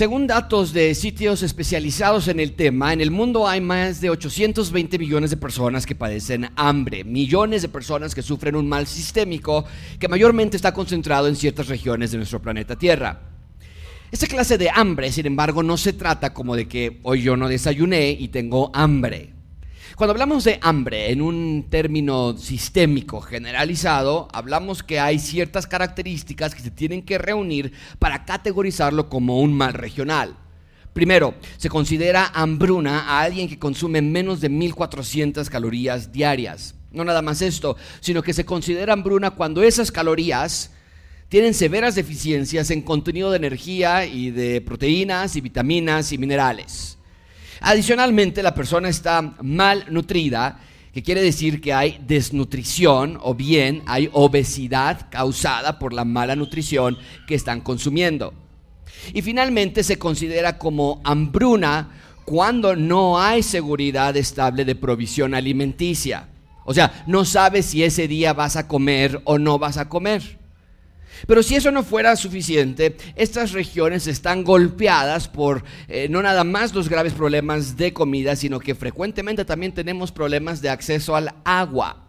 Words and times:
Según 0.00 0.26
datos 0.26 0.72
de 0.72 0.94
sitios 0.94 1.42
especializados 1.42 2.28
en 2.28 2.40
el 2.40 2.54
tema, 2.54 2.94
en 2.94 3.02
el 3.02 3.10
mundo 3.10 3.46
hay 3.46 3.60
más 3.60 4.00
de 4.00 4.08
820 4.08 4.98
millones 4.98 5.28
de 5.28 5.36
personas 5.36 5.84
que 5.84 5.94
padecen 5.94 6.48
hambre, 6.56 7.04
millones 7.04 7.60
de 7.60 7.68
personas 7.68 8.14
que 8.14 8.22
sufren 8.22 8.56
un 8.56 8.66
mal 8.66 8.86
sistémico 8.86 9.66
que 9.98 10.08
mayormente 10.08 10.56
está 10.56 10.72
concentrado 10.72 11.28
en 11.28 11.36
ciertas 11.36 11.68
regiones 11.68 12.12
de 12.12 12.16
nuestro 12.16 12.40
planeta 12.40 12.76
Tierra. 12.76 13.20
Esta 14.10 14.26
clase 14.26 14.56
de 14.56 14.70
hambre, 14.70 15.12
sin 15.12 15.26
embargo, 15.26 15.62
no 15.62 15.76
se 15.76 15.92
trata 15.92 16.32
como 16.32 16.56
de 16.56 16.66
que 16.66 16.98
hoy 17.02 17.20
yo 17.20 17.36
no 17.36 17.46
desayuné 17.46 18.12
y 18.12 18.28
tengo 18.28 18.70
hambre. 18.72 19.34
Cuando 20.00 20.12
hablamos 20.12 20.44
de 20.44 20.58
hambre 20.62 21.10
en 21.10 21.20
un 21.20 21.66
término 21.68 22.34
sistémico 22.34 23.20
generalizado, 23.20 24.28
hablamos 24.32 24.82
que 24.82 24.98
hay 24.98 25.18
ciertas 25.18 25.66
características 25.66 26.54
que 26.54 26.62
se 26.62 26.70
tienen 26.70 27.02
que 27.02 27.18
reunir 27.18 27.74
para 27.98 28.24
categorizarlo 28.24 29.10
como 29.10 29.40
un 29.42 29.52
mal 29.52 29.74
regional. 29.74 30.38
Primero, 30.94 31.34
se 31.58 31.68
considera 31.68 32.30
hambruna 32.32 33.10
a 33.10 33.20
alguien 33.20 33.46
que 33.46 33.58
consume 33.58 34.00
menos 34.00 34.40
de 34.40 34.48
1400 34.48 35.50
calorías 35.50 36.10
diarias. 36.10 36.74
No 36.92 37.04
nada 37.04 37.20
más 37.20 37.42
esto, 37.42 37.76
sino 38.00 38.22
que 38.22 38.32
se 38.32 38.46
considera 38.46 38.94
hambruna 38.94 39.32
cuando 39.32 39.62
esas 39.62 39.92
calorías 39.92 40.70
tienen 41.28 41.52
severas 41.52 41.94
deficiencias 41.94 42.70
en 42.70 42.80
contenido 42.80 43.30
de 43.30 43.36
energía 43.36 44.06
y 44.06 44.30
de 44.30 44.62
proteínas 44.62 45.36
y 45.36 45.42
vitaminas 45.42 46.10
y 46.12 46.16
minerales. 46.16 46.96
Adicionalmente, 47.60 48.42
la 48.42 48.54
persona 48.54 48.88
está 48.88 49.34
mal 49.42 49.84
nutrida, 49.90 50.60
que 50.92 51.02
quiere 51.02 51.22
decir 51.22 51.60
que 51.60 51.72
hay 51.72 52.00
desnutrición 52.06 53.18
o 53.22 53.34
bien 53.34 53.82
hay 53.86 54.10
obesidad 54.12 55.08
causada 55.10 55.78
por 55.78 55.92
la 55.92 56.04
mala 56.04 56.34
nutrición 56.34 56.98
que 57.28 57.36
están 57.36 57.60
consumiendo. 57.60 58.34
Y 59.14 59.22
finalmente 59.22 59.84
se 59.84 59.98
considera 59.98 60.58
como 60.58 61.00
hambruna 61.04 61.90
cuando 62.24 62.74
no 62.74 63.20
hay 63.20 63.42
seguridad 63.42 64.16
estable 64.16 64.64
de 64.64 64.74
provisión 64.74 65.34
alimenticia. 65.34 66.28
O 66.64 66.74
sea, 66.74 67.04
no 67.06 67.24
sabes 67.24 67.66
si 67.66 67.84
ese 67.84 68.08
día 68.08 68.32
vas 68.32 68.56
a 68.56 68.66
comer 68.66 69.20
o 69.24 69.38
no 69.38 69.58
vas 69.58 69.76
a 69.76 69.88
comer. 69.88 70.39
Pero 71.26 71.42
si 71.42 71.56
eso 71.56 71.70
no 71.70 71.82
fuera 71.82 72.16
suficiente, 72.16 72.96
estas 73.16 73.52
regiones 73.52 74.06
están 74.06 74.44
golpeadas 74.44 75.28
por 75.28 75.64
eh, 75.88 76.08
no 76.08 76.22
nada 76.22 76.44
más 76.44 76.74
los 76.74 76.88
graves 76.88 77.12
problemas 77.12 77.76
de 77.76 77.92
comida, 77.92 78.36
sino 78.36 78.60
que 78.60 78.74
frecuentemente 78.74 79.44
también 79.44 79.72
tenemos 79.72 80.12
problemas 80.12 80.60
de 80.62 80.70
acceso 80.70 81.16
al 81.16 81.34
agua. 81.44 82.06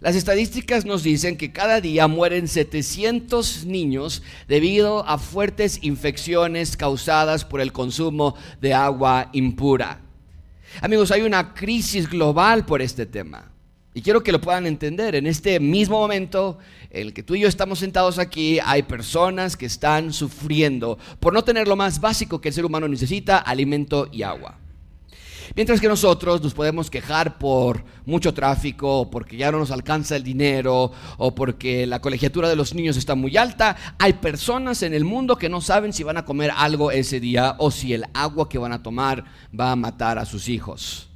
Las 0.00 0.16
estadísticas 0.16 0.86
nos 0.86 1.02
dicen 1.02 1.36
que 1.36 1.52
cada 1.52 1.82
día 1.82 2.08
mueren 2.08 2.48
700 2.48 3.66
niños 3.66 4.22
debido 4.48 5.06
a 5.06 5.18
fuertes 5.18 5.78
infecciones 5.82 6.78
causadas 6.78 7.44
por 7.44 7.60
el 7.60 7.70
consumo 7.70 8.34
de 8.62 8.72
agua 8.72 9.28
impura. 9.34 10.00
Amigos, 10.80 11.10
hay 11.10 11.20
una 11.20 11.52
crisis 11.52 12.08
global 12.08 12.64
por 12.64 12.80
este 12.80 13.04
tema. 13.04 13.49
Y 13.92 14.02
quiero 14.02 14.22
que 14.22 14.30
lo 14.30 14.40
puedan 14.40 14.66
entender. 14.66 15.16
En 15.16 15.26
este 15.26 15.58
mismo 15.58 15.98
momento 15.98 16.58
en 16.90 17.08
el 17.08 17.12
que 17.12 17.24
tú 17.24 17.34
y 17.34 17.40
yo 17.40 17.48
estamos 17.48 17.80
sentados 17.80 18.18
aquí, 18.18 18.58
hay 18.64 18.84
personas 18.84 19.56
que 19.56 19.66
están 19.66 20.12
sufriendo 20.12 20.98
por 21.18 21.32
no 21.32 21.42
tener 21.42 21.66
lo 21.66 21.76
más 21.76 22.00
básico 22.00 22.40
que 22.40 22.48
el 22.48 22.54
ser 22.54 22.64
humano 22.64 22.86
necesita, 22.86 23.38
alimento 23.38 24.08
y 24.12 24.22
agua. 24.22 24.58
Mientras 25.56 25.80
que 25.80 25.88
nosotros 25.88 26.40
nos 26.40 26.54
podemos 26.54 26.90
quejar 26.90 27.36
por 27.36 27.84
mucho 28.06 28.32
tráfico, 28.32 29.10
porque 29.10 29.36
ya 29.36 29.50
no 29.50 29.58
nos 29.58 29.72
alcanza 29.72 30.14
el 30.14 30.22
dinero, 30.22 30.92
o 31.18 31.34
porque 31.34 31.86
la 31.86 32.00
colegiatura 32.00 32.48
de 32.48 32.54
los 32.54 32.72
niños 32.72 32.96
está 32.96 33.16
muy 33.16 33.36
alta, 33.36 33.76
hay 33.98 34.12
personas 34.12 34.84
en 34.84 34.94
el 34.94 35.04
mundo 35.04 35.36
que 35.36 35.48
no 35.48 35.60
saben 35.60 35.92
si 35.92 36.04
van 36.04 36.18
a 36.18 36.24
comer 36.24 36.52
algo 36.56 36.92
ese 36.92 37.18
día 37.18 37.56
o 37.58 37.72
si 37.72 37.92
el 37.92 38.04
agua 38.14 38.48
que 38.48 38.58
van 38.58 38.72
a 38.72 38.84
tomar 38.84 39.24
va 39.58 39.72
a 39.72 39.76
matar 39.76 40.18
a 40.18 40.24
sus 40.24 40.48
hijos. 40.48 41.09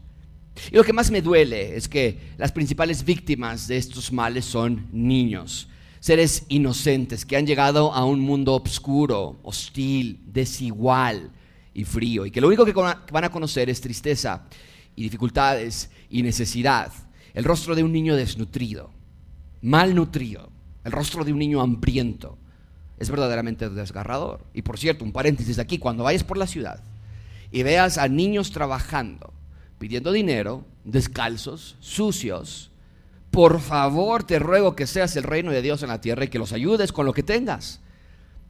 Y 0.70 0.76
lo 0.76 0.84
que 0.84 0.92
más 0.92 1.10
me 1.10 1.22
duele 1.22 1.76
es 1.76 1.88
que 1.88 2.19
las 2.37 2.53
principales 2.53 3.04
víctimas 3.04 3.66
de 3.66 3.76
estos 3.76 4.12
males 4.12 4.44
son 4.44 4.87
niños, 4.92 5.69
seres 6.00 6.44
inocentes 6.48 7.25
que 7.25 7.37
han 7.37 7.47
llegado 7.47 7.92
a 7.92 8.04
un 8.04 8.20
mundo 8.20 8.54
oscuro, 8.54 9.38
hostil, 9.43 10.20
desigual 10.26 11.31
y 11.72 11.84
frío, 11.84 12.25
y 12.26 12.31
que 12.31 12.41
lo 12.41 12.48
único 12.48 12.64
que 12.64 12.72
van 12.72 13.25
a 13.25 13.31
conocer 13.31 13.69
es 13.69 13.81
tristeza 13.81 14.44
y 14.94 15.03
dificultades 15.03 15.91
y 16.09 16.22
necesidad. 16.22 16.93
El 17.32 17.44
rostro 17.44 17.75
de 17.75 17.82
un 17.82 17.93
niño 17.93 18.14
desnutrido, 18.14 18.91
malnutrido, 19.60 20.50
el 20.84 20.93
rostro 20.93 21.25
de 21.25 21.32
un 21.32 21.38
niño 21.41 21.60
hambriento, 21.60 22.38
es 22.98 23.10
verdaderamente 23.10 23.69
desgarrador. 23.70 24.44
Y 24.54 24.62
por 24.62 24.78
cierto, 24.78 25.04
un 25.04 25.12
paréntesis 25.12 25.59
aquí, 25.59 25.78
cuando 25.78 26.04
vayas 26.04 26.22
por 26.22 26.37
la 26.37 26.47
ciudad 26.47 26.81
y 27.50 27.62
veas 27.62 27.98
a 27.98 28.09
niños 28.09 28.53
trabajando, 28.53 29.32
pidiendo 29.84 30.12
dinero, 30.12 30.65
descalzos, 30.84 31.77
sucios, 31.78 32.71
por 33.31 33.61
favor 33.61 34.25
te 34.25 34.39
ruego 34.39 34.75
que 34.75 34.87
seas 34.87 35.15
el 35.17 35.25
reino 35.25 35.50
de 35.50 35.61
Dios 35.61 35.83
en 35.83 35.91
la 35.91 36.00
tierra 36.00 36.25
y 36.25 36.28
que 36.28 36.39
los 36.39 36.55
ayudes 36.55 36.91
con 36.91 37.05
lo 37.05 37.12
que 37.12 37.22
tengas. 37.22 37.83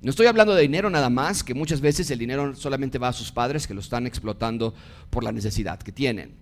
No 0.00 0.10
estoy 0.10 0.28
hablando 0.28 0.54
de 0.54 0.62
dinero 0.62 0.90
nada 0.90 1.10
más, 1.10 1.42
que 1.42 1.52
muchas 1.52 1.80
veces 1.80 2.08
el 2.12 2.20
dinero 2.20 2.54
solamente 2.54 3.00
va 3.00 3.08
a 3.08 3.12
sus 3.12 3.32
padres 3.32 3.66
que 3.66 3.74
lo 3.74 3.80
están 3.80 4.06
explotando 4.06 4.74
por 5.10 5.24
la 5.24 5.32
necesidad 5.32 5.80
que 5.80 5.90
tienen. 5.90 6.36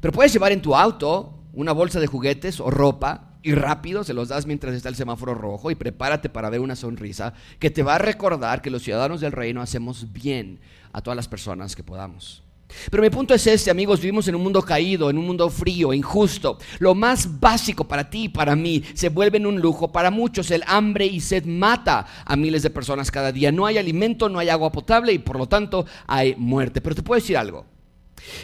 Pero 0.00 0.10
puedes 0.10 0.32
llevar 0.32 0.52
en 0.52 0.62
tu 0.62 0.74
auto 0.74 1.44
una 1.52 1.72
bolsa 1.72 2.00
de 2.00 2.06
juguetes 2.06 2.60
o 2.60 2.70
ropa 2.70 3.34
y 3.42 3.52
rápido 3.52 4.04
se 4.04 4.14
los 4.14 4.28
das 4.28 4.46
mientras 4.46 4.74
está 4.74 4.88
el 4.88 4.96
semáforo 4.96 5.34
rojo 5.34 5.70
y 5.70 5.74
prepárate 5.74 6.30
para 6.30 6.48
ver 6.48 6.60
una 6.60 6.76
sonrisa 6.76 7.34
que 7.58 7.68
te 7.68 7.82
va 7.82 7.96
a 7.96 7.98
recordar 7.98 8.62
que 8.62 8.70
los 8.70 8.84
ciudadanos 8.84 9.20
del 9.20 9.32
reino 9.32 9.60
hacemos 9.60 10.14
bien 10.14 10.60
a 10.94 11.02
todas 11.02 11.16
las 11.16 11.28
personas 11.28 11.76
que 11.76 11.84
podamos. 11.84 12.42
Pero 12.90 13.02
mi 13.02 13.10
punto 13.10 13.34
es 13.34 13.46
este, 13.46 13.70
amigos, 13.70 14.00
vivimos 14.00 14.28
en 14.28 14.34
un 14.34 14.42
mundo 14.42 14.62
caído, 14.62 15.10
en 15.10 15.18
un 15.18 15.26
mundo 15.26 15.48
frío, 15.50 15.92
injusto. 15.92 16.58
Lo 16.78 16.94
más 16.94 17.40
básico 17.40 17.84
para 17.84 18.08
ti 18.08 18.24
y 18.24 18.28
para 18.28 18.56
mí 18.56 18.82
se 18.94 19.08
vuelve 19.08 19.38
en 19.38 19.46
un 19.46 19.60
lujo. 19.60 19.92
Para 19.92 20.10
muchos 20.10 20.50
el 20.50 20.62
hambre 20.66 21.06
y 21.06 21.20
sed 21.20 21.44
mata 21.44 22.06
a 22.24 22.36
miles 22.36 22.62
de 22.62 22.70
personas 22.70 23.10
cada 23.10 23.32
día. 23.32 23.52
No 23.52 23.66
hay 23.66 23.78
alimento, 23.78 24.28
no 24.28 24.38
hay 24.38 24.48
agua 24.48 24.72
potable 24.72 25.12
y 25.12 25.18
por 25.18 25.38
lo 25.38 25.46
tanto 25.46 25.86
hay 26.06 26.34
muerte. 26.36 26.80
Pero 26.80 26.94
te 26.94 27.02
puedo 27.02 27.20
decir 27.20 27.36
algo. 27.36 27.66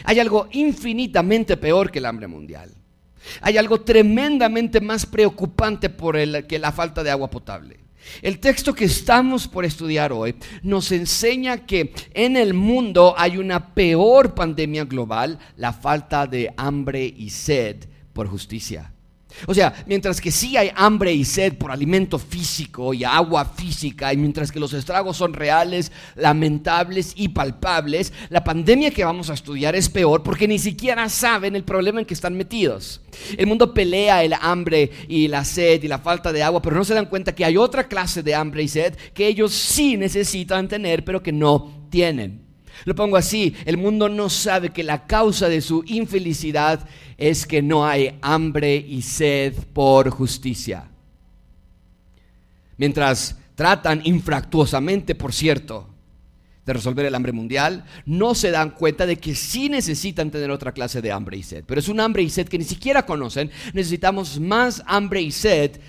Hay 0.03 0.19
algo 0.19 0.47
infinitamente 0.51 1.57
peor 1.57 1.91
que 1.91 1.99
el 1.99 2.05
hambre 2.05 2.27
mundial. 2.27 2.71
Hay 3.41 3.57
algo 3.57 3.81
tremendamente 3.81 4.81
más 4.81 5.05
preocupante 5.05 5.89
por 5.89 6.15
el, 6.15 6.47
que 6.47 6.59
la 6.59 6.71
falta 6.71 7.03
de 7.03 7.11
agua 7.11 7.29
potable. 7.29 7.86
El 8.21 8.39
texto 8.39 8.73
que 8.73 8.85
estamos 8.85 9.47
por 9.47 9.65
estudiar 9.65 10.11
hoy 10.11 10.35
nos 10.63 10.91
enseña 10.91 11.65
que 11.65 11.93
en 12.13 12.37
el 12.37 12.53
mundo 12.53 13.13
hay 13.17 13.37
una 13.37 13.73
peor 13.73 14.33
pandemia 14.33 14.85
global, 14.85 15.39
la 15.55 15.73
falta 15.73 16.27
de 16.27 16.53
hambre 16.57 17.05
y 17.05 17.29
sed 17.29 17.85
por 18.13 18.27
justicia. 18.27 18.93
O 19.45 19.53
sea, 19.53 19.83
mientras 19.85 20.19
que 20.19 20.31
sí 20.31 20.57
hay 20.57 20.71
hambre 20.75 21.13
y 21.13 21.23
sed 21.23 21.53
por 21.53 21.71
alimento 21.71 22.17
físico 22.17 22.93
y 22.93 23.03
agua 23.03 23.45
física, 23.45 24.13
y 24.13 24.17
mientras 24.17 24.51
que 24.51 24.59
los 24.59 24.73
estragos 24.73 25.17
son 25.17 25.33
reales, 25.33 25.91
lamentables 26.15 27.13
y 27.15 27.29
palpables, 27.29 28.13
la 28.29 28.43
pandemia 28.43 28.91
que 28.91 29.05
vamos 29.05 29.29
a 29.29 29.33
estudiar 29.33 29.75
es 29.75 29.89
peor 29.89 30.23
porque 30.23 30.47
ni 30.47 30.59
siquiera 30.59 31.07
saben 31.09 31.55
el 31.55 31.63
problema 31.63 31.99
en 31.99 32.05
que 32.05 32.13
están 32.13 32.35
metidos. 32.35 33.01
El 33.37 33.47
mundo 33.47 33.73
pelea 33.73 34.23
el 34.23 34.33
hambre 34.33 34.91
y 35.07 35.27
la 35.27 35.45
sed 35.45 35.83
y 35.83 35.87
la 35.87 35.99
falta 35.99 36.31
de 36.31 36.43
agua, 36.43 36.61
pero 36.61 36.75
no 36.75 36.85
se 36.85 36.93
dan 36.93 37.07
cuenta 37.07 37.35
que 37.35 37.45
hay 37.45 37.57
otra 37.57 37.87
clase 37.87 38.23
de 38.23 38.35
hambre 38.35 38.63
y 38.63 38.67
sed 38.67 38.95
que 39.13 39.27
ellos 39.27 39.53
sí 39.53 39.97
necesitan 39.97 40.67
tener, 40.67 41.03
pero 41.03 41.21
que 41.21 41.31
no 41.31 41.87
tienen. 41.89 42.46
Lo 42.85 42.95
pongo 42.95 43.17
así, 43.17 43.55
el 43.65 43.77
mundo 43.77 44.09
no 44.09 44.29
sabe 44.29 44.69
que 44.69 44.83
la 44.83 45.05
causa 45.05 45.49
de 45.49 45.61
su 45.61 45.83
infelicidad 45.87 46.87
es 47.17 47.45
que 47.45 47.61
no 47.61 47.85
hay 47.85 48.17
hambre 48.21 48.75
y 48.75 49.01
sed 49.01 49.53
por 49.73 50.09
justicia. 50.09 50.89
Mientras 52.77 53.37
tratan 53.55 54.01
infractuosamente, 54.03 55.15
por 55.15 55.33
cierto, 55.33 55.89
de 56.65 56.73
resolver 56.73 57.05
el 57.05 57.15
hambre 57.15 57.31
mundial, 57.31 57.85
no 58.05 58.35
se 58.35 58.51
dan 58.51 58.71
cuenta 58.71 59.05
de 59.05 59.15
que 59.17 59.33
sí 59.33 59.69
necesitan 59.69 60.29
tener 60.29 60.51
otra 60.51 60.73
clase 60.73 61.01
de 61.01 61.11
hambre 61.11 61.37
y 61.37 61.43
sed. 61.43 61.63
Pero 61.65 61.79
es 61.79 61.87
un 61.87 61.99
hambre 61.99 62.21
y 62.23 62.29
sed 62.29 62.47
que 62.49 62.57
ni 62.57 62.65
siquiera 62.65 63.05
conocen. 63.05 63.49
Necesitamos 63.73 64.39
más 64.39 64.83
hambre 64.85 65.21
y 65.21 65.31
sed 65.31 65.79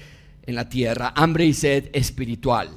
en 0.46 0.55
la 0.55 0.69
tierra, 0.69 1.12
hambre 1.14 1.46
y 1.46 1.52
sed 1.52 1.91
espiritual. 1.93 2.70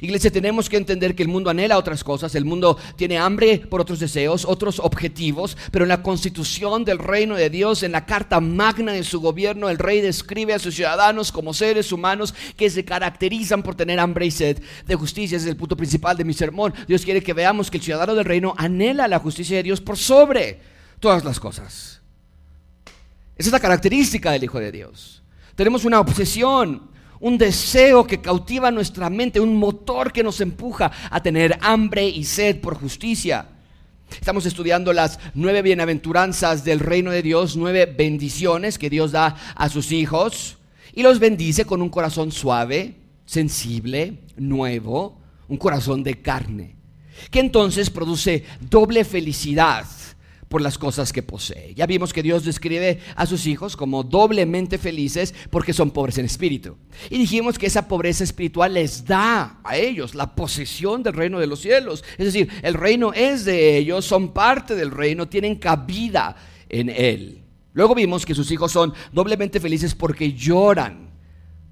Iglesia, 0.00 0.30
tenemos 0.30 0.68
que 0.68 0.76
entender 0.76 1.14
que 1.14 1.22
el 1.22 1.28
mundo 1.28 1.50
anhela 1.50 1.78
otras 1.78 2.02
cosas, 2.02 2.34
el 2.34 2.44
mundo 2.44 2.78
tiene 2.96 3.18
hambre 3.18 3.58
por 3.58 3.80
otros 3.80 4.00
deseos, 4.00 4.44
otros 4.44 4.80
objetivos, 4.80 5.56
pero 5.70 5.84
en 5.84 5.90
la 5.90 6.02
constitución 6.02 6.84
del 6.84 6.98
reino 6.98 7.34
de 7.36 7.50
Dios, 7.50 7.82
en 7.82 7.92
la 7.92 8.06
carta 8.06 8.40
magna 8.40 8.92
de 8.92 9.04
su 9.04 9.20
gobierno, 9.20 9.68
el 9.68 9.78
rey 9.78 10.00
describe 10.00 10.54
a 10.54 10.58
sus 10.58 10.74
ciudadanos 10.74 11.30
como 11.30 11.54
seres 11.54 11.92
humanos 11.92 12.34
que 12.56 12.70
se 12.70 12.84
caracterizan 12.84 13.62
por 13.62 13.74
tener 13.74 14.00
hambre 14.00 14.26
y 14.26 14.30
sed 14.30 14.62
de 14.86 14.94
justicia. 14.94 15.36
Ese 15.36 15.46
es 15.46 15.50
el 15.50 15.56
punto 15.56 15.76
principal 15.76 16.16
de 16.16 16.24
mi 16.24 16.32
sermón. 16.32 16.74
Dios 16.88 17.04
quiere 17.04 17.22
que 17.22 17.34
veamos 17.34 17.70
que 17.70 17.76
el 17.76 17.84
ciudadano 17.84 18.14
del 18.14 18.24
reino 18.24 18.54
anhela 18.56 19.06
la 19.06 19.18
justicia 19.18 19.56
de 19.56 19.62
Dios 19.62 19.80
por 19.80 19.98
sobre 19.98 20.60
todas 20.98 21.24
las 21.24 21.38
cosas. 21.38 22.00
Esa 23.36 23.48
es 23.48 23.52
la 23.52 23.60
característica 23.60 24.30
del 24.30 24.44
Hijo 24.44 24.60
de 24.60 24.72
Dios. 24.72 25.22
Tenemos 25.56 25.84
una 25.84 26.00
obsesión 26.00 26.93
un 27.24 27.38
deseo 27.38 28.06
que 28.06 28.20
cautiva 28.20 28.70
nuestra 28.70 29.08
mente, 29.08 29.40
un 29.40 29.56
motor 29.56 30.12
que 30.12 30.22
nos 30.22 30.42
empuja 30.42 30.92
a 31.08 31.22
tener 31.22 31.58
hambre 31.62 32.06
y 32.06 32.22
sed 32.22 32.60
por 32.60 32.74
justicia. 32.74 33.46
Estamos 34.10 34.44
estudiando 34.44 34.92
las 34.92 35.18
nueve 35.32 35.62
bienaventuranzas 35.62 36.64
del 36.64 36.80
reino 36.80 37.10
de 37.10 37.22
Dios, 37.22 37.56
nueve 37.56 37.86
bendiciones 37.86 38.76
que 38.76 38.90
Dios 38.90 39.12
da 39.12 39.36
a 39.54 39.70
sus 39.70 39.90
hijos 39.90 40.58
y 40.92 41.02
los 41.02 41.18
bendice 41.18 41.64
con 41.64 41.80
un 41.80 41.88
corazón 41.88 42.30
suave, 42.30 42.94
sensible, 43.24 44.18
nuevo, 44.36 45.18
un 45.48 45.56
corazón 45.56 46.02
de 46.02 46.20
carne, 46.20 46.76
que 47.30 47.40
entonces 47.40 47.88
produce 47.88 48.44
doble 48.60 49.02
felicidad 49.02 49.86
por 50.54 50.62
las 50.62 50.78
cosas 50.78 51.12
que 51.12 51.24
posee. 51.24 51.74
Ya 51.74 51.84
vimos 51.84 52.12
que 52.12 52.22
Dios 52.22 52.44
describe 52.44 53.00
a 53.16 53.26
sus 53.26 53.44
hijos 53.48 53.76
como 53.76 54.04
doblemente 54.04 54.78
felices 54.78 55.34
porque 55.50 55.72
son 55.72 55.90
pobres 55.90 56.16
en 56.18 56.26
espíritu. 56.26 56.76
Y 57.10 57.18
dijimos 57.18 57.58
que 57.58 57.66
esa 57.66 57.88
pobreza 57.88 58.22
espiritual 58.22 58.74
les 58.74 59.04
da 59.04 59.58
a 59.64 59.76
ellos 59.76 60.14
la 60.14 60.36
posesión 60.36 61.02
del 61.02 61.14
reino 61.14 61.40
de 61.40 61.48
los 61.48 61.58
cielos. 61.60 62.04
Es 62.18 62.26
decir, 62.26 62.48
el 62.62 62.74
reino 62.74 63.12
es 63.12 63.44
de 63.44 63.76
ellos, 63.76 64.04
son 64.04 64.32
parte 64.32 64.76
del 64.76 64.92
reino, 64.92 65.26
tienen 65.26 65.56
cabida 65.56 66.36
en 66.68 66.88
él. 66.88 67.42
Luego 67.72 67.96
vimos 67.96 68.24
que 68.24 68.36
sus 68.36 68.48
hijos 68.52 68.70
son 68.70 68.94
doblemente 69.10 69.58
felices 69.58 69.92
porque 69.92 70.34
lloran 70.34 71.13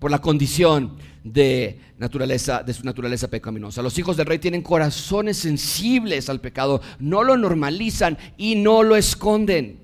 por 0.02 0.10
la 0.10 0.20
condición 0.20 0.96
de 1.22 1.78
naturaleza 1.98 2.64
de 2.64 2.74
su 2.74 2.82
naturaleza 2.82 3.28
pecaminosa. 3.28 3.82
Los 3.82 3.96
hijos 4.00 4.16
del 4.16 4.26
rey 4.26 4.40
tienen 4.40 4.60
corazones 4.60 5.36
sensibles 5.36 6.28
al 6.28 6.40
pecado, 6.40 6.82
no 6.98 7.22
lo 7.22 7.36
normalizan 7.36 8.18
y 8.36 8.56
no 8.56 8.82
lo 8.82 8.96
esconden, 8.96 9.78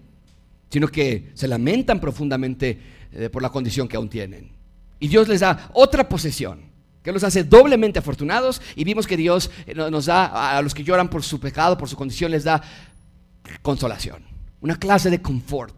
sino 0.71 0.89
que 0.89 1.31
se 1.35 1.47
lamentan 1.47 2.01
profundamente 2.01 2.81
eh, 3.13 3.31
por 3.31 3.43
la 3.43 3.51
condición 3.51 3.87
que 3.87 3.97
aún 3.97 4.09
tienen. 4.09 4.51
Y 4.99 5.07
Dios 5.07 5.29
les 5.29 5.39
da 5.39 5.71
otra 5.73 6.09
posesión 6.09 6.63
que 7.05 7.13
los 7.13 7.23
hace 7.23 7.45
doblemente 7.45 8.01
afortunados 8.01 8.61
y 8.75 8.83
vimos 8.83 9.07
que 9.07 9.17
Dios 9.17 9.53
eh, 9.69 9.75
nos 9.77 10.07
da 10.07 10.57
a 10.59 10.61
los 10.63 10.75
que 10.75 10.83
lloran 10.83 11.09
por 11.09 11.23
su 11.23 11.39
pecado, 11.39 11.79
por 11.79 11.89
su 11.89 11.95
condición 11.95 12.33
les 12.33 12.43
da 12.43 12.61
consolación, 13.63 14.25
una 14.61 14.75
clase 14.75 15.11
de 15.11 15.23
confort 15.23 15.77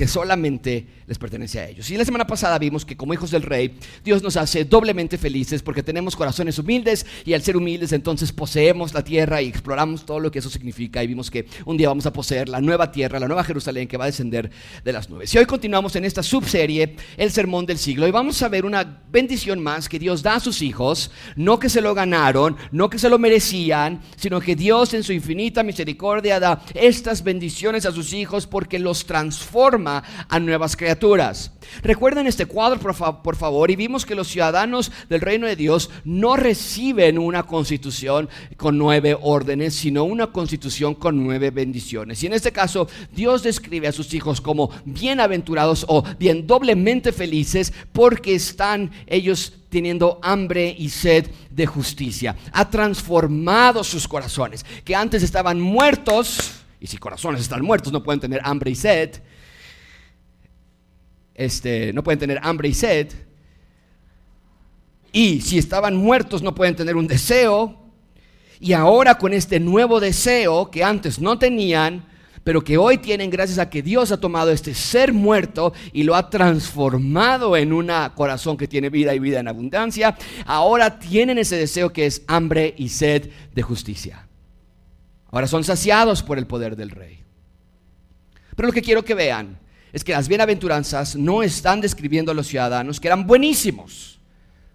que 0.00 0.08
solamente 0.08 0.86
les 1.06 1.18
pertenece 1.18 1.60
a 1.60 1.68
ellos. 1.68 1.90
Y 1.90 1.96
la 1.98 2.06
semana 2.06 2.26
pasada 2.26 2.58
vimos 2.58 2.86
que 2.86 2.96
como 2.96 3.12
hijos 3.12 3.30
del 3.30 3.42
rey, 3.42 3.76
Dios 4.02 4.22
nos 4.22 4.38
hace 4.38 4.64
doblemente 4.64 5.18
felices 5.18 5.62
porque 5.62 5.82
tenemos 5.82 6.16
corazones 6.16 6.58
humildes 6.58 7.04
y 7.26 7.34
al 7.34 7.42
ser 7.42 7.54
humildes 7.54 7.92
entonces 7.92 8.32
poseemos 8.32 8.94
la 8.94 9.04
tierra 9.04 9.42
y 9.42 9.48
exploramos 9.48 10.06
todo 10.06 10.18
lo 10.18 10.30
que 10.30 10.38
eso 10.38 10.48
significa 10.48 11.04
y 11.04 11.06
vimos 11.06 11.30
que 11.30 11.44
un 11.66 11.76
día 11.76 11.88
vamos 11.88 12.06
a 12.06 12.14
poseer 12.14 12.48
la 12.48 12.62
nueva 12.62 12.90
tierra, 12.90 13.20
la 13.20 13.26
nueva 13.26 13.44
Jerusalén 13.44 13.86
que 13.86 13.98
va 13.98 14.04
a 14.04 14.06
descender 14.06 14.50
de 14.82 14.90
las 14.90 15.10
nubes. 15.10 15.34
Y 15.34 15.36
hoy 15.36 15.44
continuamos 15.44 15.94
en 15.96 16.06
esta 16.06 16.22
subserie, 16.22 16.96
el 17.18 17.30
sermón 17.30 17.66
del 17.66 17.76
siglo, 17.76 18.08
y 18.08 18.10
vamos 18.10 18.40
a 18.40 18.48
ver 18.48 18.64
una 18.64 19.02
bendición 19.12 19.62
más 19.62 19.86
que 19.86 19.98
Dios 19.98 20.22
da 20.22 20.36
a 20.36 20.40
sus 20.40 20.62
hijos, 20.62 21.10
no 21.36 21.58
que 21.58 21.68
se 21.68 21.82
lo 21.82 21.92
ganaron, 21.92 22.56
no 22.72 22.88
que 22.88 22.98
se 22.98 23.10
lo 23.10 23.18
merecían, 23.18 24.00
sino 24.16 24.40
que 24.40 24.56
Dios 24.56 24.94
en 24.94 25.02
su 25.02 25.12
infinita 25.12 25.62
misericordia 25.62 26.40
da 26.40 26.62
estas 26.72 27.22
bendiciones 27.22 27.84
a 27.84 27.92
sus 27.92 28.14
hijos 28.14 28.46
porque 28.46 28.78
los 28.78 29.04
transforma 29.04 29.89
a 29.98 30.38
nuevas 30.40 30.76
criaturas. 30.76 31.52
Recuerden 31.82 32.26
este 32.26 32.46
cuadro, 32.46 32.80
por, 33.22 33.36
favor, 33.36 33.70
y 33.70 33.76
vimos 33.76 34.04
que 34.04 34.14
los 34.14 34.28
ciudadanos 34.28 34.90
del 35.08 35.20
reino 35.20 35.46
de 35.46 35.56
Dios 35.56 35.90
no 36.04 36.36
reciben 36.36 37.18
una 37.18 37.44
constitución 37.44 38.28
con 38.56 38.76
nueve 38.76 39.16
órdenes, 39.20 39.74
sino 39.74 40.04
una 40.04 40.28
constitución 40.28 40.94
con 40.94 41.22
nueve 41.22 41.50
bendiciones. 41.50 42.22
Y 42.22 42.26
en 42.26 42.32
este 42.32 42.52
caso, 42.52 42.88
Dios 43.12 43.42
describe 43.42 43.88
a 43.88 43.92
sus 43.92 44.12
hijos 44.14 44.40
como 44.40 44.70
bienaventurados 44.84 45.84
o 45.88 46.02
bien 46.18 46.46
doblemente 46.46 47.12
felices 47.12 47.72
porque 47.92 48.34
están 48.34 48.90
ellos 49.06 49.52
teniendo 49.70 50.18
hambre 50.22 50.74
y 50.76 50.88
sed 50.88 51.30
de 51.50 51.66
justicia. 51.66 52.36
Ha 52.52 52.68
transformado 52.68 53.84
sus 53.84 54.08
corazones, 54.08 54.66
que 54.84 54.94
antes 54.94 55.22
estaban 55.22 55.60
muertos, 55.60 56.62
y 56.80 56.86
si 56.88 56.96
corazones 56.96 57.42
están 57.42 57.62
muertos 57.62 57.92
no 57.92 58.02
pueden 58.02 58.20
tener 58.20 58.40
hambre 58.42 58.72
y 58.72 58.74
sed, 58.74 59.20
este, 61.40 61.94
no 61.94 62.04
pueden 62.04 62.18
tener 62.18 62.38
hambre 62.42 62.68
y 62.68 62.74
sed. 62.74 63.08
Y 65.10 65.40
si 65.40 65.58
estaban 65.58 65.96
muertos 65.96 66.42
no 66.42 66.54
pueden 66.54 66.76
tener 66.76 66.96
un 66.96 67.06
deseo. 67.06 67.76
Y 68.60 68.74
ahora 68.74 69.16
con 69.16 69.32
este 69.32 69.58
nuevo 69.58 70.00
deseo 70.00 70.70
que 70.70 70.84
antes 70.84 71.18
no 71.18 71.38
tenían, 71.38 72.04
pero 72.44 72.62
que 72.62 72.76
hoy 72.76 72.98
tienen 72.98 73.30
gracias 73.30 73.58
a 73.58 73.70
que 73.70 73.80
Dios 73.80 74.12
ha 74.12 74.20
tomado 74.20 74.50
este 74.50 74.74
ser 74.74 75.14
muerto 75.14 75.72
y 75.94 76.02
lo 76.02 76.14
ha 76.14 76.28
transformado 76.28 77.56
en 77.56 77.72
un 77.72 77.90
corazón 78.14 78.58
que 78.58 78.68
tiene 78.68 78.90
vida 78.90 79.14
y 79.14 79.18
vida 79.18 79.40
en 79.40 79.48
abundancia, 79.48 80.18
ahora 80.44 80.98
tienen 80.98 81.38
ese 81.38 81.56
deseo 81.56 81.90
que 81.90 82.04
es 82.04 82.22
hambre 82.26 82.74
y 82.76 82.90
sed 82.90 83.30
de 83.54 83.62
justicia. 83.62 84.28
Ahora 85.30 85.46
son 85.46 85.64
saciados 85.64 86.22
por 86.22 86.36
el 86.36 86.46
poder 86.46 86.76
del 86.76 86.90
rey. 86.90 87.24
Pero 88.54 88.66
lo 88.66 88.74
que 88.74 88.82
quiero 88.82 89.02
que 89.02 89.14
vean 89.14 89.58
es 89.92 90.04
que 90.04 90.12
las 90.12 90.28
bienaventuranzas 90.28 91.16
no 91.16 91.42
están 91.42 91.80
describiendo 91.80 92.32
a 92.32 92.34
los 92.34 92.46
ciudadanos 92.46 93.00
que 93.00 93.08
eran 93.08 93.26
buenísimos, 93.26 94.20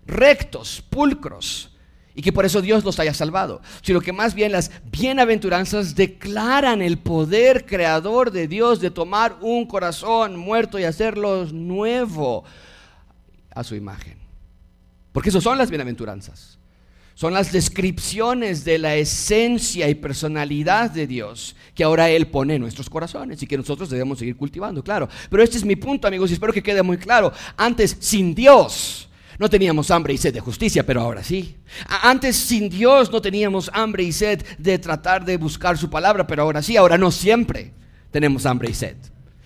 rectos, 0.05 0.81
pulcros, 0.89 1.71
y 2.15 2.21
que 2.21 2.31
por 2.31 2.45
eso 2.45 2.61
Dios 2.61 2.83
los 2.85 2.97
haya 2.99 3.13
salvado, 3.13 3.61
sino 3.81 3.99
que 3.99 4.13
más 4.13 4.33
bien 4.33 4.53
las 4.53 4.71
bienaventuranzas 4.89 5.95
declaran 5.95 6.81
el 6.81 6.97
poder 6.97 7.65
creador 7.65 8.31
de 8.31 8.47
Dios 8.47 8.79
de 8.79 8.89
tomar 8.89 9.37
un 9.41 9.65
corazón 9.65 10.37
muerto 10.37 10.79
y 10.79 10.85
hacerlo 10.85 11.45
nuevo 11.51 12.45
a 13.53 13.63
su 13.65 13.75
imagen. 13.75 14.17
Porque 15.11 15.29
eso 15.29 15.41
son 15.41 15.57
las 15.57 15.69
bienaventuranzas. 15.69 16.57
Son 17.15 17.33
las 17.33 17.53
descripciones 17.53 18.65
de 18.65 18.77
la 18.77 18.95
esencia 18.95 19.87
y 19.87 19.95
personalidad 19.95 20.91
de 20.91 21.07
Dios 21.07 21.55
que 21.73 21.85
ahora 21.85 22.09
Él 22.09 22.27
pone 22.27 22.55
en 22.55 22.61
nuestros 22.61 22.89
corazones 22.89 23.41
y 23.41 23.47
que 23.47 23.57
nosotros 23.57 23.89
debemos 23.89 24.19
seguir 24.19 24.35
cultivando, 24.35 24.83
claro. 24.83 25.07
Pero 25.29 25.41
este 25.41 25.57
es 25.57 25.63
mi 25.63 25.77
punto, 25.77 26.07
amigos, 26.07 26.29
y 26.29 26.33
espero 26.33 26.51
que 26.51 26.61
quede 26.61 26.83
muy 26.83 26.97
claro. 26.97 27.31
Antes, 27.55 27.95
sin 28.01 28.35
Dios, 28.35 29.07
no 29.39 29.49
teníamos 29.49 29.91
hambre 29.91 30.13
y 30.13 30.17
sed 30.17 30.33
de 30.33 30.41
justicia, 30.41 30.85
pero 30.85 30.99
ahora 30.99 31.23
sí. 31.23 31.55
Antes 31.87 32.35
sin 32.35 32.69
Dios 32.69 33.09
no 33.09 33.21
teníamos 33.21 33.71
hambre 33.73 34.03
y 34.03 34.11
sed 34.11 34.45
de 34.57 34.77
tratar 34.77 35.23
de 35.23 35.37
buscar 35.37 35.77
su 35.77 35.89
palabra, 35.89 36.27
pero 36.27 36.43
ahora 36.43 36.61
sí, 36.61 36.75
ahora 36.75 36.97
no 36.97 37.11
siempre 37.11 37.71
tenemos 38.11 38.45
hambre 38.45 38.69
y 38.69 38.73
sed. 38.73 38.97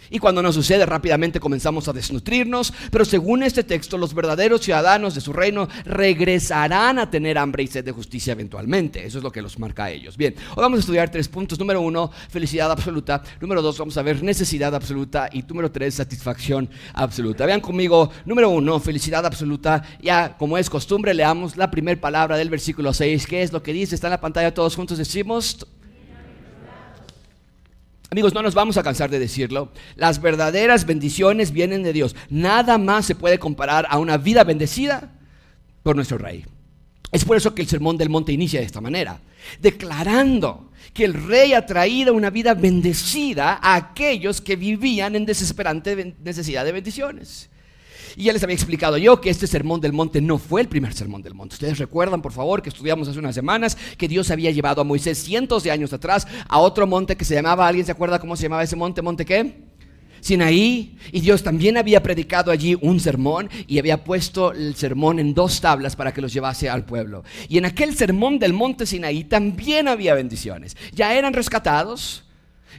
Y 0.10 0.20
cuando 0.20 0.42
nos 0.42 0.56
sucede 0.56 0.86
rápidamente 0.86 1.40
comenzamos 1.40 1.88
a 1.88 1.94
desnutrirnos, 1.94 2.74
pero 2.92 3.06
según 3.06 3.44
este 3.44 3.64
texto 3.64 3.98
los 3.98 4.14
verdaderos 4.14 4.62
ciudadanos 4.62 5.16
de 5.16 5.22
su 5.22 5.34
reino 5.34 5.68
regresarán 5.86 7.00
a 7.00 7.10
tener 7.10 7.38
hambre 7.38 7.64
y 7.64 7.68
sed 7.68 7.86
de 7.86 7.92
justicia 7.92 8.34
eventualmente. 8.34 9.06
Eso 9.06 9.18
es 9.20 9.24
lo 9.24 9.32
que 9.32 9.42
los 9.42 9.60
marca 9.60 9.86
a 9.86 9.92
ellos. 9.92 10.18
Bien, 10.18 10.36
hoy 10.56 10.62
vamos 10.62 10.78
a 10.78 10.82
estudiar 10.82 11.10
tres 11.10 11.28
puntos. 11.28 11.60
Número 11.60 11.82
uno, 11.82 12.12
felicidad 12.30 12.72
absoluta. 12.72 13.22
Número 13.40 13.62
dos, 13.62 13.78
vamos 13.78 13.98
a 13.98 14.02
ver 14.02 14.24
necesidad 14.24 14.74
absoluta. 14.74 15.30
Y 15.32 15.44
número 15.44 15.72
tres, 15.72 15.96
satisfacción 15.96 16.70
absoluta. 16.94 17.46
Vean 17.46 17.62
conmigo, 17.62 18.12
número 18.26 18.50
uno, 18.50 18.80
felicidad 18.80 19.26
absoluta. 19.26 19.84
Ya, 20.02 20.38
como 20.38 20.58
es 20.58 20.70
costumbre, 20.70 21.14
leamos 21.14 21.58
la 21.58 21.70
primera 21.70 22.00
palabra 22.00 22.38
del 22.38 22.50
versículo 22.50 22.94
6. 22.94 23.28
¿Qué 23.28 23.42
es 23.42 23.52
lo 23.52 23.64
que 23.64 23.74
dice? 23.74 23.96
Está 23.96 24.08
en 24.08 24.12
la 24.12 24.22
pantalla 24.22 24.54
todos 24.54 24.76
juntos. 24.76 24.98
Decimos 24.98 25.66
Amigos, 28.12 28.34
no 28.34 28.42
nos 28.42 28.56
vamos 28.56 28.78
a 28.78 28.84
cansar 28.84 29.12
de 29.12 29.20
decirlo. 29.20 29.72
Las 29.96 30.22
verdaderas 30.22 30.86
bendiciones 30.86 31.52
vienen 31.52 31.84
de 31.84 31.94
Dios. 31.94 32.16
Nada 32.30 32.78
más 32.78 33.06
se 33.06 33.16
puede 33.16 33.38
comparar 33.38 33.86
a 33.90 34.00
una 34.00 34.18
vida 34.18 34.44
bendecida 34.44 35.12
por 35.84 35.96
nuestro 35.96 36.18
Rey. 36.18 36.46
Es 37.12 37.24
por 37.26 37.38
eso 37.38 37.54
que 37.54 37.62
el 37.62 37.68
Sermón 37.68 37.98
del 37.98 38.10
Monte 38.10 38.32
inicia 38.32 38.60
de 38.60 38.66
esta 38.66 38.82
manera, 38.82 39.20
declarando 39.60 40.72
que 40.94 41.06
el 41.06 41.14
Rey 41.14 41.54
ha 41.54 41.66
traído 41.66 42.14
una 42.14 42.30
vida 42.30 42.54
bendecida 42.54 43.60
a 43.62 43.76
aquellos 43.76 44.42
que 44.42 44.56
vivían 44.56 45.16
en 45.16 45.26
desesperante 45.26 46.16
necesidad 46.24 46.66
de 46.66 46.72
bendiciones. 46.72 47.50
Y 48.20 48.26
ya 48.26 48.34
les 48.34 48.44
había 48.44 48.54
explicado 48.54 48.98
yo 48.98 49.22
que 49.22 49.30
este 49.30 49.48
sermón 49.48 49.80
del 49.80 49.94
monte 49.94 50.20
no 50.20 50.38
fue 50.38 50.60
el 50.60 50.68
primer 50.68 50.94
sermón 50.94 51.22
del 51.22 51.34
monte. 51.34 51.54
Ustedes 51.54 51.78
recuerdan, 51.78 52.22
por 52.22 52.34
favor, 52.34 52.62
que 52.62 52.68
estudiamos 52.68 53.08
hace 53.08 53.18
unas 53.18 53.34
semanas 53.34 53.78
que 53.98 54.10
Dios 54.10 54.30
había 54.30 54.52
llevado 54.52 54.82
a 54.82 54.84
Moisés 54.84 55.18
cientos 55.20 55.64
de 55.64 55.72
años 55.72 55.94
atrás 55.94 56.28
a 56.50 56.60
otro 56.60 56.86
monte 56.86 57.16
que 57.16 57.24
se 57.24 57.36
llamaba, 57.36 57.66
¿alguien 57.66 57.86
se 57.86 57.94
acuerda 57.94 58.20
cómo 58.20 58.36
se 58.36 58.44
llamaba 58.44 58.64
ese 58.64 58.76
monte? 58.76 59.02
¿Monte 59.02 59.24
qué? 59.24 59.64
Sinaí, 60.20 60.98
y 61.14 61.22
Dios 61.22 61.44
también 61.44 61.78
había 61.78 62.04
predicado 62.04 62.52
allí 62.52 62.78
un 62.82 63.00
sermón 63.00 63.50
y 63.68 63.80
había 63.80 64.04
puesto 64.04 64.52
el 64.52 64.76
sermón 64.76 65.20
en 65.20 65.34
dos 65.34 65.62
tablas 65.62 65.96
para 65.96 66.14
que 66.14 66.20
los 66.20 66.34
llevase 66.34 66.70
al 66.70 66.84
pueblo. 66.84 67.24
Y 67.48 67.58
en 67.58 67.68
aquel 67.68 67.96
sermón 67.96 68.38
del 68.38 68.52
monte 68.52 68.86
Sinaí 68.86 69.24
también 69.24 69.88
había 69.88 70.14
bendiciones. 70.14 70.76
Ya 70.92 71.14
eran 71.14 71.32
rescatados, 71.32 72.26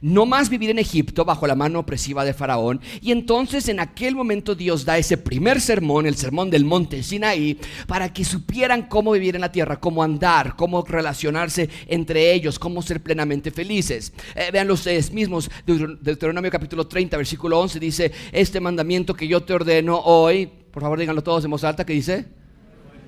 no 0.03 0.27
más 0.27 0.49
vivir 0.49 0.71
en 0.71 0.79
Egipto 0.79 1.25
bajo 1.25 1.47
la 1.47 1.55
mano 1.55 1.81
opresiva 1.81 2.25
de 2.25 2.35
Faraón. 2.35 2.81
Y 3.01 3.13
entonces 3.13 3.69
en 3.69 3.81
aquel 3.81 4.15
momento 4.15 4.55
Dios 4.55 4.85
da 4.85 4.99
ese 4.99 5.17
primer 5.17 5.61
sermón, 5.61 6.07
el 6.07 6.17
sermón 6.17 6.51
del 6.51 6.65
monte 6.65 7.03
Sinaí, 7.03 7.59
para 7.87 8.13
que 8.13 8.25
supieran 8.25 8.89
cómo 8.89 9.13
vivir 9.13 9.35
en 9.35 9.41
la 9.41 9.53
tierra, 9.53 9.81
cómo 9.81 10.03
andar, 10.03 10.57
cómo 10.57 10.83
relacionarse 10.83 11.69
entre 11.87 12.33
ellos, 12.33 12.59
cómo 12.59 12.83
ser 12.83 13.03
plenamente 13.03 13.51
felices. 13.51 14.13
Eh, 14.35 14.51
vean 14.53 14.71
ustedes 14.71 15.13
mismos, 15.13 15.51
Deuteronomio 15.67 16.51
capítulo 16.51 16.87
30, 16.87 17.17
versículo 17.17 17.59
11 17.61 17.81
dice, 17.81 18.13
este 18.33 18.61
mandamiento 18.61 19.15
que 19.15 19.29
yo 19.29 19.43
te 19.43 19.53
ordeno 19.53 19.99
hoy, 19.99 20.51
por 20.71 20.83
favor 20.83 20.99
díganlo 20.99 21.23
todos 21.23 21.45
en 21.45 21.51
voz 21.51 21.65
alta, 21.65 21.85
que 21.85 21.93
dice, 21.93 22.27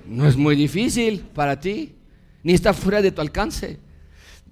No 0.07 0.27
es 0.27 0.35
muy 0.35 0.55
difícil 0.55 1.21
para 1.33 1.59
ti, 1.59 1.95
ni 2.43 2.53
está 2.53 2.73
fuera 2.73 3.01
de 3.01 3.11
tu 3.11 3.21
alcance. 3.21 3.79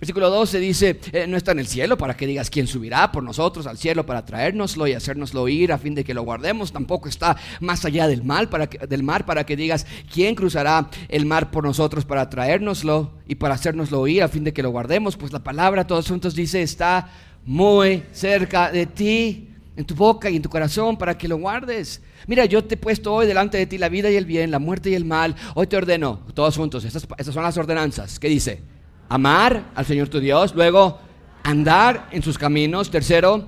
Versículo 0.02 0.32
12 0.32 0.60
dice, 0.60 1.00
eh, 1.12 1.28
no 1.28 1.38
está 1.38 1.52
en 1.52 1.60
el 1.60 1.68
cielo 1.68 1.96
para 1.96 2.18
que 2.18 2.26
digas 2.26 2.50
quién 2.50 2.66
subirá 2.66 3.12
por 3.12 3.22
nosotros 3.22 3.68
al 3.68 3.78
cielo 3.78 4.04
para 4.04 4.26
traérnoslo 4.26 4.88
y 4.88 4.94
hacérnoslo 4.94 5.48
ir 5.48 5.72
a 5.72 5.78
fin 5.78 5.94
de 5.94 6.04
que 6.04 6.16
lo 6.16 6.24
guardemos. 6.24 6.72
Tampoco 6.72 7.08
está 7.08 7.38
más 7.60 7.86
allá 7.86 8.08
del 8.08 8.24
mar 8.24 8.50
para 8.50 8.68
que, 8.68 8.80
del 8.88 9.04
mar 9.04 9.28
para 9.28 9.46
que 9.46 9.56
digas 9.56 9.86
quién 10.12 10.34
cruzará 10.34 10.90
el 11.08 11.28
mar 11.28 11.52
por 11.52 11.64
nosotros 11.64 12.04
para 12.04 12.32
traérnoslo 12.32 13.12
y 13.28 13.36
para 13.36 13.54
hacérnoslo 13.54 14.08
ir 14.08 14.24
a 14.24 14.28
fin 14.28 14.44
de 14.44 14.54
que 14.54 14.64
lo 14.64 14.72
guardemos. 14.72 15.16
Pues 15.18 15.32
la 15.32 15.44
palabra 15.44 15.86
todos 15.86 16.08
juntos 16.08 16.34
dice 16.34 16.64
está 16.64 17.08
muy 17.46 18.02
cerca 18.12 18.72
de 18.72 18.88
ti, 18.88 19.50
en 19.76 19.86
tu 19.86 19.94
boca 19.94 20.32
y 20.32 20.36
en 20.36 20.42
tu 20.42 20.50
corazón 20.50 20.98
para 20.98 21.16
que 21.16 21.28
lo 21.28 21.38
guardes. 21.38 22.02
Mira, 22.26 22.46
yo 22.46 22.64
te 22.64 22.74
he 22.74 22.78
puesto 22.80 23.14
hoy 23.14 23.28
delante 23.28 23.60
de 23.60 23.68
ti 23.68 23.78
la 23.78 23.88
vida 23.88 24.10
y 24.10 24.16
el 24.16 24.26
bien, 24.26 24.50
la 24.50 24.58
muerte 24.58 24.90
y 24.90 24.96
el 24.96 25.06
mal. 25.06 25.36
Hoy 25.54 25.68
te 25.68 25.78
ordeno, 25.78 26.22
todos 26.34 26.58
juntos, 26.58 26.86
estas, 26.86 27.08
estas 27.20 27.36
son 27.36 27.44
las 27.44 27.56
ordenanzas. 27.56 28.18
¿Qué 28.18 28.30
dice? 28.30 28.81
Amar 29.12 29.66
al 29.76 29.86
Señor 29.86 30.08
tu 30.08 30.22
Dios, 30.22 30.56
luego 30.56 30.98
andar 31.44 32.08
en 32.12 32.24
sus 32.24 32.38
caminos, 32.38 32.90
tercero, 32.90 33.46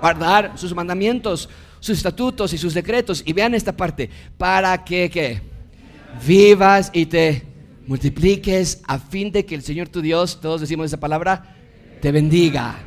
guardar 0.00 0.52
sus 0.56 0.74
mandamientos, 0.74 1.50
sus 1.80 1.98
estatutos 1.98 2.54
y 2.54 2.58
sus 2.58 2.72
decretos. 2.72 3.22
Y 3.26 3.34
vean 3.34 3.54
esta 3.54 3.76
parte, 3.76 4.08
para 4.38 4.82
que 4.82 5.42
vivas 6.26 6.90
y 6.94 7.04
te 7.04 7.42
multipliques 7.86 8.80
a 8.86 8.98
fin 8.98 9.30
de 9.30 9.44
que 9.44 9.54
el 9.54 9.62
Señor 9.62 9.88
tu 9.88 10.00
Dios, 10.00 10.40
todos 10.40 10.62
decimos 10.62 10.86
esa 10.86 10.98
palabra, 10.98 11.56
te 12.00 12.10
bendiga 12.10 12.78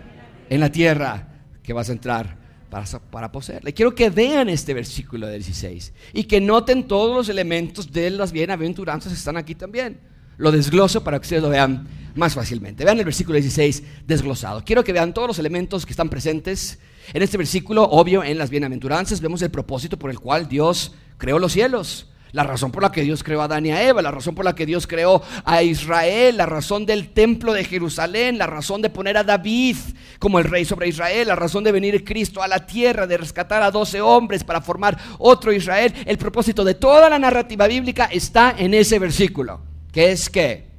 en 0.50 0.60
la 0.62 0.72
tierra 0.72 1.28
que 1.62 1.74
vas 1.74 1.90
a 1.90 1.92
entrar 1.92 2.38
para, 2.72 2.86
para 3.12 3.32
poseerla. 3.32 3.72
quiero 3.72 3.94
que 3.94 4.10
vean 4.10 4.50
este 4.50 4.74
versículo 4.74 5.30
16 5.30 5.94
y 6.14 6.24
que 6.24 6.42
noten 6.42 6.88
todos 6.88 7.16
los 7.16 7.30
elementos 7.30 7.92
de 7.92 8.10
las 8.10 8.32
bienaventuranzas 8.32 9.12
que 9.12 9.18
están 9.18 9.38
aquí 9.38 9.54
también. 9.54 10.00
Lo 10.38 10.52
desgloso 10.52 11.04
para 11.04 11.20
que 11.20 11.24
ustedes 11.24 11.44
lo 11.44 11.50
vean 11.50 11.88
más 12.16 12.34
fácilmente. 12.34 12.84
Vean 12.84 13.00
el 13.00 13.06
versículo 13.06 13.36
16 13.36 13.84
desglosado. 14.08 14.64
Quiero 14.66 14.84
que 14.84 14.94
vean 14.94 15.14
todos 15.14 15.28
los 15.28 15.40
elementos 15.40 15.86
que 15.86 15.92
están 15.92 16.10
presentes 16.10 16.80
en 17.14 17.22
este 17.22 17.38
versículo. 17.38 17.84
Obvio, 17.84 18.24
en 18.24 18.38
las 18.38 18.50
bienaventuranzas 18.50 19.22
vemos 19.22 19.42
el 19.42 19.52
propósito 19.52 19.98
por 19.98 20.10
el 20.10 20.20
cual 20.20 20.48
Dios 20.48 20.94
creó 21.18 21.40
los 21.40 21.52
cielos. 21.52 22.08
La 22.32 22.44
razón 22.44 22.70
por 22.70 22.84
la 22.84 22.92
que 22.92 23.04
Dios 23.04 23.24
creó 23.24 23.42
a 23.42 23.46
Adán 23.46 23.66
y 23.66 23.72
a 23.72 23.88
Eva, 23.88 24.02
la 24.02 24.12
razón 24.12 24.36
por 24.36 24.44
la 24.44 24.56
que 24.56 24.66
Dios 24.66 24.88
creó 24.88 25.22
a 25.46 25.64
Israel, 25.64 26.36
la 26.36 26.46
razón 26.46 26.86
del 26.86 27.14
templo 27.14 27.54
de 27.54 27.64
Jerusalén, 27.64 28.38
la 28.38 28.46
razón 28.46 28.82
de 28.82 28.90
poner 28.90 29.16
a 29.16 29.24
David 29.24 29.78
como 30.20 30.38
el 30.38 30.44
rey 30.44 30.66
sobre 30.66 30.90
Israel, 30.90 31.30
la 31.30 31.36
razón 31.36 31.64
de 31.64 31.72
venir 31.72 32.04
Cristo 32.04 32.44
a 32.44 32.50
la 32.50 32.66
tierra, 32.66 33.08
de 33.08 33.16
rescatar 33.16 33.64
a 33.64 33.72
doce 33.72 34.02
hombres 34.02 34.44
para 34.44 34.60
formar 34.60 34.98
otro 35.18 35.54
Israel. 35.54 35.94
El 36.06 36.18
propósito 36.18 36.66
de 36.66 36.74
toda 36.74 37.10
la 37.10 37.20
narrativa 37.20 37.68
bíblica 37.68 38.10
está 38.12 38.54
en 38.58 38.74
ese 38.74 39.00
versículo, 39.00 39.62
que 39.94 40.12
es 40.12 40.30
que 40.30 40.75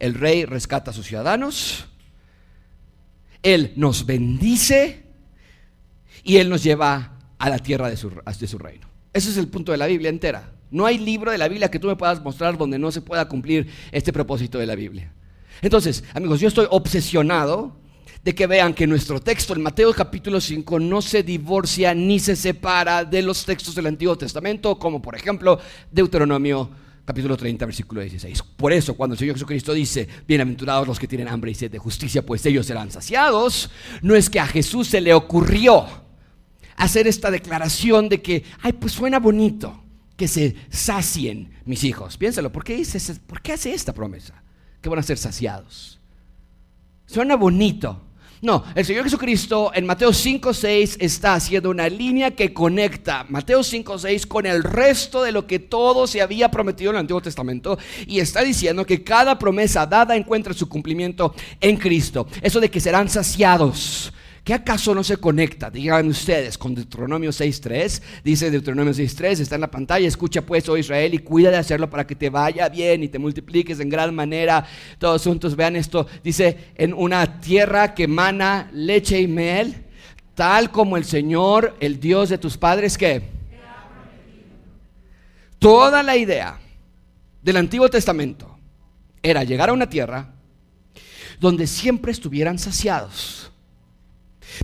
el 0.00 0.14
rey 0.14 0.44
rescata 0.44 0.90
a 0.90 0.94
sus 0.94 1.06
ciudadanos, 1.06 1.86
Él 3.42 3.72
nos 3.76 4.06
bendice 4.06 5.04
y 6.24 6.36
Él 6.36 6.48
nos 6.48 6.62
lleva 6.62 7.18
a 7.38 7.50
la 7.50 7.58
tierra 7.58 7.88
de 7.88 7.96
su, 7.96 8.10
reino. 8.58 8.88
Ese 9.12 9.30
es 9.30 9.36
el 9.36 9.48
punto 9.48 9.72
de 9.72 9.78
la 9.78 9.86
Biblia 9.86 10.10
entera. 10.10 10.52
No 10.70 10.84
hay 10.84 10.98
libro 10.98 11.30
de 11.30 11.38
la 11.38 11.48
Biblia 11.48 11.70
que 11.70 11.78
tú 11.78 11.86
me 11.86 11.96
puedas 11.96 12.22
mostrar 12.22 12.58
donde 12.58 12.78
no 12.78 12.90
se 12.90 13.00
pueda 13.00 13.26
cumplir 13.28 13.68
este 13.92 14.12
propósito 14.12 14.58
de 14.58 14.66
la 14.66 14.74
Biblia. 14.74 15.12
Entonces, 15.62 16.04
amigos, 16.14 16.40
yo 16.40 16.48
estoy 16.48 16.66
obsesionado 16.70 17.76
de 18.22 18.34
que 18.34 18.46
vean 18.46 18.74
que 18.74 18.86
nuestro 18.86 19.20
texto, 19.20 19.54
en 19.54 19.62
Mateo 19.62 19.92
capítulo 19.94 20.40
5, 20.40 20.78
no 20.80 21.00
se 21.00 21.22
divorcia 21.22 21.94
ni 21.94 22.18
se 22.18 22.36
separa 22.36 23.04
de 23.04 23.22
los 23.22 23.44
textos 23.44 23.74
del 23.74 23.86
Antiguo 23.86 24.16
Testamento, 24.18 24.78
como 24.78 25.00
por 25.00 25.14
ejemplo 25.14 25.58
Deuteronomio 25.90 26.70
capítulo 27.08 27.38
30, 27.38 27.64
versículo 27.64 28.02
16. 28.02 28.42
Por 28.42 28.70
eso, 28.70 28.92
cuando 28.92 29.14
el 29.14 29.18
Señor 29.18 29.34
Jesucristo 29.36 29.72
dice, 29.72 30.06
bienaventurados 30.26 30.86
los 30.86 30.98
que 30.98 31.08
tienen 31.08 31.26
hambre 31.28 31.50
y 31.50 31.54
sed 31.54 31.70
de 31.70 31.78
justicia, 31.78 32.20
pues 32.20 32.44
ellos 32.44 32.66
serán 32.66 32.90
saciados, 32.90 33.70
no 34.02 34.14
es 34.14 34.28
que 34.28 34.38
a 34.38 34.46
Jesús 34.46 34.88
se 34.88 35.00
le 35.00 35.14
ocurrió 35.14 35.86
hacer 36.76 37.06
esta 37.06 37.30
declaración 37.30 38.10
de 38.10 38.20
que, 38.20 38.44
ay, 38.60 38.74
pues 38.74 38.92
suena 38.92 39.20
bonito 39.20 39.82
que 40.18 40.28
se 40.28 40.54
sacien 40.68 41.50
mis 41.64 41.82
hijos. 41.82 42.18
Piénsalo, 42.18 42.52
¿por 42.52 42.62
qué, 42.62 42.76
dice, 42.76 43.00
¿por 43.26 43.40
qué 43.40 43.54
hace 43.54 43.72
esta 43.72 43.94
promesa? 43.94 44.42
Que 44.82 44.90
van 44.90 44.98
a 44.98 45.02
ser 45.02 45.16
saciados. 45.16 45.98
Suena 47.06 47.36
bonito. 47.36 48.04
No, 48.40 48.62
el 48.76 48.84
Señor 48.84 49.02
Jesucristo 49.02 49.72
en 49.74 49.84
Mateo 49.84 50.10
5.6 50.10 50.98
está 51.00 51.34
haciendo 51.34 51.70
una 51.70 51.88
línea 51.88 52.30
que 52.30 52.52
conecta 52.52 53.26
Mateo 53.28 53.60
5.6 53.60 54.28
con 54.28 54.46
el 54.46 54.62
resto 54.62 55.24
de 55.24 55.32
lo 55.32 55.46
que 55.46 55.58
todo 55.58 56.06
se 56.06 56.22
había 56.22 56.48
prometido 56.48 56.90
en 56.90 56.96
el 56.96 57.00
Antiguo 57.00 57.20
Testamento 57.20 57.78
y 58.06 58.20
está 58.20 58.42
diciendo 58.42 58.86
que 58.86 59.02
cada 59.02 59.38
promesa 59.40 59.86
dada 59.86 60.14
encuentra 60.14 60.54
su 60.54 60.68
cumplimiento 60.68 61.34
en 61.60 61.76
Cristo. 61.76 62.28
Eso 62.40 62.60
de 62.60 62.70
que 62.70 62.78
serán 62.78 63.08
saciados 63.08 64.12
¿Qué 64.48 64.54
acaso 64.54 64.94
no 64.94 65.04
se 65.04 65.18
conecta, 65.18 65.68
digan 65.68 66.08
ustedes, 66.08 66.56
con 66.56 66.74
Deuteronomio 66.74 67.28
6.3? 67.28 68.00
Dice 68.24 68.50
Deuteronomio 68.50 68.94
6.3, 68.94 69.40
está 69.40 69.56
en 69.56 69.60
la 69.60 69.70
pantalla, 69.70 70.08
escucha 70.08 70.40
pues, 70.40 70.66
oh 70.70 70.78
Israel, 70.78 71.12
y 71.12 71.18
cuida 71.18 71.50
de 71.50 71.58
hacerlo 71.58 71.90
para 71.90 72.06
que 72.06 72.14
te 72.14 72.30
vaya 72.30 72.66
bien 72.70 73.02
y 73.02 73.08
te 73.08 73.18
multipliques 73.18 73.78
en 73.78 73.90
gran 73.90 74.14
manera. 74.14 74.64
Todos 74.98 75.22
juntos 75.22 75.54
vean 75.54 75.76
esto, 75.76 76.06
dice, 76.24 76.72
en 76.76 76.94
una 76.94 77.42
tierra 77.42 77.92
que 77.92 78.04
emana 78.04 78.70
leche 78.72 79.20
y 79.20 79.26
miel, 79.26 79.84
tal 80.34 80.70
como 80.70 80.96
el 80.96 81.04
Señor, 81.04 81.76
el 81.78 82.00
Dios 82.00 82.30
de 82.30 82.38
tus 82.38 82.56
padres, 82.56 82.96
que... 82.96 83.20
Toda 85.58 86.02
la 86.02 86.16
idea 86.16 86.58
del 87.42 87.58
Antiguo 87.58 87.90
Testamento 87.90 88.58
era 89.22 89.44
llegar 89.44 89.68
a 89.68 89.74
una 89.74 89.90
tierra 89.90 90.32
donde 91.38 91.66
siempre 91.66 92.12
estuvieran 92.12 92.58
saciados 92.58 93.47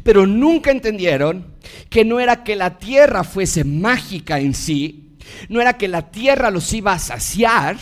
pero 0.02 0.26
nunca 0.26 0.70
entendieron 0.70 1.54
que 1.90 2.04
no 2.04 2.20
era 2.20 2.44
que 2.44 2.56
la 2.56 2.78
tierra 2.78 3.24
fuese 3.24 3.64
mágica 3.64 4.40
en 4.40 4.54
sí, 4.54 5.16
no 5.48 5.60
era 5.60 5.76
que 5.76 5.88
la 5.88 6.10
tierra 6.10 6.50
los 6.50 6.72
iba 6.72 6.92
a 6.92 6.98
saciar, 6.98 7.76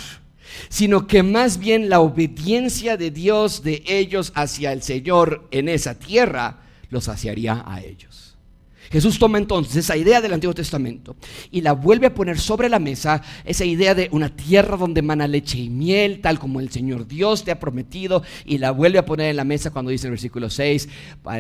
sino 0.69 1.07
que 1.07 1.23
más 1.23 1.59
bien 1.59 1.89
la 1.89 2.01
obediencia 2.01 2.97
de 2.97 3.11
Dios 3.11 3.63
de 3.63 3.83
ellos 3.87 4.33
hacia 4.35 4.73
el 4.73 4.83
Señor 4.83 5.49
en 5.51 5.69
esa 5.69 5.99
tierra 5.99 6.61
los 6.91 7.05
saciaría 7.05 7.65
a 7.67 7.81
ellos. 7.81 8.12
Jesús 8.93 9.19
toma 9.19 9.39
entonces 9.39 9.77
esa 9.77 9.97
idea 9.97 10.21
del 10.21 10.35
Antiguo 10.35 10.55
Testamento 10.55 11.17
y 11.51 11.63
la 11.63 11.73
vuelve 11.73 12.09
a 12.09 12.15
poner 12.15 12.39
sobre 12.39 12.69
la 12.69 12.79
mesa, 12.79 13.23
esa 13.45 13.65
idea 13.65 13.95
de 13.95 14.11
una 14.13 14.29
tierra 14.29 14.77
donde 14.77 15.01
mana 15.01 15.27
leche 15.27 15.59
y 15.59 15.71
miel, 15.71 16.21
tal 16.21 16.39
como 16.39 16.61
el 16.61 16.71
Señor 16.71 17.09
Dios 17.09 17.43
te 17.43 17.51
ha 17.51 17.59
prometido, 17.59 18.23
y 18.45 18.59
la 18.59 18.71
vuelve 18.71 18.99
a 18.99 19.07
poner 19.07 19.31
en 19.31 19.37
la 19.37 19.45
mesa 19.45 19.71
cuando 19.71 19.91
dice 19.91 20.07
en 20.07 20.09
el 20.09 20.17
versículo 20.17 20.51
6, 20.51 20.89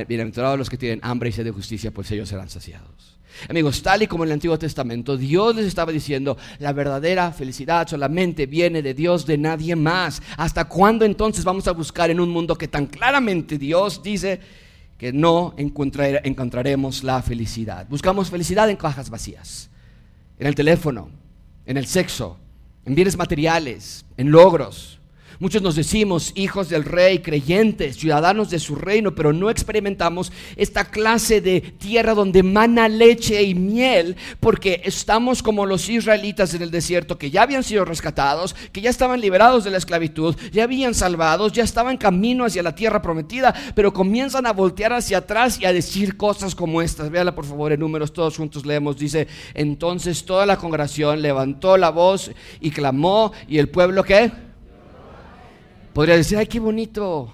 bienaventurados 0.09 0.59
los 0.59 0.71
que 0.71 0.79
tienen 0.79 1.01
hambre 1.03 1.29
y 1.29 1.33
sed 1.33 1.45
de 1.45 1.51
justicia, 1.51 1.91
pues 1.91 2.11
ellos 2.11 2.31
serán 2.31 2.49
saciados. 2.49 3.19
Amigos, 3.49 3.83
tal 3.83 4.03
y 4.03 4.07
como 4.07 4.25
en 4.25 4.31
el 4.31 4.35
Antiguo 4.35 4.59
Testamento, 4.59 5.17
Dios 5.17 5.57
les 5.57 5.67
estaba 5.67 5.93
diciendo, 5.93 6.39
la 6.59 6.73
verdadera 6.73 7.33
felicidad 7.33 7.87
solamente 7.87 8.47
viene 8.47 8.83
de 8.83 8.95
Dios, 8.95 9.27
de 9.27 9.37
nadie 9.37 9.77
más. 9.77 10.23
¿Hasta 10.37 10.65
cuándo 10.67 11.05
entonces 11.05 11.45
vamos 11.45 11.67
a 11.69 11.73
buscar 11.73 12.11
en 12.11 12.21
un 12.21 12.31
mundo 12.31 12.57
que 12.57 12.69
tan 12.69 12.87
claramente 12.87 13.59
Dios 13.59 14.03
dice 14.03 14.41
que 15.03 15.13
no 15.13 15.53
encontraremos 15.57 17.03
la 17.03 17.21
felicidad. 17.23 17.89
Buscamos 17.89 18.31
felicidad 18.31 18.71
en 18.71 18.77
cajas 18.77 19.11
vacías, 19.11 19.69
en 20.39 20.47
el 20.47 20.55
teléfono, 20.55 21.11
en 21.67 21.77
el 21.77 21.87
sexo, 21.87 22.39
en 22.85 22.95
bienes 22.95 23.17
materiales, 23.17 24.05
en 24.17 24.31
logros, 24.31 25.01
Muchos 25.43 25.61
nos 25.61 25.75
decimos 25.75 26.31
hijos 26.37 26.69
del 26.69 26.85
rey, 26.85 27.19
creyentes, 27.19 27.97
ciudadanos 27.97 28.49
de 28.49 28.61
su 28.61 28.77
reino, 28.77 29.13
pero 29.13 29.33
no 29.33 29.51
experimentamos 29.51 30.31
esta 30.55 30.85
clase 30.85 31.41
de 31.41 31.61
tierra 31.61 32.15
donde 32.15 32.45
mana 32.45 32.89
leche 32.89 33.43
y 33.43 33.57
miel, 33.57 34.15
porque 34.39 34.83
estamos 34.85 35.43
como 35.43 35.67
los 35.67 35.89
israelitas 35.89 36.55
en 36.55 36.63
el 36.63 36.71
desierto, 36.71 37.19
que 37.19 37.33
ya 37.33 37.43
habían 37.43 37.65
sido 37.65 37.85
rescatados, 37.85 38.55
que 38.71 38.81
ya 38.81 38.89
estaban 38.89 39.21
liberados 39.21 39.65
de 39.65 39.73
la 39.73 39.79
esclavitud, 39.79 40.37
ya 40.53 40.63
habían 40.63 40.95
salvados, 40.95 41.51
ya 41.51 41.65
estaban 41.65 41.97
camino 41.97 42.45
hacia 42.45 42.63
la 42.63 42.77
tierra 42.77 43.03
prometida, 43.03 43.53
pero 43.75 43.93
comienzan 43.93 44.47
a 44.47 44.53
voltear 44.53 44.93
hacia 44.93 45.19
atrás 45.19 45.59
y 45.61 45.65
a 45.65 45.73
decir 45.73 46.17
cosas 46.17 46.55
como 46.55 46.81
estas. 46.83 47.11
Véala 47.11 47.35
por 47.35 47.47
favor 47.47 47.73
en 47.73 47.81
números, 47.81 48.13
todos 48.13 48.37
juntos 48.37 48.65
leemos. 48.65 48.97
Dice, 48.97 49.27
entonces 49.55 50.25
toda 50.25 50.47
la 50.47 50.57
congregación 50.57 51.21
levantó 51.21 51.77
la 51.77 51.91
voz 51.91 52.31
y 52.61 52.71
clamó, 52.71 53.33
y 53.49 53.59
el 53.59 53.69
pueblo 53.69 54.05
que 54.05 54.52
Podría 55.93 56.17
decir, 56.17 56.39
ay, 56.39 56.47
qué 56.47 56.59
bonito. 56.59 57.33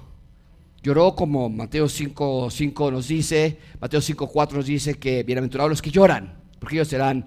Lloró 0.82 1.14
como 1.14 1.48
Mateo 1.48 1.88
5, 1.88 2.50
5 2.50 2.90
nos 2.90 3.08
dice, 3.08 3.58
Mateo 3.80 4.00
5, 4.00 4.26
4 4.28 4.56
nos 4.58 4.66
dice 4.66 4.94
que 4.94 5.22
bienaventurados 5.22 5.70
los 5.70 5.82
que 5.82 5.90
lloran, 5.90 6.34
porque 6.58 6.76
ellos 6.76 6.88
serán 6.88 7.26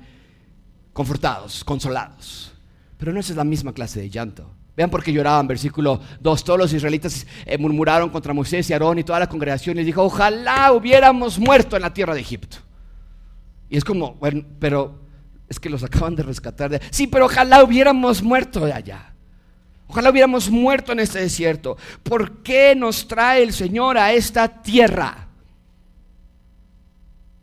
confortados, 0.94 1.64
consolados. 1.64 2.54
Pero 2.98 3.14
no 3.14 3.20
es 3.20 3.30
la 3.36 3.44
misma 3.44 3.74
clase 3.74 4.02
de 4.02 4.10
llanto. 4.10 4.52
Vean 4.76 4.90
por 4.90 5.04
qué 5.04 5.14
lloraban, 5.14 5.48
versículo 5.48 6.02
2. 6.20 6.44
Todos 6.44 6.60
los 6.60 6.74
israelitas 6.74 7.26
eh, 7.46 7.58
murmuraron 7.58 8.10
contra 8.10 8.34
Moisés 8.34 8.70
y 8.70 8.74
Aarón 8.74 9.00
y 9.00 9.04
toda 9.04 9.20
la 9.20 9.30
congregación 9.30 9.78
les 9.78 9.86
dijo, 9.86 10.04
ojalá 10.04 10.72
hubiéramos 10.74 11.40
muerto 11.40 11.76
en 11.76 11.82
la 11.82 11.94
tierra 11.94 12.14
de 12.14 12.22
Egipto. 12.22 12.58
Y 13.70 13.78
es 13.78 13.86
como, 13.86 14.16
bueno, 14.16 14.44
pero 14.60 15.00
Es 15.48 15.60
que 15.60 15.70
los 15.70 15.84
acaban 15.84 16.16
de 16.16 16.24
rescatar 16.24 16.70
de... 16.70 16.82
Sí, 16.92 17.08
pero 17.08 17.26
ojalá 17.26 17.62
hubiéramos 17.62 18.24
muerto 18.24 18.66
de 18.66 18.72
allá. 18.72 19.11
Ojalá 19.92 20.10
hubiéramos 20.10 20.50
muerto 20.50 20.94
en 20.94 21.02
este 21.02 21.20
desierto. 21.20 21.76
¿Por 22.02 22.44
qué 22.44 22.76
nos 22.78 23.10
trae 23.10 23.44
el 23.44 23.52
Señor 23.52 23.98
a 23.98 24.14
esta 24.14 24.48
tierra? 24.48 25.28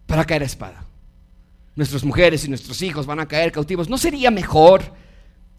Para 0.06 0.24
caer 0.24 0.44
a 0.44 0.46
espada. 0.46 0.82
Nuestras 1.76 2.04
mujeres 2.04 2.46
y 2.46 2.48
nuestros 2.48 2.80
hijos 2.80 3.04
van 3.04 3.20
a 3.20 3.28
caer 3.28 3.52
cautivos. 3.52 3.90
¿No 3.90 3.98
sería 3.98 4.30
mejor 4.30 4.94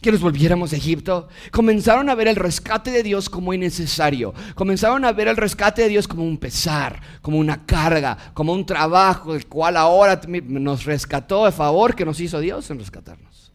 que 0.01 0.11
nos 0.11 0.19
volviéramos 0.19 0.73
a 0.73 0.77
Egipto? 0.77 1.27
Comenzaron 1.51 2.09
a 2.09 2.15
ver 2.15 2.27
el 2.27 2.35
rescate 2.35 2.89
de 2.89 3.03
Dios 3.03 3.29
como 3.29 3.53
innecesario. 3.53 4.33
Comenzaron 4.55 5.05
a 5.05 5.11
ver 5.11 5.27
el 5.27 5.37
rescate 5.37 5.83
de 5.83 5.89
Dios 5.89 6.07
como 6.07 6.23
un 6.23 6.39
pesar, 6.39 6.99
como 7.21 7.37
una 7.37 7.67
carga, 7.67 8.17
como 8.33 8.51
un 8.51 8.65
trabajo, 8.65 9.35
el 9.35 9.45
cual 9.45 9.77
ahora 9.77 10.19
nos 10.27 10.85
rescató 10.85 11.45
de 11.45 11.51
favor 11.51 11.93
que 11.93 12.03
nos 12.03 12.19
hizo 12.19 12.39
Dios 12.39 12.67
en 12.71 12.79
rescatarnos. 12.79 13.53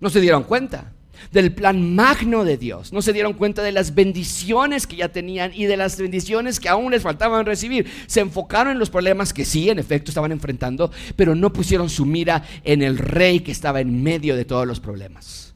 No 0.00 0.10
se 0.10 0.20
dieron 0.20 0.42
cuenta 0.42 0.90
del 1.32 1.52
plan 1.52 1.94
magno 1.94 2.44
de 2.44 2.56
Dios. 2.56 2.92
No 2.92 3.02
se 3.02 3.12
dieron 3.12 3.34
cuenta 3.34 3.62
de 3.62 3.72
las 3.72 3.94
bendiciones 3.94 4.86
que 4.86 4.96
ya 4.96 5.08
tenían 5.08 5.52
y 5.54 5.66
de 5.66 5.76
las 5.76 5.98
bendiciones 5.98 6.60
que 6.60 6.68
aún 6.68 6.90
les 6.90 7.02
faltaban 7.02 7.46
recibir. 7.46 7.86
Se 8.06 8.20
enfocaron 8.20 8.72
en 8.72 8.78
los 8.78 8.90
problemas 8.90 9.32
que 9.32 9.44
sí, 9.44 9.70
en 9.70 9.78
efecto, 9.78 10.10
estaban 10.10 10.32
enfrentando, 10.32 10.90
pero 11.16 11.34
no 11.34 11.52
pusieron 11.52 11.90
su 11.90 12.06
mira 12.06 12.44
en 12.64 12.82
el 12.82 12.98
rey 12.98 13.40
que 13.40 13.52
estaba 13.52 13.80
en 13.80 14.02
medio 14.02 14.36
de 14.36 14.44
todos 14.44 14.66
los 14.66 14.80
problemas. 14.80 15.54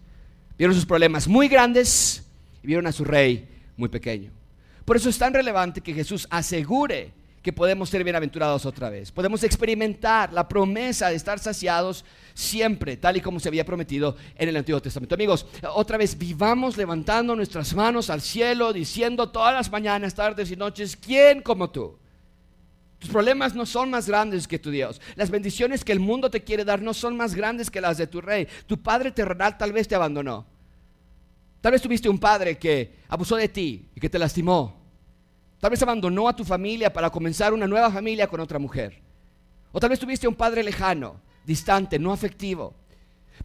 Vieron 0.58 0.74
sus 0.74 0.86
problemas 0.86 1.26
muy 1.26 1.48
grandes 1.48 2.24
y 2.62 2.66
vieron 2.66 2.86
a 2.86 2.92
su 2.92 3.04
rey 3.04 3.48
muy 3.76 3.88
pequeño. 3.88 4.30
Por 4.84 4.96
eso 4.96 5.08
es 5.08 5.18
tan 5.18 5.32
relevante 5.32 5.80
que 5.80 5.94
Jesús 5.94 6.26
asegure 6.30 7.12
que 7.44 7.52
podemos 7.52 7.90
ser 7.90 8.02
bienaventurados 8.02 8.64
otra 8.64 8.88
vez. 8.88 9.12
Podemos 9.12 9.44
experimentar 9.44 10.32
la 10.32 10.48
promesa 10.48 11.10
de 11.10 11.16
estar 11.16 11.38
saciados 11.38 12.02
siempre, 12.32 12.96
tal 12.96 13.18
y 13.18 13.20
como 13.20 13.38
se 13.38 13.48
había 13.48 13.66
prometido 13.66 14.16
en 14.34 14.48
el 14.48 14.56
Antiguo 14.56 14.80
Testamento. 14.80 15.14
Amigos, 15.14 15.46
otra 15.74 15.98
vez 15.98 16.16
vivamos 16.16 16.78
levantando 16.78 17.36
nuestras 17.36 17.74
manos 17.74 18.08
al 18.08 18.22
cielo, 18.22 18.72
diciendo 18.72 19.28
todas 19.28 19.52
las 19.52 19.70
mañanas, 19.70 20.14
tardes 20.14 20.50
y 20.50 20.56
noches, 20.56 20.96
¿quién 20.96 21.42
como 21.42 21.68
tú? 21.68 21.98
Tus 22.98 23.10
problemas 23.10 23.54
no 23.54 23.66
son 23.66 23.90
más 23.90 24.08
grandes 24.08 24.48
que 24.48 24.58
tu 24.58 24.70
Dios. 24.70 24.98
Las 25.14 25.30
bendiciones 25.30 25.84
que 25.84 25.92
el 25.92 26.00
mundo 26.00 26.30
te 26.30 26.42
quiere 26.42 26.64
dar 26.64 26.80
no 26.80 26.94
son 26.94 27.14
más 27.14 27.34
grandes 27.34 27.70
que 27.70 27.82
las 27.82 27.98
de 27.98 28.06
tu 28.06 28.22
rey. 28.22 28.48
Tu 28.66 28.82
padre 28.82 29.12
terrenal 29.12 29.58
tal 29.58 29.70
vez 29.70 29.86
te 29.86 29.94
abandonó. 29.94 30.46
Tal 31.60 31.72
vez 31.72 31.82
tuviste 31.82 32.08
un 32.08 32.18
padre 32.18 32.56
que 32.56 33.00
abusó 33.08 33.36
de 33.36 33.50
ti 33.50 33.90
y 33.94 34.00
que 34.00 34.08
te 34.08 34.18
lastimó 34.18 34.83
Tal 35.64 35.70
vez 35.70 35.80
abandonó 35.80 36.28
a 36.28 36.36
tu 36.36 36.44
familia 36.44 36.92
para 36.92 37.08
comenzar 37.08 37.54
una 37.54 37.66
nueva 37.66 37.90
familia 37.90 38.26
con 38.26 38.38
otra 38.38 38.58
mujer. 38.58 39.00
O 39.72 39.80
tal 39.80 39.88
vez 39.88 39.98
tuviste 39.98 40.28
un 40.28 40.34
padre 40.34 40.62
lejano, 40.62 41.22
distante, 41.42 41.98
no 41.98 42.12
afectivo. 42.12 42.74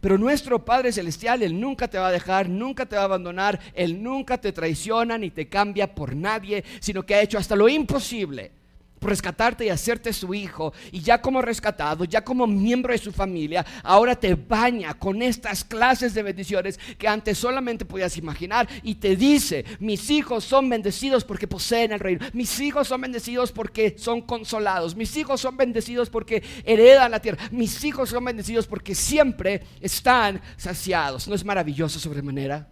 Pero 0.02 0.18
nuestro 0.18 0.62
Padre 0.62 0.92
Celestial, 0.92 1.42
Él 1.42 1.58
nunca 1.58 1.88
te 1.88 1.98
va 1.98 2.08
a 2.08 2.12
dejar, 2.12 2.46
nunca 2.46 2.84
te 2.84 2.94
va 2.94 3.00
a 3.00 3.04
abandonar, 3.06 3.58
Él 3.72 4.02
nunca 4.02 4.36
te 4.36 4.52
traiciona 4.52 5.16
ni 5.16 5.30
te 5.30 5.48
cambia 5.48 5.94
por 5.94 6.14
nadie, 6.14 6.62
sino 6.78 7.06
que 7.06 7.14
ha 7.14 7.22
hecho 7.22 7.38
hasta 7.38 7.56
lo 7.56 7.70
imposible 7.70 8.52
rescatarte 9.00 9.66
y 9.66 9.70
hacerte 9.70 10.12
su 10.12 10.34
hijo, 10.34 10.72
y 10.92 11.00
ya 11.00 11.20
como 11.20 11.42
rescatado, 11.42 12.04
ya 12.04 12.22
como 12.22 12.46
miembro 12.46 12.92
de 12.92 12.98
su 12.98 13.12
familia, 13.12 13.64
ahora 13.82 14.14
te 14.14 14.34
baña 14.34 14.94
con 14.94 15.22
estas 15.22 15.64
clases 15.64 16.14
de 16.14 16.22
bendiciones 16.22 16.78
que 16.98 17.08
antes 17.08 17.38
solamente 17.38 17.84
podías 17.84 18.16
imaginar 18.16 18.68
y 18.82 18.96
te 18.96 19.16
dice, 19.16 19.64
mis 19.78 20.10
hijos 20.10 20.44
son 20.44 20.68
bendecidos 20.68 21.24
porque 21.24 21.46
poseen 21.46 21.92
el 21.92 22.00
reino, 22.00 22.26
mis 22.32 22.60
hijos 22.60 22.88
son 22.88 23.00
bendecidos 23.00 23.52
porque 23.52 23.96
son 23.98 24.22
consolados, 24.22 24.96
mis 24.96 25.16
hijos 25.16 25.40
son 25.40 25.56
bendecidos 25.56 26.10
porque 26.10 26.42
heredan 26.64 27.10
la 27.10 27.20
tierra, 27.20 27.42
mis 27.50 27.82
hijos 27.84 28.10
son 28.10 28.24
bendecidos 28.24 28.66
porque 28.66 28.94
siempre 28.94 29.62
están 29.80 30.40
saciados. 30.56 31.28
¿No 31.28 31.34
es 31.34 31.44
maravilloso 31.44 31.98
sobremanera? 31.98 32.68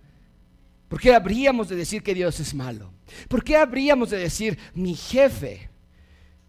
¿Por 0.89 1.01
qué 1.01 1.15
habríamos 1.15 1.69
de 1.69 1.77
decir 1.77 2.03
que 2.03 2.15
Dios 2.15 2.41
es 2.41 2.55
malo? 2.55 2.93
¿Por 3.29 3.45
qué 3.45 3.57
habríamos 3.57 4.11
de 4.11 4.19
decir 4.19 4.59
mi 4.75 4.95
jefe? 4.95 5.68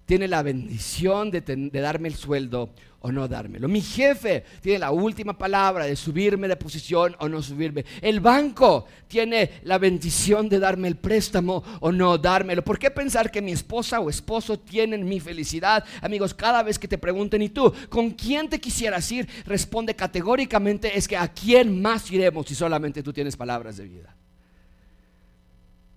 Tiene 0.10 0.28
la 0.28 0.41
bendición 0.41 1.30
de, 1.30 1.69
darme 1.69 2.08
el 2.08 2.15
sueldo 2.15 2.72
o 3.02 3.12
no 3.12 3.28
dármelo. 3.28 3.67
Mi 3.67 3.80
jefe 3.80 4.43
tiene 4.60 4.80
la 4.80 4.89
última 4.89 5.38
palabra 5.38 5.86
de 5.86 5.95
subirme 5.95 6.48
de 6.48 6.56
posición 6.56 7.15
o 7.19 7.30
no 7.30 7.43
subirme. 7.43 7.86
El 8.02 8.19
banco 8.19 8.88
tiene 9.08 9.62
la 9.65 9.78
bendición 9.78 10.50
de 10.50 10.58
darme 10.58 10.88
el 10.88 10.95
préstamo 10.95 11.63
o 11.80 11.91
no 11.91 12.17
dármelo. 12.17 12.63
¿Por 12.63 12.80
qué 12.80 12.89
pensar 12.89 13.30
que 13.30 13.39
mi 13.39 13.52
esposa 13.52 14.00
o 14.00 14.10
esposo 14.10 14.58
tienen 14.58 15.08
mi 15.08 15.19
felicidad? 15.19 15.86
Amigos, 16.02 16.34
cada 16.34 16.63
vez 16.63 16.80
que 16.80 16.88
te 16.88 16.98
pregunten, 16.98 17.43
¿y 17.43 17.50
tú 17.50 17.72
con 17.88 18.10
quién 18.10 18.50
te 18.50 18.60
quisieras 18.60 19.12
ir? 19.12 19.30
Responde 19.45 19.95
categóricamente, 19.95 20.98
es 20.98 21.08
que 21.08 21.17
a 21.17 21.28
quién 21.28 21.84
más 21.84 22.10
iremos 22.10 22.48
si 22.48 22.56
solamente 22.56 23.04
tú 23.04 23.13
tienes 23.13 23.38
palabras 23.38 23.78
de 23.78 23.84
vida. 23.84 24.15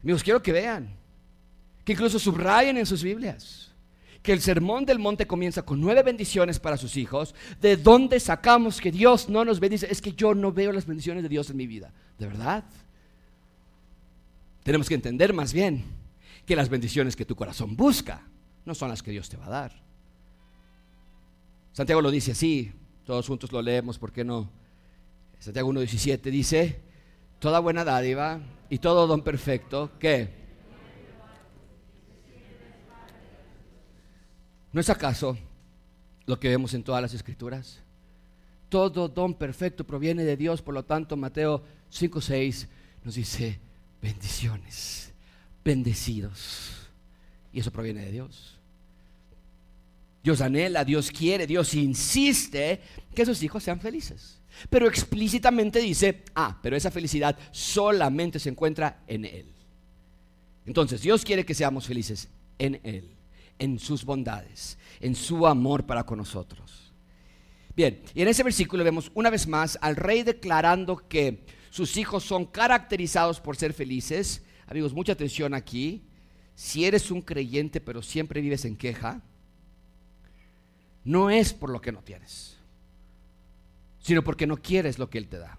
Amigos, 0.03 0.23
quiero 0.23 0.43
que 0.43 0.53
vean, 0.53 0.95
que 1.83 1.93
incluso 1.93 2.19
subrayen 2.19 2.77
en 2.77 2.85
sus 2.85 3.03
Biblias 3.03 3.72
que 4.23 4.33
el 4.33 4.41
sermón 4.41 4.85
del 4.85 4.99
monte 4.99 5.27
comienza 5.27 5.63
con 5.63 5.81
nueve 5.81 6.03
bendiciones 6.03 6.61
para 6.61 6.77
sus 6.77 6.97
hijos, 6.97 7.35
¿de 7.61 7.77
dónde 7.77 8.21
sacamos 8.21 8.81
que 8.81 8.93
Dios 8.93 9.29
no 9.29 9.45
nos 9.45 9.59
bendice? 9.59 9.89
Es 9.91 10.01
que 10.01 10.13
yo 10.13 10.35
no 10.35 10.53
veo 10.53 10.73
las 10.73 10.87
bendiciones 10.87 11.23
de 11.23 11.29
Dios 11.29 11.51
en 11.51 11.57
mi 11.57 11.67
vida. 11.67 11.93
¿De 12.19 12.27
verdad? 12.27 12.65
Tenemos 14.63 14.89
que 14.89 14.95
entender 14.95 15.33
más 15.33 15.53
bien 15.53 15.85
que 16.47 16.55
las 16.55 16.69
bendiciones 16.69 17.17
que 17.17 17.25
tu 17.25 17.35
corazón 17.35 17.77
busca 17.77 18.23
no 18.65 18.75
son 18.75 18.91
las 18.91 19.03
que 19.03 19.11
Dios 19.11 19.29
te 19.29 19.37
va 19.37 19.47
a 19.47 19.51
dar. 19.51 19.83
Santiago 21.73 22.01
lo 22.01 22.11
dice 22.11 22.33
así, 22.33 22.73
todos 23.05 23.27
juntos 23.27 23.51
lo 23.51 23.61
leemos, 23.61 23.99
¿por 23.99 24.13
qué 24.13 24.25
no? 24.25 24.49
Santiago 25.41 25.73
1.17 25.73 26.21
dice, 26.31 26.81
toda 27.41 27.59
buena 27.59 27.85
dádiva 27.85 28.41
y 28.71 28.79
todo 28.79 29.09
don 29.09 29.23
perfecto, 29.23 29.91
¿qué? 29.99 30.42
¿No 34.73 34.81
es 34.81 34.89
acaso 34.89 35.37
lo 36.27 36.41
que 36.41 36.49
vemos 36.49 36.73
en 36.75 36.83
todas 36.83 37.03
las 37.03 37.13
escrituras? 37.13 37.81
Todo 38.69 39.09
don 39.09 39.35
perfecto 39.35 39.85
proviene 39.85 40.25
de 40.25 40.37
Dios, 40.37 40.63
por 40.63 40.73
lo 40.73 40.85
tanto 40.85 41.17
Mateo 41.17 41.63
5:6 41.91 42.69
nos 43.05 43.15
dice 43.17 43.61
bendiciones, 44.01 45.13
bendecidos. 45.63 46.89
Y 47.53 47.61
eso 47.61 47.71
proviene 47.71 48.07
de 48.07 48.13
Dios. 48.13 48.59
Dios 50.23 50.41
anhela, 50.41 50.85
Dios 50.85 51.11
quiere, 51.11 51.47
Dios 51.47 51.75
insiste 51.75 52.81
que 53.15 53.27
sus 53.27 53.43
hijos 53.43 53.63
sean 53.63 53.81
felices. 53.81 54.41
Pero 54.71 54.87
explícitamente 54.87 55.81
dice, 55.81 56.23
ah, 56.35 56.59
pero 56.63 56.77
esa 56.77 56.91
felicidad 56.91 57.37
solamente 57.51 58.39
se 58.39 58.49
encuentra 58.49 59.03
en 59.07 59.25
Él. 59.25 59.47
Entonces, 60.65 61.03
Dios 61.03 61.25
quiere 61.25 61.45
que 61.45 61.55
seamos 61.55 61.87
felices 61.87 62.29
en 62.59 62.81
Él 62.85 63.11
en 63.59 63.79
sus 63.79 64.05
bondades, 64.05 64.79
en 65.01 65.15
su 65.15 65.47
amor 65.47 65.87
para 65.87 66.05
con 66.05 66.19
nosotros. 66.19 66.93
Bien, 67.75 68.03
y 68.15 68.23
en 68.23 68.29
ese 68.29 68.43
versículo 68.43 68.85
vemos 68.85 69.11
una 69.15 69.31
vez 69.31 69.47
más 69.47 69.79
al 69.81 69.97
rey 69.97 70.23
declarando 70.23 71.09
que 71.09 71.45
sus 71.71 71.97
hijos 71.97 72.23
son 72.23 72.47
caracterizados 72.47 73.41
por 73.41 73.57
ser 73.57 73.73
felices. 73.73 74.45
Amigos, 74.67 74.93
mucha 74.93 75.13
atención 75.13 75.55
aquí. 75.55 76.05
Si 76.55 76.85
eres 76.85 77.11
un 77.11 77.23
creyente 77.23 77.81
pero 77.81 78.03
siempre 78.03 78.43
vives 78.43 78.67
en 78.67 78.77
queja, 78.77 79.23
no 81.05 81.31
es 81.31 81.53
por 81.55 81.71
lo 81.71 81.81
que 81.81 81.93
no 81.93 82.03
tienes, 82.03 82.59
sino 83.99 84.23
porque 84.23 84.47
no 84.47 84.59
quieres 84.59 84.99
lo 84.99 85.09
que 85.09 85.19
Él 85.19 85.29
te 85.29 85.39
da. 85.39 85.59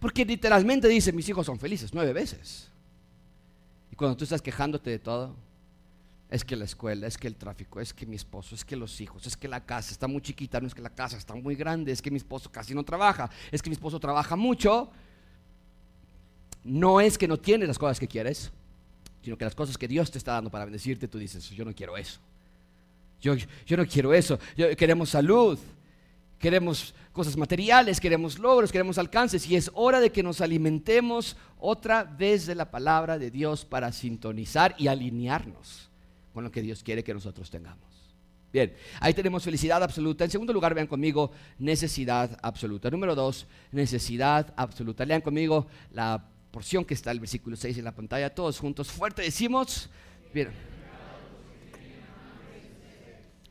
Porque 0.00 0.24
literalmente 0.24 0.88
dice, 0.88 1.12
mis 1.12 1.28
hijos 1.28 1.46
son 1.46 1.58
felices 1.58 1.94
nueve 1.94 2.12
veces. 2.12 2.70
Y 3.92 3.96
cuando 3.96 4.16
tú 4.16 4.24
estás 4.24 4.42
quejándote 4.42 4.90
de 4.90 4.98
todo, 4.98 5.36
es 6.28 6.44
que 6.44 6.56
la 6.56 6.64
escuela, 6.64 7.06
es 7.06 7.16
que 7.16 7.28
el 7.28 7.36
tráfico, 7.36 7.80
es 7.80 7.94
que 7.94 8.04
mi 8.04 8.16
esposo, 8.16 8.54
es 8.54 8.64
que 8.64 8.74
los 8.74 9.00
hijos, 9.00 9.26
es 9.26 9.36
que 9.36 9.46
la 9.46 9.64
casa 9.64 9.92
está 9.92 10.08
muy 10.08 10.20
chiquita, 10.20 10.60
no 10.60 10.66
es 10.66 10.74
que 10.74 10.82
la 10.82 10.90
casa 10.90 11.16
está 11.16 11.34
muy 11.34 11.54
grande, 11.54 11.92
es 11.92 12.02
que 12.02 12.10
mi 12.10 12.16
esposo 12.16 12.50
casi 12.50 12.74
no 12.74 12.84
trabaja, 12.84 13.30
es 13.52 13.62
que 13.62 13.70
mi 13.70 13.74
esposo 13.74 14.00
trabaja 14.00 14.34
mucho. 14.34 14.90
No 16.64 17.00
es 17.00 17.16
que 17.16 17.28
no 17.28 17.36
tienes 17.36 17.68
las 17.68 17.78
cosas 17.78 18.00
que 18.00 18.08
quieres, 18.08 18.50
sino 19.22 19.38
que 19.38 19.44
las 19.44 19.54
cosas 19.54 19.78
que 19.78 19.86
Dios 19.86 20.10
te 20.10 20.18
está 20.18 20.32
dando 20.32 20.50
para 20.50 20.64
bendecirte, 20.64 21.06
tú 21.06 21.16
dices, 21.16 21.48
yo 21.50 21.64
no 21.64 21.72
quiero 21.72 21.96
eso. 21.96 22.18
Yo, 23.20 23.34
yo 23.64 23.76
no 23.76 23.86
quiero 23.86 24.12
eso. 24.12 24.36
queremos 24.76 25.10
salud, 25.10 25.56
queremos 26.40 26.92
cosas 27.12 27.36
materiales, 27.36 28.00
queremos 28.00 28.36
logros, 28.40 28.72
queremos 28.72 28.98
alcances. 28.98 29.48
Y 29.48 29.54
es 29.54 29.70
hora 29.74 30.00
de 30.00 30.10
que 30.10 30.24
nos 30.24 30.40
alimentemos 30.40 31.36
otra 31.60 32.02
vez 32.02 32.46
de 32.46 32.56
la 32.56 32.68
palabra 32.68 33.16
de 33.16 33.30
Dios 33.30 33.64
para 33.64 33.92
sintonizar 33.92 34.74
y 34.76 34.88
alinearnos 34.88 35.88
con 36.36 36.44
lo 36.44 36.52
que 36.52 36.60
Dios 36.60 36.82
quiere 36.82 37.02
que 37.02 37.14
nosotros 37.14 37.48
tengamos. 37.48 37.88
Bien, 38.52 38.74
ahí 39.00 39.14
tenemos 39.14 39.42
felicidad 39.42 39.82
absoluta. 39.82 40.22
En 40.22 40.30
segundo 40.30 40.52
lugar, 40.52 40.74
vean 40.74 40.86
conmigo 40.86 41.30
necesidad 41.58 42.38
absoluta. 42.42 42.90
Número 42.90 43.14
dos, 43.14 43.46
necesidad 43.72 44.52
absoluta. 44.54 45.06
Lean 45.06 45.22
conmigo 45.22 45.66
la 45.92 46.22
porción 46.50 46.84
que 46.84 46.92
está 46.92 47.10
el 47.10 47.20
versículo 47.20 47.56
6 47.56 47.78
en 47.78 47.84
la 47.84 47.94
pantalla. 47.94 48.34
Todos 48.34 48.58
juntos, 48.58 48.92
fuerte 48.92 49.22
decimos. 49.22 49.88
Bien. 50.34 50.50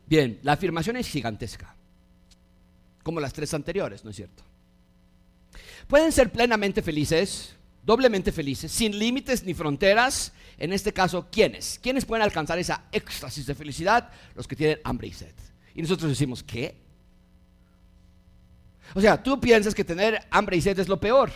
Bien, 0.06 0.38
la 0.44 0.52
afirmación 0.52 0.96
es 0.96 1.08
gigantesca. 1.08 1.74
como 3.02 3.18
las 3.18 3.32
tres 3.32 3.52
anteriores, 3.52 4.04
¿no 4.04 4.10
es 4.10 4.16
cierto? 4.16 4.44
Pueden 5.88 6.12
ser 6.12 6.30
plenamente 6.30 6.82
felices, 6.82 7.55
doblemente 7.86 8.32
felices, 8.32 8.72
sin 8.72 8.98
límites 8.98 9.44
ni 9.44 9.54
fronteras. 9.54 10.32
En 10.58 10.72
este 10.72 10.92
caso, 10.92 11.28
¿quiénes? 11.30 11.78
¿Quiénes 11.80 12.04
pueden 12.04 12.24
alcanzar 12.24 12.58
esa 12.58 12.82
éxtasis 12.90 13.46
de 13.46 13.54
felicidad? 13.54 14.10
Los 14.34 14.48
que 14.48 14.56
tienen 14.56 14.80
hambre 14.84 15.06
y 15.06 15.12
sed. 15.12 15.32
Y 15.74 15.82
nosotros 15.82 16.10
decimos, 16.10 16.42
¿qué? 16.42 16.74
O 18.94 19.00
sea, 19.00 19.22
tú 19.22 19.40
piensas 19.40 19.74
que 19.74 19.84
tener 19.84 20.20
hambre 20.30 20.56
y 20.56 20.60
sed 20.60 20.78
es 20.78 20.88
lo 20.88 20.98
peor. 20.98 21.30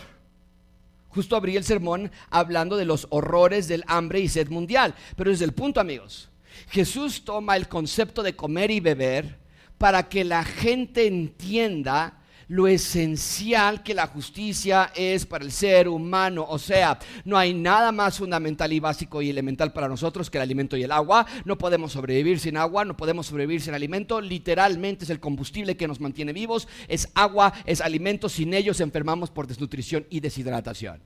Justo 1.09 1.35
abrí 1.35 1.55
el 1.55 1.63
sermón 1.63 2.11
hablando 2.29 2.75
de 2.75 2.85
los 2.85 3.07
horrores 3.09 3.67
del 3.67 3.83
hambre 3.87 4.19
y 4.19 4.27
sed 4.27 4.49
mundial. 4.49 4.93
Pero 5.15 5.29
desde 5.29 5.45
el 5.45 5.53
punto, 5.53 5.79
amigos, 5.79 6.29
Jesús 6.69 7.23
toma 7.23 7.55
el 7.55 7.69
concepto 7.69 8.23
de 8.23 8.35
comer 8.35 8.71
y 8.71 8.81
beber 8.81 9.39
para 9.77 10.09
que 10.09 10.23
la 10.23 10.43
gente 10.43 11.07
entienda 11.07 12.20
lo 12.51 12.67
esencial 12.67 13.81
que 13.81 13.93
la 13.93 14.07
justicia 14.07 14.91
es 14.93 15.25
para 15.25 15.45
el 15.45 15.53
ser 15.53 15.87
humano. 15.87 16.45
O 16.49 16.59
sea, 16.59 16.99
no 17.23 17.37
hay 17.37 17.53
nada 17.53 17.93
más 17.93 18.17
fundamental 18.17 18.73
y 18.73 18.81
básico 18.81 19.21
y 19.21 19.29
elemental 19.29 19.71
para 19.71 19.87
nosotros 19.87 20.29
que 20.29 20.37
el 20.37 20.41
alimento 20.41 20.75
y 20.75 20.83
el 20.83 20.91
agua. 20.91 21.25
No 21.45 21.57
podemos 21.57 21.93
sobrevivir 21.93 22.41
sin 22.41 22.57
agua, 22.57 22.83
no 22.83 22.97
podemos 22.97 23.27
sobrevivir 23.27 23.61
sin 23.61 23.73
alimento. 23.73 24.19
Literalmente 24.19 25.05
es 25.05 25.09
el 25.09 25.21
combustible 25.21 25.77
que 25.77 25.87
nos 25.87 26.01
mantiene 26.01 26.33
vivos. 26.33 26.67
Es 26.89 27.07
agua, 27.15 27.53
es 27.65 27.79
alimento. 27.79 28.27
Sin 28.27 28.53
ellos 28.53 28.81
enfermamos 28.81 29.31
por 29.31 29.47
desnutrición 29.47 30.05
y 30.09 30.19
deshidratación. 30.19 31.01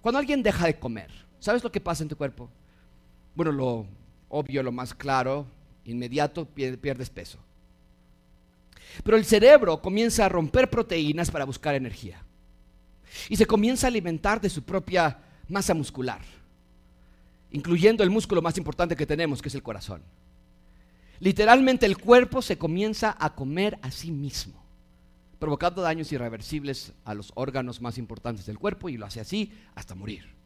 Cuando 0.00 0.20
alguien 0.20 0.44
deja 0.44 0.66
de 0.66 0.78
comer, 0.78 1.10
¿sabes 1.40 1.64
lo 1.64 1.72
que 1.72 1.80
pasa 1.80 2.04
en 2.04 2.10
tu 2.10 2.16
cuerpo? 2.16 2.48
Bueno, 3.34 3.50
lo 3.50 3.86
obvio, 4.28 4.62
lo 4.62 4.70
más 4.70 4.94
claro, 4.94 5.48
inmediato, 5.84 6.46
pierdes 6.46 7.10
peso. 7.10 7.40
Pero 9.04 9.16
el 9.16 9.24
cerebro 9.24 9.80
comienza 9.80 10.24
a 10.24 10.28
romper 10.28 10.70
proteínas 10.70 11.30
para 11.30 11.44
buscar 11.44 11.74
energía. 11.74 12.22
Y 13.28 13.36
se 13.36 13.46
comienza 13.46 13.86
a 13.86 13.88
alimentar 13.88 14.40
de 14.40 14.50
su 14.50 14.62
propia 14.62 15.18
masa 15.48 15.74
muscular, 15.74 16.20
incluyendo 17.50 18.04
el 18.04 18.10
músculo 18.10 18.42
más 18.42 18.58
importante 18.58 18.96
que 18.96 19.06
tenemos, 19.06 19.40
que 19.40 19.48
es 19.48 19.54
el 19.54 19.62
corazón. 19.62 20.02
Literalmente 21.20 21.86
el 21.86 21.98
cuerpo 21.98 22.42
se 22.42 22.58
comienza 22.58 23.16
a 23.18 23.34
comer 23.34 23.78
a 23.82 23.90
sí 23.90 24.10
mismo, 24.10 24.62
provocando 25.38 25.82
daños 25.82 26.12
irreversibles 26.12 26.92
a 27.04 27.14
los 27.14 27.32
órganos 27.34 27.80
más 27.80 27.98
importantes 27.98 28.46
del 28.46 28.58
cuerpo 28.58 28.88
y 28.88 28.96
lo 28.96 29.06
hace 29.06 29.20
así 29.20 29.52
hasta 29.74 29.94
morir. 29.94 30.38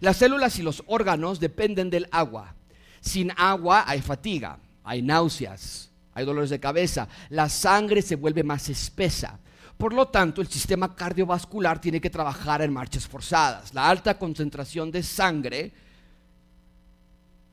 Las 0.00 0.18
células 0.18 0.58
y 0.58 0.62
los 0.62 0.82
órganos 0.86 1.40
dependen 1.40 1.90
del 1.90 2.08
agua. 2.12 2.54
Sin 3.00 3.32
agua 3.36 3.84
hay 3.86 4.00
fatiga, 4.00 4.58
hay 4.84 5.02
náuseas, 5.02 5.90
hay 6.14 6.24
dolores 6.24 6.50
de 6.50 6.60
cabeza, 6.60 7.08
la 7.30 7.48
sangre 7.48 8.02
se 8.02 8.16
vuelve 8.16 8.42
más 8.42 8.68
espesa. 8.68 9.38
Por 9.78 9.94
lo 9.94 10.08
tanto, 10.08 10.40
el 10.40 10.48
sistema 10.48 10.94
cardiovascular 10.94 11.80
tiene 11.80 12.00
que 12.00 12.10
trabajar 12.10 12.62
en 12.62 12.72
marchas 12.72 13.06
forzadas. 13.08 13.74
La 13.74 13.88
alta 13.88 14.18
concentración 14.18 14.90
de 14.90 15.02
sangre 15.02 15.72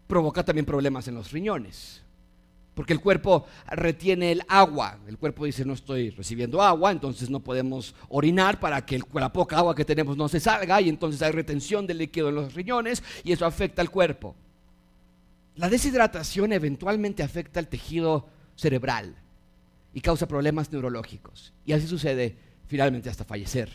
provoca 0.05 0.43
también 0.43 0.65
problemas 0.65 1.07
en 1.07 1.15
los 1.15 1.31
riñones, 1.31 2.01
porque 2.75 2.93
el 2.93 2.99
cuerpo 2.99 3.45
retiene 3.67 4.31
el 4.31 4.43
agua. 4.47 4.99
El 5.07 5.17
cuerpo 5.17 5.45
dice, 5.45 5.63
no 5.63 5.73
estoy 5.73 6.09
recibiendo 6.09 6.61
agua, 6.61 6.91
entonces 6.91 7.29
no 7.29 7.39
podemos 7.39 7.95
orinar 8.09 8.59
para 8.59 8.85
que 8.85 8.99
la 9.13 9.31
poca 9.31 9.57
agua 9.57 9.75
que 9.75 9.85
tenemos 9.85 10.17
no 10.17 10.27
se 10.27 10.39
salga 10.39 10.81
y 10.81 10.89
entonces 10.89 11.21
hay 11.21 11.31
retención 11.31 11.87
del 11.87 11.99
líquido 11.99 12.29
en 12.29 12.35
los 12.35 12.53
riñones 12.53 13.01
y 13.23 13.31
eso 13.31 13.45
afecta 13.45 13.81
al 13.81 13.89
cuerpo. 13.89 14.35
La 15.55 15.69
deshidratación 15.69 16.53
eventualmente 16.53 17.21
afecta 17.21 17.59
al 17.59 17.67
tejido 17.67 18.27
cerebral 18.59 19.15
y 19.93 20.01
causa 20.01 20.27
problemas 20.27 20.71
neurológicos. 20.71 21.53
Y 21.65 21.73
así 21.73 21.87
sucede 21.87 22.35
finalmente 22.67 23.09
hasta 23.09 23.23
fallecer. 23.23 23.69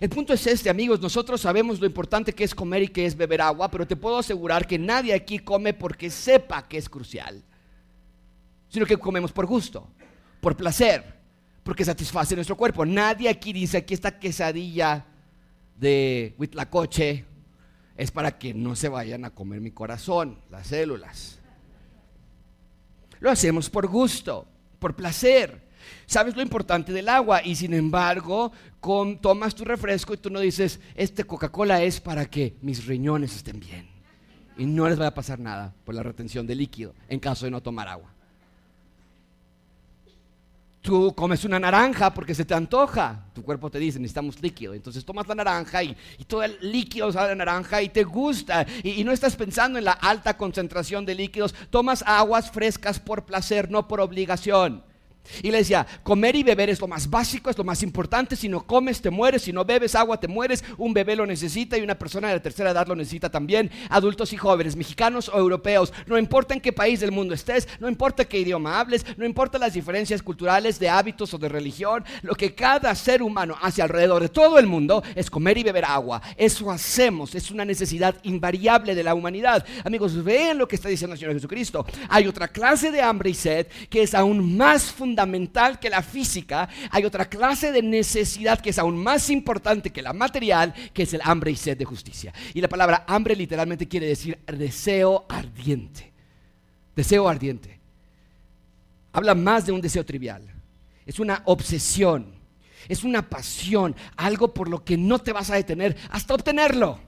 El 0.00 0.10
punto 0.10 0.34
es 0.34 0.46
este, 0.46 0.68
amigos, 0.68 1.00
nosotros 1.00 1.40
sabemos 1.40 1.80
lo 1.80 1.86
importante 1.86 2.34
que 2.34 2.44
es 2.44 2.54
comer 2.54 2.82
y 2.82 2.88
que 2.88 3.06
es 3.06 3.16
beber 3.16 3.40
agua, 3.40 3.70
pero 3.70 3.86
te 3.86 3.96
puedo 3.96 4.18
asegurar 4.18 4.66
que 4.66 4.78
nadie 4.78 5.14
aquí 5.14 5.38
come 5.38 5.72
porque 5.72 6.10
sepa 6.10 6.68
que 6.68 6.76
es 6.76 6.88
crucial, 6.88 7.42
sino 8.68 8.84
que 8.84 8.98
comemos 8.98 9.32
por 9.32 9.46
gusto, 9.46 9.88
por 10.40 10.56
placer, 10.56 11.02
porque 11.62 11.84
satisface 11.84 12.34
nuestro 12.34 12.56
cuerpo. 12.56 12.84
Nadie 12.84 13.30
aquí 13.30 13.52
dice, 13.52 13.78
aquí 13.78 13.94
esta 13.94 14.18
quesadilla 14.18 15.06
de 15.78 16.34
huitlacoche 16.36 17.24
es 17.96 18.10
para 18.10 18.38
que 18.38 18.52
no 18.52 18.76
se 18.76 18.88
vayan 18.88 19.24
a 19.24 19.30
comer 19.30 19.60
mi 19.60 19.70
corazón, 19.70 20.38
las 20.50 20.66
células. 20.66 21.41
Lo 23.22 23.30
hacemos 23.30 23.70
por 23.70 23.86
gusto, 23.86 24.48
por 24.80 24.96
placer. 24.96 25.62
Sabes 26.06 26.34
lo 26.34 26.42
importante 26.42 26.92
del 26.92 27.08
agua 27.08 27.40
y 27.44 27.54
sin 27.54 27.72
embargo 27.72 28.50
tomas 29.20 29.54
tu 29.54 29.64
refresco 29.64 30.12
y 30.12 30.16
tú 30.16 30.28
no 30.28 30.40
dices, 30.40 30.80
este 30.96 31.22
Coca-Cola 31.22 31.84
es 31.84 32.00
para 32.00 32.26
que 32.26 32.56
mis 32.62 32.84
riñones 32.84 33.36
estén 33.36 33.60
bien 33.60 33.88
y 34.58 34.66
no 34.66 34.88
les 34.88 34.98
vaya 34.98 35.10
a 35.10 35.14
pasar 35.14 35.38
nada 35.38 35.72
por 35.84 35.94
la 35.94 36.02
retención 36.02 36.48
de 36.48 36.56
líquido 36.56 36.96
en 37.08 37.20
caso 37.20 37.44
de 37.44 37.52
no 37.52 37.62
tomar 37.62 37.86
agua. 37.86 38.12
Tú 40.82 41.14
comes 41.14 41.44
una 41.44 41.60
naranja 41.60 42.12
porque 42.12 42.34
se 42.34 42.44
te 42.44 42.54
antoja. 42.54 43.26
Tu 43.32 43.44
cuerpo 43.44 43.70
te 43.70 43.78
dice, 43.78 44.00
necesitamos 44.00 44.42
líquido. 44.42 44.74
Entonces 44.74 45.04
tomas 45.04 45.28
la 45.28 45.36
naranja 45.36 45.84
y, 45.84 45.96
todo 46.26 46.42
el 46.42 46.58
líquido 46.60 47.12
sale 47.12 47.28
la 47.28 47.34
naranja 47.36 47.80
y 47.80 47.88
te 47.88 48.02
gusta. 48.02 48.66
y, 48.82 49.04
no 49.04 49.12
estás 49.12 49.36
pensando 49.36 49.78
en 49.78 49.84
la 49.84 49.92
alta 49.92 50.36
concentración 50.36 51.06
de 51.06 51.14
líquidos. 51.14 51.54
Tomas 51.70 52.02
aguas 52.04 52.50
frescas 52.50 52.98
por 52.98 53.24
placer, 53.24 53.70
no 53.70 53.86
por 53.86 54.00
obligación. 54.00 54.82
Y 55.42 55.50
le 55.50 55.58
decía, 55.58 55.86
comer 56.02 56.36
y 56.36 56.42
beber 56.42 56.68
es 56.70 56.80
lo 56.80 56.88
más 56.88 57.08
básico, 57.08 57.48
es 57.48 57.56
lo 57.56 57.64
más 57.64 57.82
importante. 57.82 58.36
Si 58.36 58.48
no 58.48 58.66
comes, 58.66 59.00
te 59.00 59.10
mueres. 59.10 59.42
Si 59.42 59.52
no 59.52 59.64
bebes 59.64 59.94
agua, 59.94 60.18
te 60.18 60.28
mueres. 60.28 60.64
Un 60.76 60.92
bebé 60.92 61.16
lo 61.16 61.26
necesita 61.26 61.78
y 61.78 61.82
una 61.82 61.98
persona 61.98 62.28
de 62.28 62.34
la 62.34 62.42
tercera 62.42 62.70
edad 62.70 62.86
lo 62.86 62.96
necesita 62.96 63.30
también. 63.30 63.70
Adultos 63.88 64.32
y 64.32 64.36
jóvenes, 64.36 64.76
mexicanos 64.76 65.28
o 65.28 65.38
europeos. 65.38 65.92
No 66.06 66.18
importa 66.18 66.54
en 66.54 66.60
qué 66.60 66.72
país 66.72 67.00
del 67.00 67.12
mundo 67.12 67.34
estés, 67.34 67.68
no 67.80 67.88
importa 67.88 68.24
qué 68.24 68.40
idioma 68.40 68.78
hables, 68.78 69.06
no 69.16 69.24
importa 69.24 69.58
las 69.58 69.74
diferencias 69.74 70.22
culturales 70.22 70.78
de 70.78 70.88
hábitos 70.88 71.32
o 71.34 71.38
de 71.38 71.48
religión. 71.48 72.04
Lo 72.22 72.34
que 72.34 72.54
cada 72.54 72.94
ser 72.94 73.22
humano 73.22 73.56
hace 73.62 73.82
alrededor 73.82 74.22
de 74.22 74.28
todo 74.28 74.58
el 74.58 74.66
mundo 74.66 75.02
es 75.14 75.30
comer 75.30 75.56
y 75.58 75.62
beber 75.62 75.84
agua. 75.84 76.20
Eso 76.36 76.70
hacemos, 76.70 77.34
es 77.34 77.50
una 77.50 77.64
necesidad 77.64 78.16
invariable 78.24 78.94
de 78.94 79.04
la 79.04 79.14
humanidad. 79.14 79.64
Amigos, 79.84 80.22
vean 80.22 80.58
lo 80.58 80.68
que 80.68 80.76
está 80.76 80.88
diciendo 80.88 81.14
el 81.14 81.18
Señor 81.18 81.34
Jesucristo. 81.34 81.86
Hay 82.08 82.26
otra 82.26 82.48
clase 82.48 82.90
de 82.90 83.00
hambre 83.00 83.30
y 83.30 83.34
sed 83.34 83.66
que 83.88 84.02
es 84.02 84.14
aún 84.14 84.56
más 84.56 84.90
fundamental 84.90 85.11
fundamental 85.12 85.78
que 85.78 85.90
la 85.90 86.02
física, 86.02 86.70
hay 86.90 87.04
otra 87.04 87.26
clase 87.26 87.70
de 87.70 87.82
necesidad 87.82 88.58
que 88.58 88.70
es 88.70 88.78
aún 88.78 88.96
más 88.96 89.28
importante 89.28 89.90
que 89.90 90.00
la 90.00 90.14
material, 90.14 90.72
que 90.94 91.02
es 91.02 91.12
el 91.12 91.20
hambre 91.22 91.50
y 91.50 91.56
sed 91.56 91.76
de 91.76 91.84
justicia. 91.84 92.32
Y 92.54 92.62
la 92.62 92.68
palabra 92.68 93.04
hambre 93.06 93.36
literalmente 93.36 93.86
quiere 93.86 94.06
decir 94.06 94.38
deseo 94.46 95.26
ardiente. 95.28 96.10
Deseo 96.96 97.28
ardiente. 97.28 97.78
Habla 99.12 99.34
más 99.34 99.66
de 99.66 99.72
un 99.72 99.82
deseo 99.82 100.02
trivial. 100.02 100.48
Es 101.04 101.20
una 101.20 101.42
obsesión. 101.44 102.32
Es 102.88 103.04
una 103.04 103.28
pasión, 103.28 103.94
algo 104.16 104.54
por 104.54 104.68
lo 104.68 104.82
que 104.82 104.96
no 104.96 105.18
te 105.18 105.32
vas 105.32 105.50
a 105.50 105.56
detener 105.56 105.94
hasta 106.10 106.34
obtenerlo. 106.34 106.98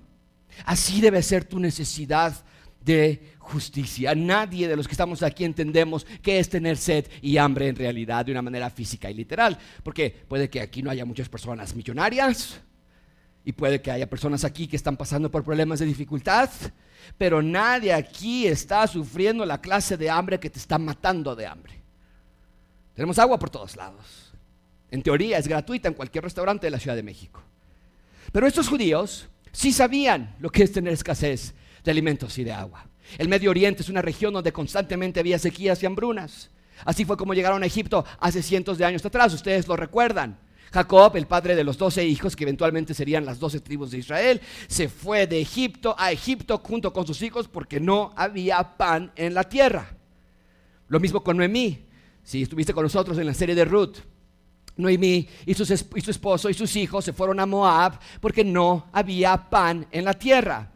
Así 0.66 1.00
debe 1.00 1.22
ser 1.22 1.46
tu 1.46 1.58
necesidad 1.58 2.44
de 2.84 3.34
justicia. 3.38 4.14
Nadie 4.14 4.68
de 4.68 4.76
los 4.76 4.86
que 4.86 4.92
estamos 4.92 5.22
aquí 5.22 5.44
entendemos 5.44 6.06
qué 6.22 6.38
es 6.38 6.48
tener 6.48 6.76
sed 6.76 7.06
y 7.22 7.36
hambre 7.36 7.68
en 7.68 7.76
realidad 7.76 8.24
de 8.24 8.32
una 8.32 8.42
manera 8.42 8.70
física 8.70 9.10
y 9.10 9.14
literal. 9.14 9.58
Porque 9.82 10.10
puede 10.28 10.48
que 10.50 10.60
aquí 10.60 10.82
no 10.82 10.90
haya 10.90 11.04
muchas 11.04 11.28
personas 11.28 11.74
millonarias 11.74 12.60
y 13.44 13.52
puede 13.52 13.80
que 13.80 13.90
haya 13.90 14.08
personas 14.08 14.44
aquí 14.44 14.66
que 14.66 14.76
están 14.76 14.96
pasando 14.96 15.30
por 15.30 15.44
problemas 15.44 15.78
de 15.78 15.86
dificultad, 15.86 16.50
pero 17.18 17.42
nadie 17.42 17.92
aquí 17.92 18.46
está 18.46 18.86
sufriendo 18.86 19.44
la 19.44 19.60
clase 19.60 19.96
de 19.96 20.08
hambre 20.08 20.40
que 20.40 20.50
te 20.50 20.58
está 20.58 20.78
matando 20.78 21.36
de 21.36 21.46
hambre. 21.46 21.74
Tenemos 22.94 23.18
agua 23.18 23.38
por 23.38 23.50
todos 23.50 23.76
lados. 23.76 24.32
En 24.90 25.02
teoría 25.02 25.38
es 25.38 25.48
gratuita 25.48 25.88
en 25.88 25.94
cualquier 25.94 26.24
restaurante 26.24 26.66
de 26.66 26.70
la 26.70 26.78
Ciudad 26.78 26.96
de 26.96 27.02
México. 27.02 27.42
Pero 28.32 28.46
estos 28.46 28.68
judíos 28.68 29.28
sí 29.52 29.72
sabían 29.72 30.36
lo 30.38 30.50
que 30.50 30.62
es 30.62 30.72
tener 30.72 30.92
escasez 30.92 31.54
de 31.84 31.90
alimentos 31.90 32.36
y 32.38 32.44
de 32.44 32.52
agua. 32.52 32.86
El 33.18 33.28
Medio 33.28 33.50
Oriente 33.50 33.82
es 33.82 33.88
una 33.88 34.02
región 34.02 34.32
donde 34.32 34.52
constantemente 34.52 35.20
había 35.20 35.38
sequías 35.38 35.82
y 35.82 35.86
hambrunas. 35.86 36.50
Así 36.84 37.04
fue 37.04 37.16
como 37.16 37.34
llegaron 37.34 37.62
a 37.62 37.66
Egipto 37.66 38.04
hace 38.18 38.42
cientos 38.42 38.78
de 38.78 38.84
años 38.84 39.04
atrás, 39.04 39.32
ustedes 39.32 39.68
lo 39.68 39.76
recuerdan. 39.76 40.38
Jacob, 40.72 41.16
el 41.16 41.28
padre 41.28 41.54
de 41.54 41.62
los 41.62 41.78
doce 41.78 42.04
hijos, 42.04 42.34
que 42.34 42.42
eventualmente 42.42 42.94
serían 42.94 43.24
las 43.24 43.38
doce 43.38 43.60
tribus 43.60 43.92
de 43.92 43.98
Israel, 43.98 44.40
se 44.66 44.88
fue 44.88 45.28
de 45.28 45.40
Egipto 45.40 45.94
a 45.96 46.10
Egipto 46.10 46.58
junto 46.58 46.92
con 46.92 47.06
sus 47.06 47.22
hijos 47.22 47.46
porque 47.46 47.78
no 47.78 48.12
había 48.16 48.76
pan 48.76 49.12
en 49.14 49.34
la 49.34 49.44
tierra. 49.44 49.96
Lo 50.88 50.98
mismo 50.98 51.22
con 51.22 51.36
Noemí. 51.36 51.86
Si 52.24 52.42
estuviste 52.42 52.72
con 52.72 52.82
nosotros 52.82 53.18
en 53.18 53.26
la 53.26 53.34
serie 53.34 53.54
de 53.54 53.64
Ruth, 53.64 53.98
Noemí 54.76 55.28
y, 55.46 55.54
su 55.54 55.62
esposo 55.62 56.50
y 56.50 56.54
sus 56.54 56.74
hijos 56.74 57.04
se 57.04 57.12
fueron 57.12 57.38
a 57.38 57.46
Moab 57.46 58.00
porque 58.20 58.42
no 58.42 58.88
había 58.92 59.48
pan 59.48 59.86
en 59.92 60.04
la 60.04 60.14
tierra. 60.14 60.73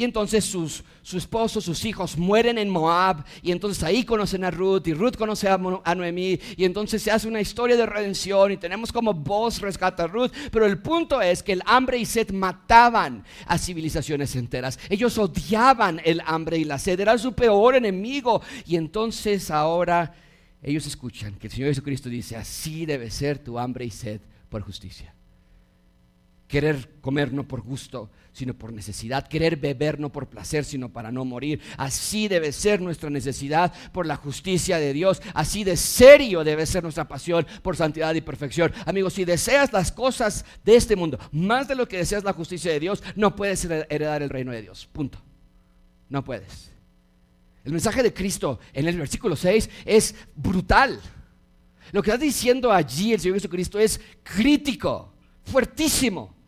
Y 0.00 0.04
entonces 0.04 0.46
sus, 0.46 0.82
su 1.02 1.18
esposo, 1.18 1.60
sus 1.60 1.84
hijos 1.84 2.16
mueren 2.16 2.56
en 2.56 2.70
Moab. 2.70 3.22
Y 3.42 3.52
entonces 3.52 3.84
ahí 3.84 4.02
conocen 4.02 4.44
a 4.44 4.50
Ruth. 4.50 4.86
Y 4.86 4.94
Ruth 4.94 5.14
conoce 5.18 5.46
a, 5.46 5.60
a 5.84 5.94
Noemí. 5.94 6.40
Y 6.56 6.64
entonces 6.64 7.02
se 7.02 7.10
hace 7.10 7.28
una 7.28 7.42
historia 7.42 7.76
de 7.76 7.84
redención. 7.84 8.50
Y 8.50 8.56
tenemos 8.56 8.92
como 8.92 9.12
voz 9.12 9.60
rescata 9.60 10.04
a 10.04 10.06
Ruth. 10.06 10.30
Pero 10.50 10.64
el 10.64 10.78
punto 10.78 11.20
es 11.20 11.42
que 11.42 11.52
el 11.52 11.60
hambre 11.66 11.98
y 11.98 12.06
sed 12.06 12.30
mataban 12.30 13.26
a 13.44 13.58
civilizaciones 13.58 14.34
enteras. 14.36 14.78
Ellos 14.88 15.18
odiaban 15.18 16.00
el 16.02 16.22
hambre 16.24 16.56
y 16.56 16.64
la 16.64 16.78
sed. 16.78 16.98
Era 16.98 17.18
su 17.18 17.34
peor 17.34 17.74
enemigo. 17.74 18.40
Y 18.64 18.76
entonces 18.76 19.50
ahora 19.50 20.14
ellos 20.62 20.86
escuchan 20.86 21.34
que 21.34 21.48
el 21.48 21.52
Señor 21.52 21.68
Jesucristo 21.68 22.08
dice, 22.08 22.36
así 22.36 22.86
debe 22.86 23.10
ser 23.10 23.38
tu 23.38 23.58
hambre 23.58 23.84
y 23.84 23.90
sed 23.90 24.22
por 24.48 24.62
justicia. 24.62 25.14
Querer 26.50 26.96
comer 27.00 27.32
no 27.32 27.46
por 27.46 27.60
gusto, 27.60 28.10
sino 28.32 28.54
por 28.54 28.72
necesidad. 28.72 29.28
Querer 29.28 29.54
beber 29.54 30.00
no 30.00 30.10
por 30.10 30.28
placer, 30.28 30.64
sino 30.64 30.88
para 30.88 31.12
no 31.12 31.24
morir. 31.24 31.60
Así 31.76 32.26
debe 32.26 32.50
ser 32.50 32.80
nuestra 32.80 33.08
necesidad 33.08 33.72
por 33.92 34.04
la 34.04 34.16
justicia 34.16 34.78
de 34.78 34.92
Dios. 34.92 35.22
Así 35.32 35.62
de 35.62 35.76
serio 35.76 36.42
debe 36.42 36.66
ser 36.66 36.82
nuestra 36.82 37.06
pasión 37.06 37.46
por 37.62 37.76
santidad 37.76 38.14
y 38.16 38.20
perfección. 38.20 38.72
Amigos, 38.84 39.12
si 39.12 39.24
deseas 39.24 39.72
las 39.72 39.92
cosas 39.92 40.44
de 40.64 40.74
este 40.74 40.96
mundo 40.96 41.20
más 41.30 41.68
de 41.68 41.76
lo 41.76 41.86
que 41.86 41.98
deseas 41.98 42.24
la 42.24 42.32
justicia 42.32 42.72
de 42.72 42.80
Dios, 42.80 43.00
no 43.14 43.36
puedes 43.36 43.64
heredar 43.64 44.20
el 44.20 44.28
reino 44.28 44.50
de 44.50 44.62
Dios. 44.62 44.88
Punto. 44.92 45.22
No 46.08 46.24
puedes. 46.24 46.72
El 47.64 47.70
mensaje 47.70 48.02
de 48.02 48.12
Cristo 48.12 48.58
en 48.72 48.88
el 48.88 48.98
versículo 48.98 49.36
6 49.36 49.70
es 49.84 50.16
brutal. 50.34 51.00
Lo 51.92 52.02
que 52.02 52.10
está 52.10 52.20
diciendo 52.20 52.72
allí 52.72 53.12
el 53.12 53.20
Señor 53.20 53.36
Jesucristo 53.36 53.78
es 53.78 54.00
crítico, 54.24 55.12
fuertísimo. 55.44 56.39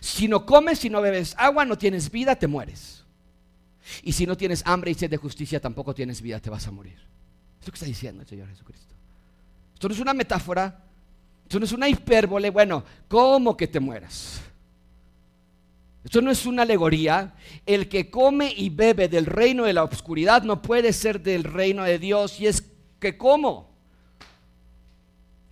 Si 0.00 0.28
no 0.28 0.46
comes, 0.46 0.78
si 0.78 0.90
no 0.90 1.00
bebes 1.00 1.34
agua, 1.38 1.64
no 1.64 1.76
tienes 1.76 2.10
vida, 2.10 2.36
te 2.36 2.46
mueres. 2.46 3.04
Y 4.02 4.12
si 4.12 4.26
no 4.26 4.36
tienes 4.36 4.62
hambre 4.66 4.90
y 4.90 4.94
sed 4.94 5.10
de 5.10 5.16
justicia, 5.16 5.60
tampoco 5.60 5.94
tienes 5.94 6.22
vida, 6.22 6.40
te 6.40 6.50
vas 6.50 6.66
a 6.66 6.70
morir. 6.70 6.98
Es 7.60 7.66
que 7.66 7.74
está 7.74 7.86
diciendo 7.86 8.22
el 8.22 8.28
Señor 8.28 8.48
Jesucristo. 8.48 8.94
Esto 9.74 9.88
no 9.88 9.94
es 9.94 10.00
una 10.00 10.14
metáfora, 10.14 10.82
esto 11.42 11.58
no 11.58 11.66
es 11.66 11.72
una 11.72 11.88
hipérbole. 11.88 12.50
Bueno, 12.50 12.84
¿cómo 13.08 13.56
que 13.56 13.68
te 13.68 13.80
mueras? 13.80 14.40
Esto 16.04 16.20
no 16.20 16.30
es 16.30 16.44
una 16.46 16.62
alegoría. 16.62 17.34
El 17.64 17.88
que 17.88 18.10
come 18.10 18.52
y 18.54 18.68
bebe 18.70 19.08
del 19.08 19.26
reino 19.26 19.64
de 19.64 19.72
la 19.72 19.84
oscuridad 19.84 20.42
no 20.42 20.60
puede 20.62 20.92
ser 20.92 21.22
del 21.22 21.44
reino 21.44 21.82
de 21.84 21.98
Dios. 21.98 22.40
Y 22.40 22.46
es 22.46 22.64
que, 23.00 23.16
¿cómo? 23.16 23.73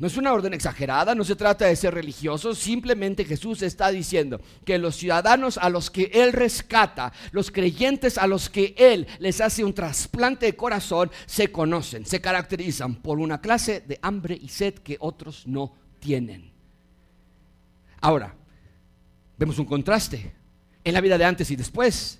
No 0.03 0.09
es 0.09 0.17
una 0.17 0.33
orden 0.33 0.53
exagerada, 0.53 1.15
no 1.15 1.23
se 1.23 1.37
trata 1.37 1.67
de 1.67 1.77
ser 1.77 1.95
religiosos, 1.95 2.59
simplemente 2.59 3.25
Jesús 3.25 3.63
está 3.63 3.89
diciendo 3.93 4.41
que 4.65 4.77
los 4.77 4.97
ciudadanos 4.97 5.59
a 5.59 5.71
los 5.71 5.93
que 5.93 6.11
Él 6.13 6.33
rescata, 6.33 7.13
los 7.31 7.53
creyentes 7.53 8.19
a 8.19 8.27
los 8.27 8.51
que 8.51 8.75
Él 8.77 9.07
les 9.21 9.41
hace 9.41 9.63
un 9.63 9.73
trasplante 9.73 10.47
de 10.47 10.57
corazón, 10.57 11.09
se 11.27 11.53
conocen, 11.53 12.05
se 12.05 12.21
caracterizan 12.21 12.97
por 12.97 13.21
una 13.21 13.41
clase 13.41 13.85
de 13.87 14.01
hambre 14.03 14.37
y 14.43 14.49
sed 14.49 14.75
que 14.75 14.97
otros 14.99 15.47
no 15.47 15.73
tienen. 16.01 16.51
Ahora, 18.01 18.35
vemos 19.39 19.57
un 19.61 19.67
contraste 19.67 20.33
en 20.83 20.95
la 20.95 21.01
vida 21.01 21.17
de 21.17 21.27
antes 21.27 21.49
y 21.53 21.55
después. 21.55 22.19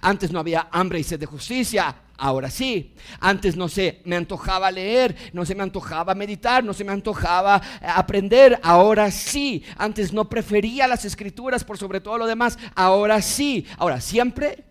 Antes 0.00 0.32
no 0.32 0.38
había 0.38 0.68
hambre 0.70 1.00
y 1.00 1.04
sed 1.04 1.20
de 1.20 1.26
justicia, 1.26 1.94
ahora 2.16 2.50
sí. 2.50 2.94
Antes 3.20 3.56
no 3.56 3.68
se 3.68 4.00
me 4.04 4.16
antojaba 4.16 4.70
leer, 4.70 5.16
no 5.32 5.44
se 5.44 5.54
me 5.54 5.62
antojaba 5.62 6.14
meditar, 6.14 6.62
no 6.64 6.72
se 6.72 6.84
me 6.84 6.92
antojaba 6.92 7.60
eh, 7.80 7.86
aprender, 7.86 8.58
ahora 8.62 9.10
sí. 9.10 9.62
Antes 9.76 10.12
no 10.12 10.28
prefería 10.28 10.86
las 10.86 11.04
escrituras 11.04 11.64
por 11.64 11.78
sobre 11.78 12.00
todo 12.00 12.18
lo 12.18 12.26
demás, 12.26 12.58
ahora 12.74 13.20
sí. 13.22 13.66
Ahora, 13.78 14.00
siempre, 14.00 14.64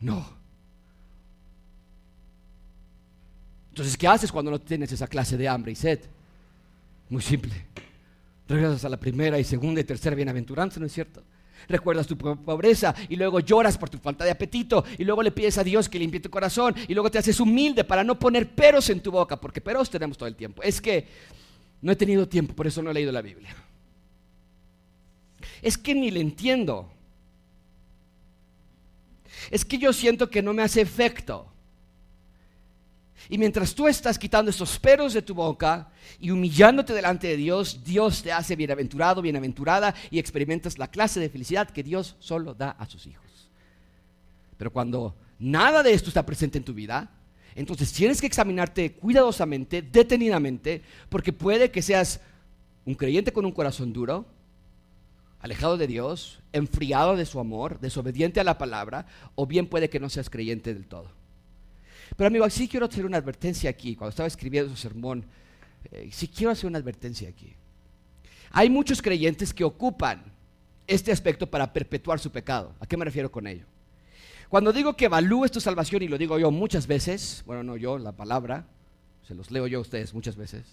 no. 0.00 0.40
Entonces, 3.70 3.96
¿qué 3.96 4.08
haces 4.08 4.32
cuando 4.32 4.50
no 4.50 4.58
tienes 4.58 4.90
esa 4.92 5.06
clase 5.06 5.36
de 5.36 5.48
hambre 5.48 5.72
y 5.72 5.76
sed? 5.76 6.00
Muy 7.08 7.22
simple. 7.22 7.66
Regresas 8.48 8.84
a 8.84 8.88
la 8.88 8.98
primera 8.98 9.38
y 9.38 9.44
segunda 9.44 9.80
y 9.80 9.84
tercera 9.84 10.16
bienaventuranza, 10.16 10.80
¿no 10.80 10.86
es 10.86 10.92
cierto? 10.92 11.22
Recuerdas 11.68 12.06
tu 12.06 12.16
pobreza 12.16 12.94
y 13.08 13.16
luego 13.16 13.40
lloras 13.40 13.78
por 13.78 13.90
tu 13.90 13.98
falta 13.98 14.24
de 14.24 14.30
apetito 14.30 14.84
y 14.98 15.04
luego 15.04 15.22
le 15.22 15.30
pides 15.30 15.58
a 15.58 15.64
Dios 15.64 15.88
que 15.88 15.98
limpie 15.98 16.20
tu 16.20 16.30
corazón 16.30 16.74
y 16.88 16.94
luego 16.94 17.10
te 17.10 17.18
haces 17.18 17.40
humilde 17.40 17.84
para 17.84 18.04
no 18.04 18.18
poner 18.18 18.48
peros 18.54 18.90
en 18.90 19.00
tu 19.00 19.10
boca, 19.10 19.40
porque 19.40 19.60
peros 19.60 19.90
tenemos 19.90 20.16
todo 20.16 20.28
el 20.28 20.36
tiempo. 20.36 20.62
Es 20.62 20.80
que 20.80 21.06
no 21.82 21.92
he 21.92 21.96
tenido 21.96 22.28
tiempo, 22.28 22.54
por 22.54 22.66
eso 22.66 22.82
no 22.82 22.90
he 22.90 22.94
leído 22.94 23.12
la 23.12 23.22
Biblia. 23.22 23.54
Es 25.62 25.76
que 25.76 25.94
ni 25.94 26.10
le 26.10 26.20
entiendo. 26.20 26.90
Es 29.50 29.64
que 29.64 29.78
yo 29.78 29.92
siento 29.92 30.30
que 30.30 30.42
no 30.42 30.52
me 30.52 30.62
hace 30.62 30.80
efecto. 30.80 31.46
Y 33.28 33.38
mientras 33.38 33.74
tú 33.74 33.86
estás 33.86 34.18
quitando 34.18 34.50
esos 34.50 34.78
peros 34.78 35.12
de 35.12 35.22
tu 35.22 35.34
boca 35.34 35.90
y 36.18 36.30
humillándote 36.30 36.94
delante 36.94 37.28
de 37.28 37.36
Dios, 37.36 37.84
Dios 37.84 38.22
te 38.22 38.32
hace 38.32 38.56
bienaventurado, 38.56 39.22
bienaventurada 39.22 39.94
y 40.10 40.18
experimentas 40.18 40.78
la 40.78 40.88
clase 40.88 41.20
de 41.20 41.28
felicidad 41.28 41.70
que 41.70 41.82
Dios 41.82 42.16
solo 42.18 42.54
da 42.54 42.70
a 42.70 42.86
sus 42.86 43.06
hijos. 43.06 43.50
Pero 44.56 44.72
cuando 44.72 45.14
nada 45.38 45.82
de 45.82 45.92
esto 45.92 46.08
está 46.08 46.24
presente 46.24 46.58
en 46.58 46.64
tu 46.64 46.74
vida, 46.74 47.10
entonces 47.54 47.92
tienes 47.92 48.20
que 48.20 48.26
examinarte 48.26 48.92
cuidadosamente, 48.92 49.82
detenidamente, 49.82 50.82
porque 51.08 51.32
puede 51.32 51.70
que 51.70 51.82
seas 51.82 52.20
un 52.84 52.94
creyente 52.94 53.32
con 53.32 53.44
un 53.44 53.52
corazón 53.52 53.92
duro, 53.92 54.26
alejado 55.40 55.76
de 55.76 55.86
Dios, 55.86 56.40
enfriado 56.52 57.16
de 57.16 57.26
su 57.26 57.40
amor, 57.40 57.80
desobediente 57.80 58.40
a 58.40 58.44
la 58.44 58.58
palabra, 58.58 59.06
o 59.34 59.46
bien 59.46 59.66
puede 59.66 59.88
que 59.88 60.00
no 60.00 60.08
seas 60.08 60.30
creyente 60.30 60.74
del 60.74 60.86
todo. 60.86 61.19
Pero 62.16 62.28
amigo, 62.28 62.48
sí 62.50 62.68
quiero 62.68 62.86
hacer 62.86 63.06
una 63.06 63.16
advertencia 63.16 63.70
aquí. 63.70 63.96
Cuando 63.96 64.10
estaba 64.10 64.26
escribiendo 64.26 64.70
su 64.70 64.76
sermón, 64.76 65.24
eh, 65.90 66.08
sí 66.12 66.28
quiero 66.28 66.52
hacer 66.52 66.66
una 66.66 66.78
advertencia 66.78 67.28
aquí. 67.28 67.54
Hay 68.50 68.68
muchos 68.68 69.00
creyentes 69.00 69.54
que 69.54 69.64
ocupan 69.64 70.24
este 70.86 71.12
aspecto 71.12 71.48
para 71.48 71.72
perpetuar 71.72 72.18
su 72.18 72.30
pecado. 72.30 72.74
¿A 72.80 72.86
qué 72.86 72.96
me 72.96 73.04
refiero 73.04 73.30
con 73.30 73.46
ello? 73.46 73.64
Cuando 74.48 74.72
digo 74.72 74.96
que 74.96 75.04
evalúes 75.04 75.52
tu 75.52 75.60
salvación, 75.60 76.02
y 76.02 76.08
lo 76.08 76.18
digo 76.18 76.36
yo 76.38 76.50
muchas 76.50 76.88
veces, 76.88 77.44
bueno, 77.46 77.62
no 77.62 77.76
yo, 77.76 77.98
la 77.98 78.12
palabra, 78.12 78.66
se 79.22 79.34
los 79.34 79.52
leo 79.52 79.68
yo 79.68 79.78
a 79.78 79.82
ustedes 79.82 80.12
muchas 80.12 80.34
veces, 80.34 80.64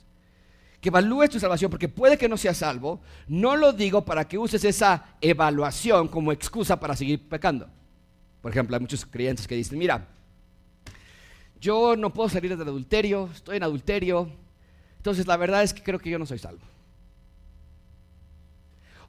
que 0.82 0.90
evalúes 0.90 1.30
tu 1.30 1.40
salvación 1.40 1.70
porque 1.70 1.88
puede 1.88 2.18
que 2.18 2.28
no 2.28 2.38
seas 2.38 2.58
salvo, 2.58 3.00
no 3.28 3.56
lo 3.56 3.74
digo 3.74 4.04
para 4.04 4.28
que 4.28 4.40
uses 4.40 4.64
esa 4.64 5.16
evaluación 5.22 6.08
como 6.08 6.32
excusa 6.32 6.80
para 6.80 6.96
seguir 6.96 7.30
pecando. 7.30 7.70
Por 8.42 8.52
ejemplo, 8.52 8.76
hay 8.76 8.82
muchos 8.82 9.06
creyentes 9.06 9.48
que 9.48 9.56
dicen, 9.56 9.78
mira, 9.78 10.08
yo 11.60 11.96
no 11.96 12.14
puedo 12.14 12.30
salir 12.30 12.56
del 12.56 12.68
adulterio, 12.68 13.30
estoy 13.34 13.58
en 13.58 13.64
adulterio, 13.64 14.32
entonces 14.98 15.28
la 15.28 15.38
verdad 15.38 15.64
es 15.64 15.74
que 15.74 15.84
creo 15.84 16.00
que 16.00 16.10
yo 16.10 16.20
no 16.20 16.26
soy 16.26 16.40
salvo. 16.40 16.62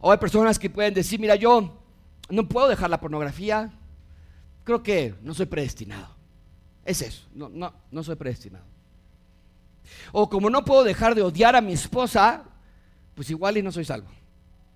O 0.00 0.12
hay 0.12 0.18
personas 0.18 0.58
que 0.58 0.70
pueden 0.70 0.94
decir, 0.94 1.18
mira, 1.18 1.34
yo 1.34 1.82
no 2.30 2.48
puedo 2.48 2.68
dejar 2.68 2.90
la 2.90 3.00
pornografía, 3.00 3.72
creo 4.64 4.82
que 4.82 5.14
no 5.22 5.34
soy 5.34 5.46
predestinado. 5.46 6.14
Es 6.84 7.02
eso, 7.02 7.26
no, 7.34 7.48
no, 7.48 7.72
no 7.90 8.02
soy 8.02 8.16
predestinado. 8.16 8.64
O 10.12 10.28
como 10.28 10.50
no 10.50 10.64
puedo 10.64 10.84
dejar 10.84 11.14
de 11.14 11.22
odiar 11.22 11.56
a 11.56 11.60
mi 11.60 11.72
esposa, 11.72 12.44
pues 13.14 13.30
igual 13.30 13.56
y 13.56 13.62
no 13.62 13.72
soy 13.72 13.84
salvo. 13.84 14.08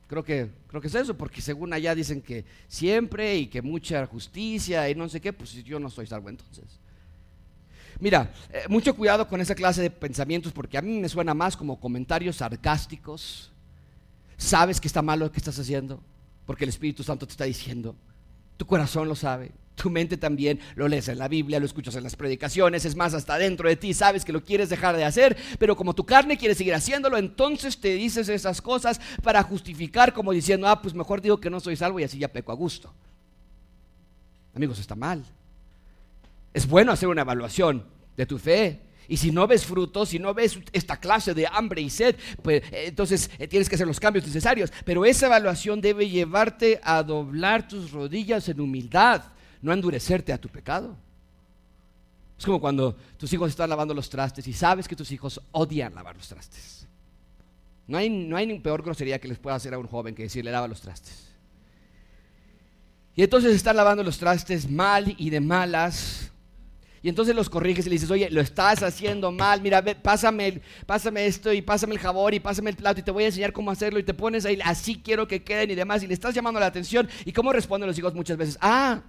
Creo 0.09 0.25
que, 0.25 0.51
creo 0.67 0.81
que 0.83 0.89
es 0.89 0.95
eso, 0.95 1.17
porque 1.17 1.41
según 1.41 1.73
allá 1.73 1.95
dicen 1.95 2.21
que 2.21 2.45
siempre 2.69 3.37
y 3.37 3.47
que 3.47 3.63
mucha 3.63 4.05
justicia 4.07 4.91
y 4.91 4.95
no 4.95 5.09
sé 5.09 5.21
qué, 5.21 5.33
pues 5.33 5.53
yo 5.65 5.79
no 5.79 5.89
soy 5.89 6.07
salvo 6.07 6.29
entonces. 6.29 6.65
Mira, 8.01 8.33
eh, 8.51 8.65
mucho 8.69 8.95
cuidado 8.95 9.29
con 9.29 9.41
esa 9.41 9.55
clase 9.55 9.83
de 9.83 9.91
pensamientos 9.91 10.53
porque 10.53 10.79
a 10.79 10.83
mí 10.83 10.99
me 11.01 11.09
suena 11.09 11.35
más 11.35 11.57
como 11.57 11.79
comentarios 11.79 12.37
sarcásticos. 12.37 13.51
Sabes 14.37 14.81
que 14.81 14.89
está 14.89 15.03
malo 15.03 15.27
lo 15.27 15.33
que 15.33 15.39
estás 15.39 15.59
haciendo 15.59 16.03
porque 16.47 16.65
el 16.65 16.71
Espíritu 16.71 17.03
Santo 17.03 17.27
te 17.27 17.33
está 17.33 17.45
diciendo. 17.45 17.95
Tu 18.57 18.67
corazón 18.67 19.09
lo 19.09 19.15
sabe, 19.15 19.53
tu 19.75 19.91
mente 19.91 20.17
también, 20.17 20.61
lo 20.75 20.89
lees 20.89 21.09
en 21.09 21.19
la 21.19 21.29
Biblia, 21.29 21.59
lo 21.59 21.67
escuchas 21.67 21.95
en 21.97 22.03
las 22.03 22.17
predicaciones, 22.17 22.85
es 22.85 22.95
más, 22.95 23.15
hasta 23.15 23.39
dentro 23.39 23.69
de 23.69 23.77
ti 23.77 23.95
sabes 23.95 24.25
que 24.25 24.33
lo 24.33 24.45
quieres 24.45 24.69
dejar 24.69 24.97
de 24.97 25.05
hacer, 25.05 25.37
pero 25.59 25.77
como 25.77 25.95
tu 25.95 26.05
carne 26.05 26.37
quiere 26.37 26.55
seguir 26.55 26.75
haciéndolo, 26.75 27.17
entonces 27.17 27.81
te 27.81 27.95
dices 27.95 28.29
esas 28.29 28.61
cosas 28.61 29.01
para 29.23 29.43
justificar 29.43 30.13
como 30.13 30.33
diciendo, 30.33 30.69
ah, 30.69 30.81
pues 30.81 30.95
mejor 30.95 31.21
digo 31.21 31.41
que 31.41 31.51
no 31.51 31.61
soy 31.61 31.77
salvo 31.77 31.99
y 32.01 32.05
así 32.05 32.19
ya 32.19 32.29
peco 32.29 32.53
a 32.53 32.57
gusto. 32.57 32.93
Amigos, 34.55 34.79
está 34.79 34.95
mal. 34.95 35.25
Es 36.53 36.67
bueno 36.67 36.93
hacer 36.93 37.09
una 37.09 37.23
evaluación 37.23 37.87
de 38.17 38.27
tu 38.27 38.39
fe. 38.39 38.81
Y 39.09 39.17
si 39.17 39.31
no 39.31 39.47
ves 39.47 39.67
frutos, 39.67 40.11
si 40.11 40.19
no 40.19 40.33
ves 40.33 40.59
esta 40.73 40.99
clase 40.99 41.35
de 41.35 41.47
hambre 41.47 41.83
y 41.83 41.91
sed, 41.91 42.17
pues 42.43 42.63
eh, 42.73 42.85
entonces 42.87 43.31
eh, 43.39 43.49
tienes 43.49 43.69
que 43.69 43.75
hacer 43.75 43.87
los 43.87 44.01
cambios 44.01 44.27
necesarios. 44.27 44.73
Pero 44.85 45.05
esa 45.05 45.27
evaluación 45.27 45.81
debe 45.81 46.09
llevarte 46.09 46.81
a 46.83 47.03
doblar 47.03 47.67
tus 47.67 47.91
rodillas 47.91 48.49
en 48.49 48.61
humildad, 48.61 49.25
no 49.61 49.73
endurecerte 49.73 50.33
a 50.33 50.39
tu 50.39 50.49
pecado. 50.49 50.97
Es 52.39 52.45
como 52.45 52.61
cuando 52.61 52.97
tus 53.19 53.33
hijos 53.33 53.51
están 53.51 53.71
lavando 53.71 53.95
los 53.95 54.11
trastes 54.11 54.49
y 54.49 54.53
sabes 54.53 54.89
que 54.89 54.97
tus 54.97 55.13
hijos 55.13 55.41
odian 55.53 55.95
lavar 55.95 56.17
los 56.17 56.27
trastes. 56.27 56.89
No 57.87 57.99
hay, 57.99 58.11
no 58.11 58.37
hay 58.37 58.47
ni 58.47 58.59
peor 58.59 58.83
grosería 58.83 59.21
que 59.21 59.29
les 59.29 59.39
pueda 59.39 59.55
hacer 59.55 59.75
a 59.75 59.79
un 59.79 59.87
joven 59.87 60.15
que 60.15 60.25
decirle 60.25 60.51
lava 60.51 60.67
los 60.67 60.81
trastes. 60.81 61.29
Y 63.15 63.23
entonces 63.23 63.55
están 63.55 63.77
lavando 63.77 64.03
los 64.03 64.19
trastes 64.19 64.69
mal 64.69 65.15
y 65.19 65.31
de 65.31 65.41
malas. 65.41 66.32
Y 67.03 67.09
entonces 67.09 67.35
los 67.35 67.51
corriges 67.51 67.85
y 67.87 67.89
le 67.89 67.95
dices, 67.95 68.11
oye, 68.11 68.31
lo 68.31 68.41
estás 68.41 68.83
haciendo 68.83 69.33
mal, 69.33 69.61
mira, 69.61 69.83
pásame, 69.83 70.61
pásame 70.87 71.27
esto 71.27 71.53
y 71.53 71.61
pásame 71.61 71.95
el 71.95 72.01
jabón 72.01 72.35
y 72.35 72.41
pásame 72.41 72.71
el 72.71 72.77
plato 72.77 73.01
y 73.01 73.03
te 73.03 73.11
voy 73.11 73.25
a 73.25 73.27
enseñar 73.27 73.53
cómo 73.53 73.73
hacerlo 73.73 73.99
y 73.99 74.05
te 74.05 74.15
pones 74.15 74.45
ahí, 74.45 74.61
así 74.65 75.01
quiero 75.03 75.27
que 75.27 75.43
queden 75.43 75.73
y 75.73 75.75
demás. 75.75 76.05
Y 76.05 76.07
le 76.07 76.15
estás 76.15 76.33
llamando 76.33 76.61
la 76.61 76.67
atención. 76.67 77.09
¿Y 77.25 77.33
cómo 77.33 77.53
responden 77.53 77.89
los 77.89 77.99
hijos 77.99 78.15
muchas 78.15 78.37
veces? 78.37 78.57
Ah, 78.61 79.03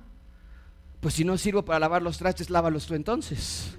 pues 0.99 1.13
si 1.13 1.23
no 1.23 1.38
sirvo 1.38 1.63
para 1.63 1.79
lavar 1.79 2.01
los 2.01 2.17
trastes, 2.17 2.49
lávalos 2.49 2.88
tú 2.88 2.95
entonces. 2.95 3.77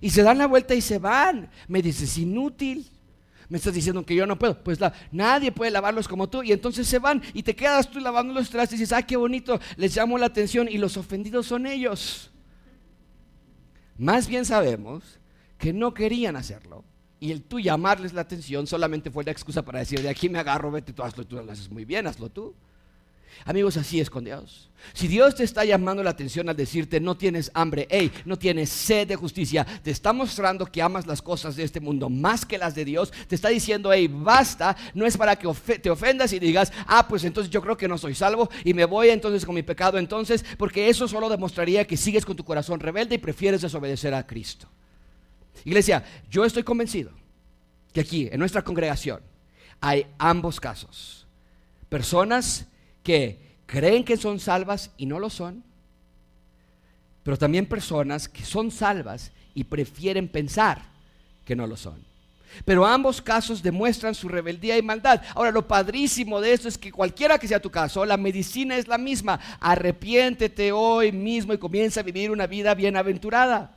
Y 0.00 0.10
se 0.10 0.22
dan 0.22 0.38
la 0.38 0.46
vuelta 0.46 0.74
y 0.74 0.80
se 0.80 0.98
van. 0.98 1.48
Me 1.68 1.80
dices, 1.80 2.18
inútil. 2.18 2.90
Me 3.50 3.58
estás 3.58 3.74
diciendo 3.74 4.06
que 4.06 4.14
yo 4.14 4.26
no 4.26 4.38
puedo. 4.38 4.62
Pues 4.62 4.78
nadie 5.10 5.52
puede 5.52 5.72
lavarlos 5.72 6.08
como 6.08 6.28
tú. 6.28 6.42
Y 6.42 6.52
entonces 6.52 6.86
se 6.86 6.98
van 6.98 7.20
y 7.34 7.42
te 7.42 7.54
quedas 7.54 7.90
tú 7.90 8.00
lavando 8.00 8.32
los 8.32 8.48
trastes 8.48 8.78
y 8.78 8.82
dices, 8.82 8.96
ah, 8.96 9.02
qué 9.02 9.16
bonito, 9.16 9.60
les 9.76 9.94
llamo 9.94 10.16
la 10.16 10.26
atención 10.26 10.68
y 10.68 10.78
los 10.78 10.96
ofendidos 10.96 11.46
son 11.46 11.66
ellos. 11.66 12.30
Más 13.98 14.28
bien 14.28 14.44
sabemos 14.44 15.20
que 15.58 15.72
no 15.72 15.92
querían 15.92 16.36
hacerlo. 16.36 16.84
Y 17.18 17.32
el 17.32 17.42
tú 17.42 17.60
llamarles 17.60 18.14
la 18.14 18.22
atención 18.22 18.66
solamente 18.66 19.10
fue 19.10 19.24
la 19.24 19.32
excusa 19.32 19.62
para 19.62 19.80
decir, 19.80 20.00
de 20.00 20.08
aquí 20.08 20.30
me 20.30 20.38
agarro, 20.38 20.70
vete 20.70 20.94
tú, 20.94 21.02
hazlo 21.02 21.26
tú, 21.26 21.36
lo 21.36 21.52
haces 21.52 21.70
muy 21.70 21.84
bien, 21.84 22.06
hazlo 22.06 22.30
tú. 22.30 22.54
Amigos, 23.44 23.76
así 23.76 24.00
es 24.00 24.10
con 24.10 24.24
Dios. 24.24 24.70
Si 24.92 25.08
Dios 25.08 25.34
te 25.34 25.44
está 25.44 25.64
llamando 25.64 26.02
la 26.02 26.10
atención 26.10 26.48
al 26.48 26.56
decirte 26.56 27.00
no 27.00 27.16
tienes 27.16 27.50
hambre, 27.54 27.86
hey, 27.90 28.10
no 28.24 28.38
tienes 28.38 28.70
sed 28.70 29.08
de 29.08 29.16
justicia, 29.16 29.66
te 29.82 29.90
está 29.90 30.12
mostrando 30.12 30.66
que 30.66 30.82
amas 30.82 31.06
las 31.06 31.22
cosas 31.22 31.56
de 31.56 31.64
este 31.64 31.80
mundo 31.80 32.08
más 32.08 32.44
que 32.44 32.58
las 32.58 32.74
de 32.74 32.84
Dios, 32.84 33.12
te 33.28 33.34
está 33.34 33.48
diciendo, 33.48 33.92
hey, 33.92 34.08
basta, 34.10 34.76
no 34.94 35.06
es 35.06 35.16
para 35.16 35.36
que 35.36 35.48
te 35.78 35.90
ofendas 35.90 36.32
y 36.32 36.38
digas, 36.38 36.72
ah, 36.86 37.06
pues 37.08 37.24
entonces 37.24 37.50
yo 37.50 37.62
creo 37.62 37.76
que 37.76 37.88
no 37.88 37.98
soy 37.98 38.14
salvo 38.14 38.48
y 38.64 38.74
me 38.74 38.84
voy 38.84 39.10
entonces 39.10 39.44
con 39.44 39.54
mi 39.54 39.62
pecado 39.62 39.98
entonces, 39.98 40.44
porque 40.56 40.88
eso 40.88 41.06
solo 41.06 41.28
demostraría 41.28 41.86
que 41.86 41.96
sigues 41.96 42.24
con 42.24 42.36
tu 42.36 42.44
corazón 42.44 42.80
rebelde 42.80 43.16
y 43.16 43.18
prefieres 43.18 43.62
desobedecer 43.62 44.14
a 44.14 44.26
Cristo. 44.26 44.68
Iglesia, 45.64 46.04
yo 46.30 46.44
estoy 46.44 46.62
convencido 46.62 47.12
que 47.92 48.00
aquí, 48.00 48.28
en 48.30 48.38
nuestra 48.38 48.62
congregación, 48.62 49.20
hay 49.80 50.06
ambos 50.18 50.60
casos. 50.60 51.26
Personas 51.88 52.66
que 53.02 53.56
creen 53.66 54.04
que 54.04 54.16
son 54.16 54.40
salvas 54.40 54.90
y 54.96 55.06
no 55.06 55.18
lo 55.18 55.30
son, 55.30 55.64
pero 57.22 57.36
también 57.36 57.66
personas 57.66 58.28
que 58.28 58.44
son 58.44 58.70
salvas 58.70 59.32
y 59.54 59.64
prefieren 59.64 60.28
pensar 60.28 60.82
que 61.44 61.54
no 61.54 61.66
lo 61.66 61.76
son. 61.76 62.10
Pero 62.64 62.84
ambos 62.84 63.22
casos 63.22 63.62
demuestran 63.62 64.14
su 64.14 64.28
rebeldía 64.28 64.76
y 64.76 64.82
maldad. 64.82 65.22
Ahora, 65.34 65.52
lo 65.52 65.68
padrísimo 65.68 66.40
de 66.40 66.52
esto 66.52 66.68
es 66.68 66.76
que 66.76 66.90
cualquiera 66.90 67.38
que 67.38 67.46
sea 67.46 67.60
tu 67.60 67.70
caso, 67.70 68.04
la 68.04 68.16
medicina 68.16 68.76
es 68.76 68.88
la 68.88 68.98
misma. 68.98 69.38
Arrepiéntete 69.60 70.72
hoy 70.72 71.12
mismo 71.12 71.52
y 71.52 71.58
comienza 71.58 72.00
a 72.00 72.04
vivir 72.04 72.30
una 72.30 72.46
vida 72.46 72.74
bienaventurada. 72.74 73.76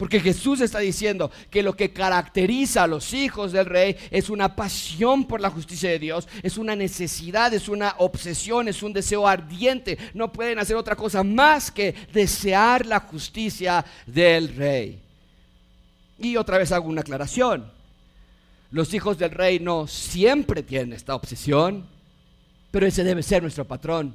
Porque 0.00 0.18
Jesús 0.18 0.62
está 0.62 0.78
diciendo 0.78 1.30
que 1.50 1.62
lo 1.62 1.76
que 1.76 1.92
caracteriza 1.92 2.84
a 2.84 2.86
los 2.86 3.12
hijos 3.12 3.52
del 3.52 3.66
rey 3.66 3.96
es 4.10 4.30
una 4.30 4.56
pasión 4.56 5.26
por 5.26 5.42
la 5.42 5.50
justicia 5.50 5.90
de 5.90 5.98
Dios, 5.98 6.26
es 6.42 6.56
una 6.56 6.74
necesidad, 6.74 7.52
es 7.52 7.68
una 7.68 7.96
obsesión, 7.98 8.66
es 8.66 8.82
un 8.82 8.94
deseo 8.94 9.28
ardiente. 9.28 9.98
No 10.14 10.32
pueden 10.32 10.58
hacer 10.58 10.76
otra 10.76 10.96
cosa 10.96 11.22
más 11.22 11.70
que 11.70 11.94
desear 12.14 12.86
la 12.86 13.00
justicia 13.00 13.84
del 14.06 14.56
rey. 14.56 15.02
Y 16.18 16.38
otra 16.38 16.56
vez 16.56 16.72
hago 16.72 16.88
una 16.88 17.02
aclaración. 17.02 17.70
Los 18.70 18.94
hijos 18.94 19.18
del 19.18 19.32
rey 19.32 19.60
no 19.60 19.86
siempre 19.86 20.62
tienen 20.62 20.94
esta 20.94 21.14
obsesión, 21.14 21.86
pero 22.70 22.86
ese 22.86 23.04
debe 23.04 23.22
ser 23.22 23.42
nuestro 23.42 23.66
patrón. 23.66 24.14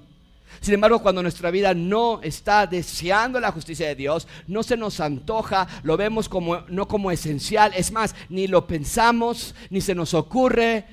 Sin 0.61 0.73
embargo, 0.73 1.01
cuando 1.01 1.21
nuestra 1.21 1.51
vida 1.51 1.73
no 1.73 2.21
está 2.21 2.67
deseando 2.67 3.39
la 3.39 3.51
justicia 3.51 3.87
de 3.87 3.95
Dios, 3.95 4.27
no 4.47 4.63
se 4.63 4.77
nos 4.77 4.99
antoja, 4.99 5.67
lo 5.83 5.97
vemos 5.97 6.29
como 6.29 6.61
no 6.67 6.87
como 6.87 7.11
esencial, 7.11 7.71
es 7.75 7.91
más, 7.91 8.15
ni 8.29 8.47
lo 8.47 8.67
pensamos, 8.67 9.55
ni 9.69 9.81
se 9.81 9.95
nos 9.95 10.13
ocurre, 10.13 10.85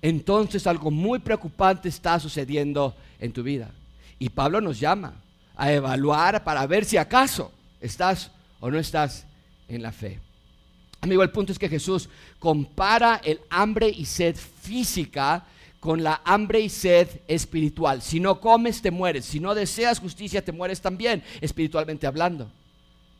entonces 0.00 0.66
algo 0.66 0.90
muy 0.90 1.20
preocupante 1.20 1.88
está 1.88 2.18
sucediendo 2.18 2.96
en 3.20 3.32
tu 3.32 3.42
vida. 3.42 3.70
Y 4.18 4.28
Pablo 4.30 4.60
nos 4.60 4.80
llama 4.80 5.14
a 5.56 5.72
evaluar 5.72 6.42
para 6.44 6.66
ver 6.66 6.84
si 6.84 6.96
acaso 6.96 7.52
estás 7.80 8.30
o 8.60 8.70
no 8.70 8.78
estás 8.78 9.26
en 9.68 9.82
la 9.82 9.92
fe. 9.92 10.20
Amigo, 11.00 11.22
el 11.22 11.30
punto 11.30 11.50
es 11.50 11.58
que 11.58 11.68
Jesús 11.68 12.08
compara 12.38 13.20
el 13.24 13.40
hambre 13.50 13.88
y 13.88 14.04
sed 14.04 14.36
física 14.36 15.44
con 15.82 16.04
la 16.04 16.22
hambre 16.24 16.60
y 16.60 16.68
sed 16.68 17.08
espiritual. 17.26 18.02
Si 18.02 18.20
no 18.20 18.40
comes, 18.40 18.80
te 18.80 18.92
mueres. 18.92 19.24
Si 19.24 19.40
no 19.40 19.52
deseas 19.52 19.98
justicia, 19.98 20.40
te 20.40 20.52
mueres 20.52 20.80
también, 20.80 21.24
espiritualmente 21.40 22.06
hablando. 22.06 22.48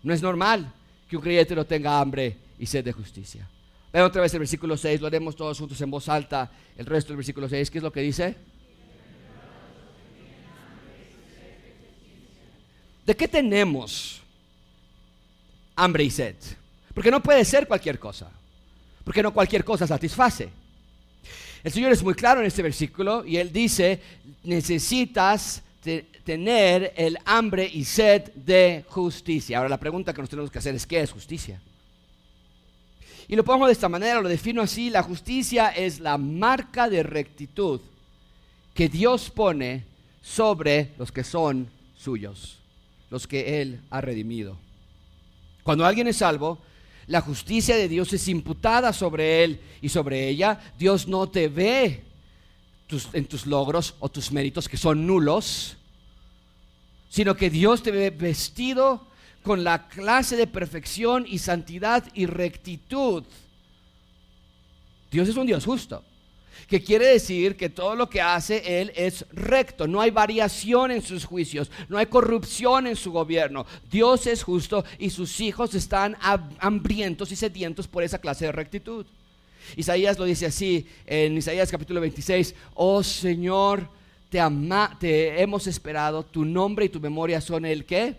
No 0.04 0.14
es 0.14 0.22
normal 0.22 0.72
que 1.08 1.16
un 1.16 1.22
creyente 1.22 1.56
no 1.56 1.66
tenga 1.66 1.98
hambre 1.98 2.36
y 2.60 2.66
sed 2.66 2.84
de 2.84 2.92
justicia. 2.92 3.48
Vean 3.92 4.04
otra 4.04 4.22
vez 4.22 4.32
el 4.34 4.38
versículo 4.38 4.76
6, 4.76 5.00
lo 5.00 5.08
haremos 5.08 5.34
todos 5.34 5.58
juntos 5.58 5.80
en 5.80 5.90
voz 5.90 6.08
alta. 6.08 6.52
El 6.76 6.86
resto 6.86 7.08
del 7.08 7.16
versículo 7.16 7.48
6, 7.48 7.68
¿qué 7.68 7.78
es 7.78 7.82
lo 7.82 7.92
que 7.92 8.00
dice? 8.00 8.36
¿De 13.04 13.16
qué 13.16 13.26
tenemos 13.26 14.22
hambre 15.74 16.04
y 16.04 16.10
sed? 16.12 16.36
Porque 16.94 17.10
no 17.10 17.20
puede 17.20 17.44
ser 17.44 17.66
cualquier 17.66 17.98
cosa. 17.98 18.30
Porque 19.02 19.20
no 19.20 19.34
cualquier 19.34 19.64
cosa 19.64 19.84
satisface. 19.84 20.61
El 21.64 21.72
Señor 21.72 21.92
es 21.92 22.02
muy 22.02 22.14
claro 22.14 22.40
en 22.40 22.46
este 22.46 22.62
versículo 22.62 23.24
y 23.24 23.36
Él 23.36 23.52
dice, 23.52 24.00
necesitas 24.42 25.62
tener 26.24 26.92
el 26.96 27.18
hambre 27.24 27.68
y 27.72 27.84
sed 27.84 28.32
de 28.34 28.84
justicia. 28.88 29.58
Ahora 29.58 29.68
la 29.68 29.80
pregunta 29.80 30.12
que 30.12 30.20
nos 30.20 30.30
tenemos 30.30 30.50
que 30.50 30.58
hacer 30.58 30.74
es, 30.74 30.86
¿qué 30.86 31.00
es 31.00 31.12
justicia? 31.12 31.60
Y 33.28 33.36
lo 33.36 33.44
pongo 33.44 33.66
de 33.66 33.72
esta 33.72 33.88
manera, 33.88 34.20
lo 34.20 34.28
defino 34.28 34.62
así, 34.62 34.90
la 34.90 35.02
justicia 35.02 35.68
es 35.68 36.00
la 36.00 36.18
marca 36.18 36.88
de 36.88 37.02
rectitud 37.02 37.80
que 38.74 38.88
Dios 38.88 39.30
pone 39.30 39.84
sobre 40.20 40.90
los 40.98 41.12
que 41.12 41.24
son 41.24 41.68
suyos, 41.96 42.58
los 43.10 43.26
que 43.26 43.62
Él 43.62 43.80
ha 43.90 44.00
redimido. 44.00 44.56
Cuando 45.62 45.86
alguien 45.86 46.08
es 46.08 46.16
salvo, 46.16 46.58
la 47.06 47.20
justicia 47.20 47.76
de 47.76 47.88
Dios 47.88 48.12
es 48.12 48.28
imputada 48.28 48.92
sobre 48.92 49.44
él 49.44 49.60
y 49.80 49.88
sobre 49.88 50.28
ella. 50.28 50.58
Dios 50.78 51.08
no 51.08 51.28
te 51.28 51.48
ve 51.48 52.04
en 53.12 53.24
tus 53.24 53.46
logros 53.46 53.94
o 54.00 54.08
tus 54.08 54.30
méritos 54.32 54.68
que 54.68 54.76
son 54.76 55.06
nulos, 55.06 55.76
sino 57.08 57.34
que 57.34 57.50
Dios 57.50 57.82
te 57.82 57.90
ve 57.90 58.10
vestido 58.10 59.06
con 59.42 59.64
la 59.64 59.88
clase 59.88 60.36
de 60.36 60.46
perfección 60.46 61.24
y 61.26 61.38
santidad 61.38 62.04
y 62.14 62.26
rectitud. 62.26 63.24
Dios 65.10 65.28
es 65.28 65.36
un 65.36 65.46
Dios 65.46 65.64
justo 65.64 66.04
que 66.66 66.82
quiere 66.82 67.06
decir 67.06 67.56
que 67.56 67.68
todo 67.68 67.94
lo 67.94 68.08
que 68.08 68.20
hace 68.20 68.80
Él 68.80 68.92
es 68.94 69.26
recto, 69.32 69.86
no 69.86 70.00
hay 70.00 70.10
variación 70.10 70.90
en 70.90 71.02
sus 71.02 71.24
juicios, 71.24 71.70
no 71.88 71.98
hay 71.98 72.06
corrupción 72.06 72.86
en 72.86 72.96
su 72.96 73.12
gobierno. 73.12 73.66
Dios 73.90 74.26
es 74.26 74.42
justo 74.42 74.84
y 74.98 75.10
sus 75.10 75.40
hijos 75.40 75.74
están 75.74 76.16
hambrientos 76.58 77.32
y 77.32 77.36
sedientos 77.36 77.88
por 77.88 78.02
esa 78.02 78.18
clase 78.18 78.46
de 78.46 78.52
rectitud. 78.52 79.06
Isaías 79.76 80.18
lo 80.18 80.24
dice 80.24 80.46
así 80.46 80.86
en 81.06 81.36
Isaías 81.36 81.70
capítulo 81.70 82.00
26, 82.00 82.54
oh 82.74 83.02
Señor, 83.02 83.88
te, 84.28 85.42
hemos 85.42 85.66
esperado, 85.66 86.24
tu 86.24 86.44
nombre 86.44 86.86
y 86.86 86.88
tu 86.88 87.00
memoria 87.00 87.40
son 87.40 87.64
el 87.64 87.84
qué? 87.84 88.16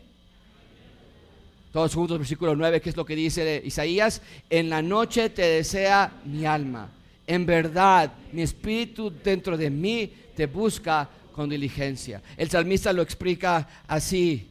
Todos 1.71 1.95
juntos, 1.95 2.19
versículo 2.19 2.55
9, 2.55 2.81
¿qué 2.81 2.89
es 2.91 2.95
lo 2.95 3.03
que 3.03 3.15
dice 3.15 3.61
Isaías? 3.65 4.21
En 4.49 4.69
la 4.69 4.83
noche 4.83 5.31
te 5.31 5.41
desea 5.41 6.21
mi 6.23 6.45
alma 6.45 6.89
en 7.25 7.45
verdad, 7.45 8.11
mi 8.31 8.41
espíritu 8.41 9.11
dentro 9.23 9.57
de 9.57 9.69
mí 9.69 10.11
te 10.35 10.45
busca 10.45 11.09
con 11.31 11.49
diligencia. 11.49 12.21
El 12.37 12.49
salmista 12.49 12.93
lo 12.93 13.01
explica 13.01 13.67
así. 13.87 14.49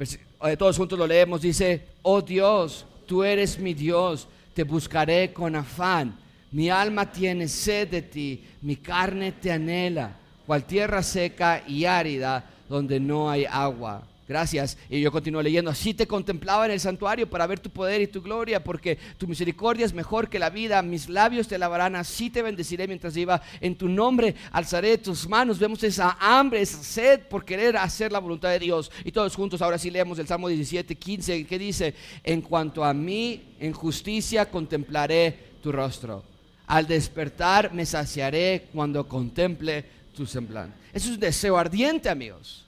Eh, 0.00 0.56
todos 0.56 0.76
juntos 0.76 0.98
lo 0.98 1.06
leemos. 1.06 1.42
Dice, 1.42 1.86
oh 2.02 2.22
Dios, 2.22 2.84
tú 3.06 3.24
eres 3.24 3.58
mi 3.58 3.74
Dios, 3.74 4.28
te 4.54 4.62
buscaré 4.62 5.32
con 5.32 5.56
afán. 5.56 6.16
Mi 6.50 6.70
alma 6.70 7.10
tiene 7.10 7.48
sed 7.48 7.88
de 7.88 8.02
ti, 8.02 8.44
mi 8.62 8.76
carne 8.76 9.32
te 9.32 9.52
anhela, 9.52 10.16
cual 10.46 10.64
tierra 10.64 11.02
seca 11.02 11.62
y 11.66 11.84
árida 11.84 12.48
donde 12.68 12.98
no 12.98 13.30
hay 13.30 13.44
agua. 13.44 14.02
Gracias. 14.28 14.76
Y 14.90 15.00
yo 15.00 15.10
continúo 15.10 15.40
leyendo. 15.40 15.70
Así 15.70 15.94
te 15.94 16.06
contemplaba 16.06 16.66
en 16.66 16.72
el 16.72 16.80
santuario 16.80 17.30
para 17.30 17.46
ver 17.46 17.60
tu 17.60 17.70
poder 17.70 18.02
y 18.02 18.06
tu 18.06 18.20
gloria, 18.20 18.62
porque 18.62 18.98
tu 19.16 19.26
misericordia 19.26 19.86
es 19.86 19.94
mejor 19.94 20.28
que 20.28 20.38
la 20.38 20.50
vida. 20.50 20.82
Mis 20.82 21.08
labios 21.08 21.48
te 21.48 21.54
alabarán. 21.54 21.96
Así 21.96 22.28
te 22.28 22.42
bendeciré 22.42 22.86
mientras 22.86 23.14
viva. 23.14 23.40
En 23.62 23.74
tu 23.74 23.88
nombre 23.88 24.34
alzaré 24.52 24.98
tus 24.98 25.26
manos. 25.26 25.58
Vemos 25.58 25.82
esa 25.82 26.18
hambre, 26.20 26.60
esa 26.60 26.82
sed 26.82 27.20
por 27.22 27.46
querer 27.46 27.78
hacer 27.78 28.12
la 28.12 28.18
voluntad 28.18 28.50
de 28.50 28.58
Dios. 28.58 28.92
Y 29.02 29.12
todos 29.12 29.34
juntos, 29.34 29.62
ahora 29.62 29.78
sí 29.78 29.90
leemos 29.90 30.18
el 30.18 30.26
Salmo 30.26 30.48
17, 30.48 30.94
15, 30.94 31.46
que 31.46 31.58
dice: 31.58 31.94
En 32.22 32.42
cuanto 32.42 32.84
a 32.84 32.92
mí, 32.92 33.54
en 33.58 33.72
justicia 33.72 34.50
contemplaré 34.50 35.38
tu 35.62 35.72
rostro. 35.72 36.22
Al 36.66 36.86
despertar 36.86 37.72
me 37.72 37.86
saciaré 37.86 38.68
cuando 38.74 39.08
contemple 39.08 39.86
tu 40.14 40.26
semblante. 40.26 40.76
Eso 40.92 41.08
es 41.08 41.14
un 41.14 41.20
deseo 41.20 41.56
ardiente, 41.56 42.10
amigos, 42.10 42.67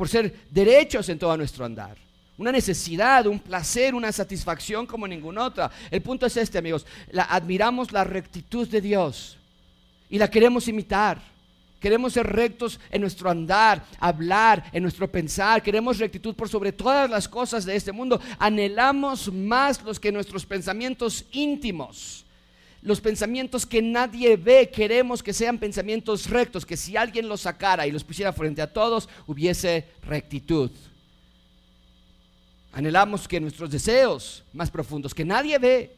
por 0.00 0.08
ser 0.08 0.34
derechos 0.50 1.10
en 1.10 1.18
todo 1.18 1.36
nuestro 1.36 1.62
andar. 1.62 1.94
Una 2.38 2.50
necesidad, 2.50 3.26
un 3.26 3.38
placer, 3.38 3.94
una 3.94 4.10
satisfacción 4.10 4.86
como 4.86 5.06
ninguna 5.06 5.44
otra. 5.44 5.70
El 5.90 6.00
punto 6.00 6.24
es 6.24 6.38
este, 6.38 6.56
amigos. 6.56 6.86
admiramos 7.28 7.92
la 7.92 8.02
rectitud 8.02 8.66
de 8.66 8.80
Dios 8.80 9.36
y 10.08 10.16
la 10.16 10.30
queremos 10.30 10.66
imitar. 10.68 11.20
Queremos 11.78 12.14
ser 12.14 12.26
rectos 12.26 12.80
en 12.90 13.02
nuestro 13.02 13.28
andar, 13.28 13.84
hablar, 13.98 14.64
en 14.72 14.84
nuestro 14.84 15.06
pensar. 15.06 15.62
Queremos 15.62 15.98
rectitud 15.98 16.34
por 16.34 16.48
sobre 16.48 16.72
todas 16.72 17.10
las 17.10 17.28
cosas 17.28 17.66
de 17.66 17.76
este 17.76 17.92
mundo. 17.92 18.22
Anhelamos 18.38 19.30
más 19.30 19.82
los 19.82 20.00
que 20.00 20.10
nuestros 20.10 20.46
pensamientos 20.46 21.26
íntimos. 21.30 22.24
Los 22.82 23.00
pensamientos 23.00 23.66
que 23.66 23.82
nadie 23.82 24.36
ve, 24.36 24.70
queremos 24.70 25.22
que 25.22 25.32
sean 25.32 25.58
pensamientos 25.58 26.28
rectos, 26.28 26.64
que 26.64 26.76
si 26.76 26.96
alguien 26.96 27.28
los 27.28 27.42
sacara 27.42 27.86
y 27.86 27.90
los 27.90 28.04
pusiera 28.04 28.32
frente 28.32 28.62
a 28.62 28.72
todos, 28.72 29.08
hubiese 29.26 29.86
rectitud. 30.02 30.70
Anhelamos 32.72 33.28
que 33.28 33.40
nuestros 33.40 33.70
deseos 33.70 34.44
más 34.52 34.70
profundos, 34.70 35.14
que 35.14 35.24
nadie 35.24 35.58
ve, 35.58 35.96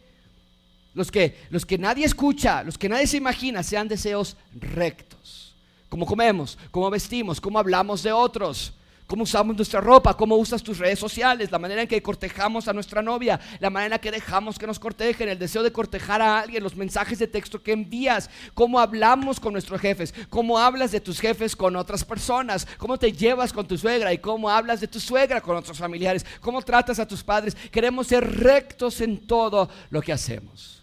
los 0.95 1.11
que, 1.11 1.37
los 1.51 1.65
que 1.65 1.79
nadie 1.79 2.05
escucha, 2.05 2.63
los 2.63 2.77
que 2.77 2.89
nadie 2.89 3.07
se 3.07 3.17
imagina, 3.19 3.63
sean 3.63 3.89
deseos 3.89 4.37
rectos 4.55 5.53
cómo 5.93 6.07
comemos, 6.07 6.57
cómo 6.71 6.89
vestimos, 6.89 7.39
cómo 7.39 7.59
hablamos 7.59 8.03
de 8.03 8.11
otros, 8.13 8.73
cómo 9.13 9.25
usamos 9.25 9.55
nuestra 9.55 9.79
ropa, 9.79 10.17
cómo 10.17 10.37
usas 10.37 10.63
tus 10.63 10.79
redes 10.79 10.99
sociales, 10.99 11.51
la 11.51 11.59
manera 11.59 11.83
en 11.83 11.87
que 11.87 12.01
cortejamos 12.01 12.67
a 12.67 12.73
nuestra 12.73 13.03
novia, 13.03 13.39
la 13.61 13.69
manera 13.69 13.97
en 13.97 14.01
que 14.01 14.11
dejamos 14.11 14.59
que 14.59 14.67
nos 14.67 14.79
cortejen, 14.79 15.29
el 15.29 15.39
deseo 15.39 15.63
de 15.63 15.71
cortejar 15.71 16.23
a 16.23 16.41
alguien, 16.41 16.63
los 16.63 16.77
mensajes 16.77 17.19
de 17.19 17.27
texto 17.27 17.63
que 17.63 17.73
envías, 17.73 18.31
cómo 18.55 18.81
hablamos 18.81 19.39
con 19.39 19.53
nuestros 19.53 19.83
jefes, 19.83 20.15
cómo 20.31 20.59
hablas 20.59 20.93
de 20.93 21.01
tus 21.03 21.21
jefes 21.21 21.55
con 21.55 21.77
otras 21.77 22.07
personas, 22.07 22.67
cómo 22.79 22.97
te 22.97 23.13
llevas 23.13 23.53
con 23.53 23.69
tu 23.69 23.77
suegra 23.77 24.15
y 24.15 24.19
cómo 24.19 24.49
hablas 24.49 24.81
de 24.81 24.89
tu 24.89 24.99
suegra 24.99 25.43
con 25.43 25.59
otros 25.59 25.77
familiares, 25.77 26.25
cómo 26.41 26.63
tratas 26.63 26.99
a 26.99 27.07
tus 27.07 27.23
padres. 27.23 27.55
Queremos 27.71 28.07
ser 28.07 28.27
rectos 28.41 29.03
en 29.03 29.27
todo 29.27 29.69
lo 29.91 30.01
que 30.01 30.15
hacemos. 30.15 30.81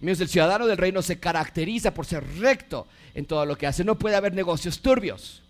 Amigos, 0.00 0.20
el 0.20 0.28
ciudadano 0.28 0.68
del 0.68 0.78
reino 0.78 1.02
se 1.02 1.18
caracteriza 1.18 1.92
por 1.92 2.06
ser 2.06 2.24
recto 2.38 2.86
en 3.12 3.26
todo 3.26 3.44
lo 3.44 3.58
que 3.58 3.66
hace. 3.66 3.82
No 3.82 3.98
puede 3.98 4.14
haber 4.14 4.34
negocios 4.34 4.78
turbios. 4.78 5.42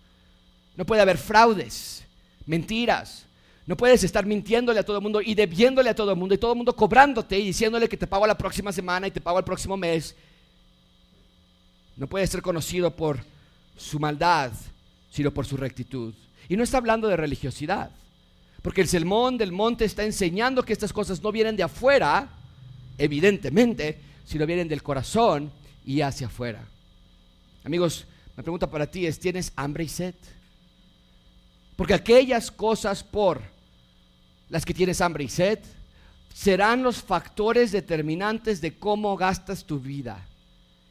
No 0.77 0.85
puede 0.85 1.03
haber 1.03 1.17
fraudes, 1.17 2.06
mentiras. 2.47 3.27
No 3.67 3.77
puedes 3.77 4.05
estar 4.05 4.25
mintiéndole 4.25 4.79
a 4.79 4.85
todo 4.85 4.97
el 4.99 5.03
mundo 5.03 5.21
y 5.21 5.35
debiéndole 5.35 5.91
a 5.91 5.95
todo 5.95 6.13
el 6.13 6.17
mundo 6.17 6.35
y 6.35 6.39
todo 6.39 6.53
el 6.53 6.57
mundo 6.57 6.75
cobrándote 6.75 7.39
y 7.39 7.47
diciéndole 7.47 7.89
que 7.89 7.97
te 7.97 8.07
pago 8.07 8.27
la 8.27 8.39
próxima 8.39 8.73
semana 8.73 9.09
y 9.09 9.11
te 9.11 9.21
pago 9.21 9.39
el 9.39 9.45
próximo 9.45 9.77
mes. 9.77 10.15
No 11.97 12.07
puede 12.07 12.27
ser 12.27 12.43
conocido 12.43 12.95
por 12.95 13.19
su 13.77 13.99
maldad, 13.99 14.53
sino 15.11 15.33
por 15.33 15.47
su 15.47 15.57
rectitud. 15.57 16.15
Y 16.49 16.57
no 16.57 16.63
está 16.63 16.79
hablando 16.79 17.09
de 17.09 17.17
religiosidad, 17.17 17.91
porque 18.63 18.83
el 18.83 18.89
sermón 18.89 19.37
del 19.37 19.51
monte 19.51 19.85
está 19.85 20.05
enseñando 20.05 20.63
que 20.63 20.73
estas 20.73 20.93
cosas 20.93 21.23
no 21.23 21.33
vienen 21.33 21.57
de 21.57 21.65
afuera, 21.65 22.29
evidentemente, 22.99 23.99
sino 24.25 24.47
vienen 24.47 24.69
del 24.69 24.83
corazón 24.83 25.51
y 25.85 26.03
hacia 26.03 26.29
afuera. 26.29 26.63
Amigos, 27.65 28.07
mi 28.37 28.43
pregunta 28.43 28.71
para 28.71 28.87
ti 28.87 29.07
es, 29.07 29.19
¿tienes 29.19 29.53
hambre 29.57 29.85
y 29.85 29.89
sed? 29.89 30.15
Porque 31.77 31.95
aquellas 31.95 32.51
cosas 32.51 33.05
por 33.05 33.43
las 34.49 34.65
que 34.65 34.75
tienes 34.75 35.01
hambre 35.01 35.25
y 35.25 35.29
sed 35.29 35.59
serán 36.33 36.83
los 36.83 37.03
factores 37.03 37.73
determinantes 37.73 38.61
de 38.61 38.79
cómo 38.79 39.17
gastas 39.17 39.65
tu 39.65 39.79
vida. 39.79 40.27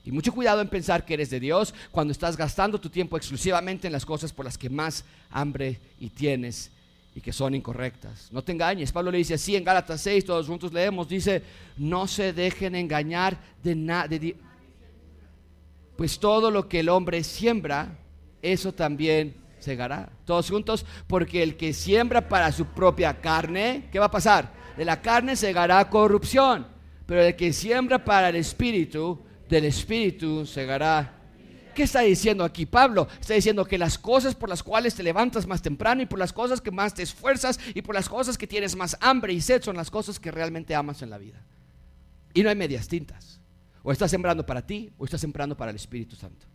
Y 0.04 0.12
mucho 0.12 0.32
cuidado 0.32 0.62
en 0.62 0.70
pensar 0.70 1.04
que 1.04 1.16
eres 1.16 1.32
de 1.32 1.40
Dios 1.40 1.74
cuando 1.92 2.12
estás 2.12 2.38
gastando 2.38 2.80
tu 2.80 2.90
tiempo 2.90 3.18
exclusivamente 3.18 3.88
en 3.88 3.94
las 3.94 4.06
cosas 4.06 4.32
por 4.32 4.46
las 4.46 4.58
que 4.58 4.70
más 4.70 5.04
hambre 5.32 5.80
y 6.00 6.10
tienes 6.10 6.72
y 7.16 7.22
que 7.22 7.34
son 7.34 7.56
incorrectas. 7.56 8.32
No 8.32 8.44
te 8.44 8.52
engañes. 8.52 8.92
Pablo 8.92 9.10
le 9.10 9.20
dice 9.20 9.36
así 9.36 9.56
en 9.56 9.64
Gálatas 9.64 10.02
6, 10.02 10.26
todos 10.26 10.48
juntos 10.48 10.72
leemos, 10.74 11.08
dice, 11.08 11.42
no 11.78 12.08
se 12.08 12.34
dejen 12.34 12.76
engañar 12.76 13.40
de 13.64 13.76
nada 13.76 14.10
pues 15.96 16.20
todo 16.20 16.52
lo 16.52 16.68
que 16.68 16.82
el 16.82 16.90
hombre 16.90 17.24
siembra, 17.24 17.98
eso 18.42 18.74
también 18.74 19.34
segará. 19.66 20.10
Todos 20.24 20.50
juntos, 20.50 20.86
porque 21.08 21.44
el 21.44 21.58
que 21.58 21.74
siembra 21.74 22.30
para 22.30 22.52
su 22.52 22.66
propia 22.68 23.20
carne, 23.20 23.90
¿qué 23.92 24.00
va 24.00 24.06
a 24.06 24.12
pasar? 24.12 24.54
De 24.78 24.86
la 24.86 25.02
carne 25.02 25.36
segará 25.36 25.90
corrupción, 25.90 26.68
pero 27.06 27.24
el 27.24 27.36
que 27.36 27.52
siembra 27.52 28.06
para 28.06 28.30
el 28.30 28.36
espíritu, 28.36 29.22
del 29.50 29.66
espíritu 29.66 30.46
segará. 30.46 31.14
¿Qué 31.74 31.84
está 31.84 32.02
diciendo 32.02 32.46
aquí 32.46 32.66
Pablo? 32.66 33.08
Está 33.20 33.34
diciendo 33.34 33.66
que 33.66 33.78
las 33.78 33.98
cosas 33.98 34.34
por 34.34 34.48
las 34.48 34.64
cuales 34.64 34.96
te 34.96 35.04
levantas 35.04 35.46
más 35.46 35.62
temprano 35.62 36.02
y 36.02 36.06
por 36.06 36.20
las 36.20 36.32
cosas 36.32 36.62
que 36.62 36.72
más 36.72 36.94
te 36.94 37.04
esfuerzas 37.04 37.60
y 37.74 37.82
por 37.82 37.96
las 37.96 38.08
cosas 38.08 38.38
que 38.38 38.48
tienes 38.48 38.78
más 38.78 38.96
hambre 39.02 39.34
y 39.34 39.42
sed 39.42 39.62
son 39.62 39.76
las 39.76 39.92
cosas 39.92 40.20
que 40.20 40.32
realmente 40.32 40.74
amas 40.74 41.02
en 41.02 41.10
la 41.10 41.18
vida. 41.18 41.44
Y 42.34 42.44
no 42.44 42.50
hay 42.50 42.56
medias 42.56 42.88
tintas. 42.88 43.42
O 43.84 43.92
estás 43.92 44.10
sembrando 44.10 44.46
para 44.46 44.66
ti 44.66 44.92
o 44.98 45.04
estás 45.04 45.20
sembrando 45.20 45.58
para 45.58 45.72
el 45.72 45.76
Espíritu 45.76 46.16
Santo. 46.16 46.46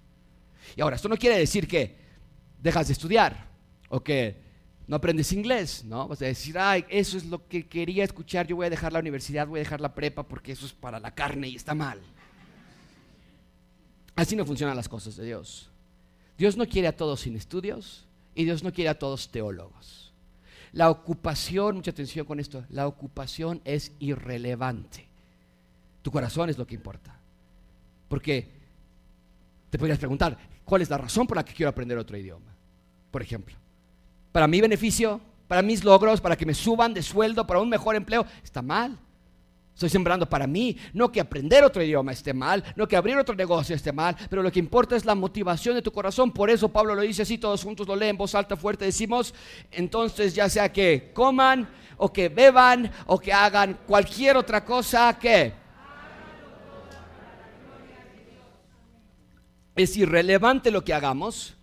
Y 0.75 0.81
ahora, 0.81 0.97
esto 0.97 1.09
no 1.09 1.17
quiere 1.17 1.39
decir 1.39 1.69
que 1.69 2.10
dejas 2.63 2.89
de 2.89 2.93
estudiar 2.93 3.49
o 3.89 4.03
que 4.03 4.37
no 4.87 4.97
aprendes 4.97 5.33
inglés, 5.33 5.85
¿no? 5.85 6.09
Vas 6.09 6.21
a 6.23 6.27
decir, 6.27 6.59
ay, 6.59 6.85
eso 6.89 7.17
es 7.17 7.25
lo 7.25 7.47
que 7.47 7.69
quería 7.69 8.03
escuchar, 8.03 8.47
yo 8.47 8.57
voy 8.57 8.67
a 8.67 8.71
dejar 8.71 8.93
la 8.93 8.99
universidad, 8.99 9.47
voy 9.47 9.61
a 9.61 9.63
dejar 9.63 9.81
la 9.81 9.95
prepa 9.95 10.25
porque 10.25 10.53
eso 10.53 10.67
es 10.67 10.73
para 10.73 10.99
la 10.99 11.15
carne 11.15 11.49
y 11.49 11.57
está 11.57 11.75
mal. 11.75 12.01
Así 14.17 14.35
no 14.35 14.45
funcionan 14.45 14.77
las 14.77 14.89
cosas 14.89 15.17
de 15.17 15.25
Dios. 15.25 15.71
Dios 16.37 16.57
no 16.57 16.67
quiere 16.67 16.89
a 16.89 16.97
todos 16.97 17.21
sin 17.21 17.37
estudios 17.37 18.05
y 18.35 18.45
Dios 18.45 18.65
no 18.65 18.73
quiere 18.73 18.91
a 18.91 18.99
todos 18.99 19.31
teólogos. 19.31 20.13
La 20.73 20.91
ocupación, 20.91 21.77
mucha 21.77 21.91
atención 21.91 22.27
con 22.27 22.41
esto, 22.41 22.65
la 22.69 22.87
ocupación 22.87 23.61
es 23.65 23.93
irrelevante. 23.99 25.09
Tu 26.03 26.11
corazón 26.11 26.51
es 26.51 26.59
lo 26.59 26.67
que 26.67 26.75
importa. 26.75 27.19
Porque 28.09 28.51
te 29.71 29.79
podrías 29.79 29.99
preguntar, 29.99 30.37
¿cuál 30.65 30.83
es 30.83 30.91
la 30.91 30.99
razón 30.99 31.27
por 31.27 31.37
la 31.37 31.45
que 31.45 31.55
quiero 31.55 31.71
aprender 31.71 31.97
otro 31.99 32.17
idioma? 32.17 32.50
Por 33.11 33.23
ejemplo, 33.23 33.57
para 34.33 34.47
mi 34.47 34.61
beneficio, 34.61 35.21
para 35.49 35.63
mis 35.63 35.83
logros, 35.83 36.21
para 36.21 36.37
que 36.37 36.47
me 36.47 36.55
suban 36.55 36.95
de 36.95 37.03
sueldo, 37.03 37.47
para 37.47 37.61
un 37.61 37.69
mejor 37.69 37.97
empleo, 37.97 38.25
está 38.43 38.63
mal. 38.63 38.99
Estoy 39.75 39.89
sembrando 39.89 40.29
para 40.29 40.47
mí, 40.47 40.77
no 40.93 41.11
que 41.11 41.21
aprender 41.21 41.65
otro 41.65 41.83
idioma 41.83 42.13
esté 42.13 42.35
mal, 42.35 42.63
no 42.77 42.87
que 42.87 42.97
abrir 42.97 43.17
otro 43.17 43.35
negocio 43.35 43.75
esté 43.75 43.93
mal, 43.93 44.15
pero 44.29 44.43
lo 44.43 44.53
que 44.53 44.59
importa 44.59 44.95
es 44.95 45.07
la 45.07 45.15
motivación 45.15 45.75
de 45.75 45.81
tu 45.81 45.91
corazón. 45.91 46.33
Por 46.33 46.51
eso 46.51 46.69
Pablo 46.69 46.95
lo 46.95 47.01
dice 47.01 47.23
así, 47.23 47.39
todos 47.39 47.65
juntos 47.65 47.89
lo 47.89 47.97
leen 47.97 48.11
en 48.11 48.19
voz 48.19 48.35
alta, 48.35 48.57
fuerte, 48.57 48.85
decimos, 48.85 49.35
entonces 49.71 50.35
ya 50.35 50.51
sea 50.51 50.71
que 50.71 51.13
coman 51.15 51.67
o 51.97 52.13
que 52.13 52.29
beban 52.29 52.93
o 53.07 53.19
que 53.19 53.33
hagan 53.33 53.79
cualquier 53.87 54.37
otra 54.37 54.65
cosa 54.65 55.19
que 55.19 55.55
es 59.75 59.97
irrelevante 59.97 60.71
lo 60.71 60.85
que 60.85 60.93
hagamos 60.93 61.57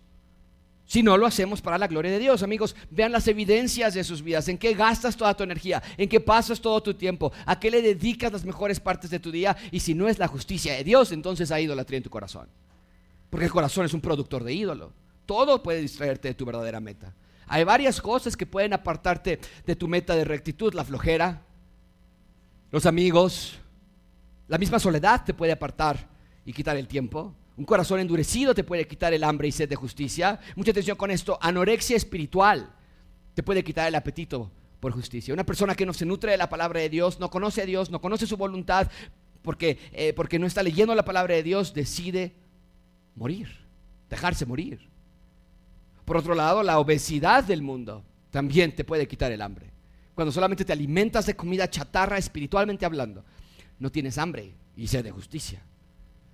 si 0.88 1.02
no 1.02 1.18
lo 1.18 1.26
hacemos 1.26 1.60
para 1.60 1.76
la 1.76 1.86
gloria 1.86 2.10
de 2.10 2.18
Dios. 2.18 2.42
Amigos, 2.42 2.74
vean 2.90 3.12
las 3.12 3.28
evidencias 3.28 3.92
de 3.92 4.02
sus 4.02 4.22
vidas, 4.22 4.48
en 4.48 4.56
qué 4.56 4.72
gastas 4.72 5.16
toda 5.16 5.36
tu 5.36 5.44
energía, 5.44 5.82
en 5.98 6.08
qué 6.08 6.18
pasas 6.18 6.60
todo 6.60 6.82
tu 6.82 6.94
tiempo, 6.94 7.30
a 7.44 7.60
qué 7.60 7.70
le 7.70 7.82
dedicas 7.82 8.32
las 8.32 8.44
mejores 8.44 8.80
partes 8.80 9.10
de 9.10 9.20
tu 9.20 9.30
día 9.30 9.54
y 9.70 9.80
si 9.80 9.94
no 9.94 10.08
es 10.08 10.18
la 10.18 10.26
justicia 10.26 10.72
de 10.72 10.84
Dios, 10.84 11.12
entonces 11.12 11.52
hay 11.52 11.64
idolatría 11.64 11.98
en 11.98 12.02
tu 12.02 12.10
corazón. 12.10 12.48
Porque 13.28 13.44
el 13.44 13.52
corazón 13.52 13.84
es 13.84 13.92
un 13.92 14.00
productor 14.00 14.42
de 14.42 14.54
ídolo. 14.54 14.92
Todo 15.26 15.62
puede 15.62 15.82
distraerte 15.82 16.28
de 16.28 16.34
tu 16.34 16.46
verdadera 16.46 16.80
meta. 16.80 17.14
Hay 17.46 17.64
varias 17.64 18.00
cosas 18.00 18.34
que 18.34 18.46
pueden 18.46 18.72
apartarte 18.72 19.38
de 19.66 19.76
tu 19.76 19.88
meta 19.88 20.16
de 20.16 20.24
rectitud, 20.24 20.72
la 20.72 20.84
flojera, 20.84 21.42
los 22.70 22.86
amigos, 22.86 23.58
la 24.48 24.56
misma 24.56 24.78
soledad 24.78 25.22
te 25.22 25.34
puede 25.34 25.52
apartar 25.52 26.08
y 26.46 26.54
quitar 26.54 26.78
el 26.78 26.88
tiempo. 26.88 27.34
Un 27.58 27.64
corazón 27.64 27.98
endurecido 27.98 28.54
te 28.54 28.62
puede 28.62 28.86
quitar 28.86 29.12
el 29.12 29.24
hambre 29.24 29.48
y 29.48 29.52
sed 29.52 29.68
de 29.68 29.74
justicia. 29.74 30.38
Mucha 30.54 30.70
atención 30.70 30.96
con 30.96 31.10
esto. 31.10 31.36
Anorexia 31.42 31.96
espiritual 31.96 32.72
te 33.34 33.42
puede 33.42 33.64
quitar 33.64 33.88
el 33.88 33.96
apetito 33.96 34.52
por 34.78 34.92
justicia. 34.92 35.34
Una 35.34 35.44
persona 35.44 35.74
que 35.74 35.84
no 35.84 35.92
se 35.92 36.06
nutre 36.06 36.30
de 36.30 36.36
la 36.36 36.48
palabra 36.48 36.78
de 36.78 36.88
Dios, 36.88 37.18
no 37.18 37.30
conoce 37.30 37.62
a 37.62 37.66
Dios, 37.66 37.90
no 37.90 38.00
conoce 38.00 38.28
su 38.28 38.36
voluntad, 38.36 38.88
porque, 39.42 39.76
eh, 39.92 40.12
porque 40.12 40.38
no 40.38 40.46
está 40.46 40.62
leyendo 40.62 40.94
la 40.94 41.04
palabra 41.04 41.34
de 41.34 41.42
Dios, 41.42 41.74
decide 41.74 42.32
morir, 43.16 43.48
dejarse 44.08 44.46
morir. 44.46 44.88
Por 46.04 46.16
otro 46.16 46.36
lado, 46.36 46.62
la 46.62 46.78
obesidad 46.78 47.42
del 47.42 47.62
mundo 47.62 48.04
también 48.30 48.72
te 48.72 48.84
puede 48.84 49.08
quitar 49.08 49.32
el 49.32 49.42
hambre. 49.42 49.72
Cuando 50.14 50.30
solamente 50.30 50.64
te 50.64 50.72
alimentas 50.72 51.26
de 51.26 51.34
comida 51.34 51.68
chatarra 51.68 52.18
espiritualmente 52.18 52.86
hablando, 52.86 53.24
no 53.80 53.90
tienes 53.90 54.16
hambre 54.16 54.54
y 54.76 54.86
sed 54.86 55.02
de 55.02 55.10
justicia. 55.10 55.60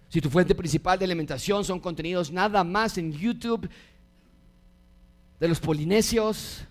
Si 0.09 0.21
tu 0.21 0.31
fuente 0.31 0.55
principal 0.55 0.99
de 0.99 1.05
alimentación 1.05 1.65
son 1.65 1.81
contenidos 1.81 2.31
nada 2.31 2.63
más 2.63 2.99
en 2.99 3.13
YouTube 3.13 3.69
de 5.41 5.49
los 5.49 5.59
polinesios, 5.59 6.65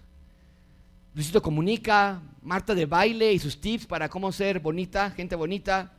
Luisito 1.14 1.42
Comunica, 1.42 2.22
Marta 2.42 2.74
de 2.74 2.86
Baile 2.86 3.34
y 3.34 3.40
sus 3.40 3.60
tips 3.60 3.86
para 3.86 4.10
cómo 4.10 4.32
ser 4.32 4.60
bonita, 4.60 5.12
gente 5.12 5.36
bonita. 5.36 5.92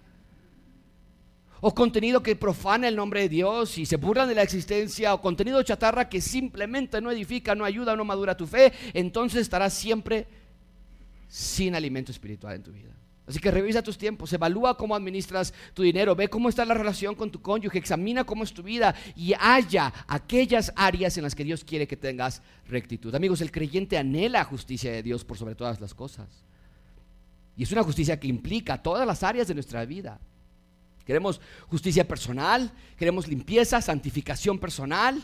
o 1.66 1.74
contenido 1.74 2.22
que 2.22 2.36
profana 2.36 2.88
el 2.88 2.96
nombre 2.96 3.22
de 3.22 3.28
Dios 3.30 3.78
y 3.78 3.86
se 3.86 3.96
burlan 3.96 4.28
de 4.28 4.34
la 4.34 4.42
existencia, 4.42 5.14
o 5.14 5.22
contenido 5.22 5.62
chatarra 5.62 6.10
que 6.10 6.20
simplemente 6.20 7.00
no 7.00 7.10
edifica, 7.10 7.54
no 7.54 7.64
ayuda, 7.64 7.96
no 7.96 8.04
madura 8.04 8.36
tu 8.36 8.46
fe, 8.46 8.70
entonces 8.92 9.40
estarás 9.40 9.72
siempre 9.72 10.26
sin 11.26 11.74
alimento 11.74 12.12
espiritual 12.12 12.56
en 12.56 12.62
tu 12.62 12.70
vida. 12.70 12.90
Así 13.26 13.38
que 13.38 13.50
revisa 13.50 13.82
tus 13.82 13.96
tiempos, 13.96 14.32
evalúa 14.34 14.76
cómo 14.76 14.94
administras 14.94 15.54
tu 15.72 15.82
dinero, 15.82 16.14
ve 16.14 16.28
cómo 16.28 16.50
está 16.50 16.64
la 16.66 16.74
relación 16.74 17.14
con 17.14 17.30
tu 17.30 17.40
cónyuge, 17.40 17.78
examina 17.78 18.24
cómo 18.24 18.44
es 18.44 18.52
tu 18.52 18.62
vida 18.62 18.94
y 19.16 19.32
haya 19.40 19.92
aquellas 20.06 20.72
áreas 20.76 21.16
en 21.16 21.22
las 21.22 21.34
que 21.34 21.44
Dios 21.44 21.64
quiere 21.64 21.86
que 21.86 21.96
tengas 21.96 22.42
rectitud. 22.68 23.14
Amigos, 23.14 23.40
el 23.40 23.50
creyente 23.50 23.96
anhela 23.96 24.44
justicia 24.44 24.92
de 24.92 25.02
Dios 25.02 25.24
por 25.24 25.38
sobre 25.38 25.54
todas 25.54 25.80
las 25.80 25.94
cosas. 25.94 26.44
Y 27.56 27.62
es 27.62 27.72
una 27.72 27.82
justicia 27.82 28.20
que 28.20 28.26
implica 28.26 28.82
todas 28.82 29.06
las 29.06 29.22
áreas 29.22 29.48
de 29.48 29.54
nuestra 29.54 29.84
vida. 29.86 30.20
Queremos 31.06 31.40
justicia 31.68 32.06
personal, 32.06 32.72
queremos 32.96 33.26
limpieza, 33.26 33.80
santificación 33.80 34.58
personal, 34.58 35.22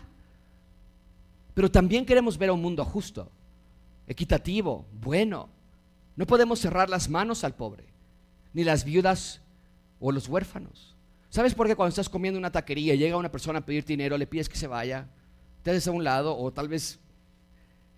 pero 1.53 1.71
también 1.71 2.07
queremos 2.07 2.39
ver 2.39 2.51
un 2.51 2.63
mundo 2.63 2.83
justo, 2.85 3.31
equitativo, 4.07 4.87
bueno. 5.01 5.51
No 6.17 6.27
podemos 6.27 6.61
cerrar 6.61 6.91
las 6.91 7.09
manos 7.09 7.45
al 7.45 7.55
pobre, 7.55 7.89
ni 8.53 8.65
las 8.65 8.85
viudas 8.85 9.41
o 9.99 10.13
los 10.13 10.29
huérfanos. 10.29 10.97
¿Sabes 11.29 11.55
por 11.55 11.69
qué 11.69 11.77
cuando 11.77 11.91
estás 11.91 12.09
comiendo 12.09 12.39
una 12.39 12.51
taquería 12.51 12.95
llega 12.95 13.17
una 13.17 13.31
persona 13.31 13.61
a 13.61 13.65
pedir 13.65 13.85
dinero, 13.85 14.19
le 14.19 14.27
pides 14.27 14.49
que 14.49 14.57
se 14.57 14.67
vaya, 14.67 15.09
te 15.63 15.73
des 15.73 15.87
a 15.87 15.93
un 15.93 16.03
lado 16.03 16.37
o 16.37 16.53
tal 16.53 16.69
vez 16.69 16.99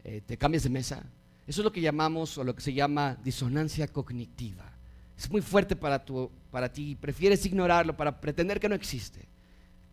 eh, 0.04 0.20
te 0.26 0.36
cambies 0.36 0.64
de 0.64 0.70
mesa? 0.70 1.02
Eso 1.46 1.60
es 1.60 1.64
lo 1.64 1.72
que 1.72 1.80
llamamos 1.80 2.36
o 2.38 2.44
lo 2.44 2.54
que 2.54 2.60
se 2.60 2.74
llama 2.74 3.16
disonancia 3.24 3.88
cognitiva. 3.88 4.70
Es 5.16 5.30
muy 5.30 5.40
fuerte 5.40 5.76
para, 5.76 6.04
tu, 6.04 6.30
para 6.50 6.72
ti, 6.72 6.94
prefieres 6.94 7.44
ignorarlo 7.46 7.96
para 7.96 8.20
pretender 8.20 8.60
que 8.60 8.68
no 8.68 8.74
existe. 8.74 9.26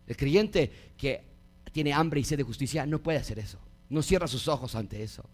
El 0.06 0.16
creyente 0.16 0.70
que 0.96 1.22
tiene 1.72 1.92
hambre 1.92 2.20
y 2.20 2.24
sed 2.24 2.36
de 2.36 2.42
justicia 2.42 2.84
no 2.84 2.98
puede 2.98 3.18
hacer 3.18 3.38
eso. 3.38 3.58
No 3.88 4.02
cierra 4.02 4.26
sus 4.26 4.48
ojos 4.48 4.74
ante 4.74 5.02
eso. 5.02 5.24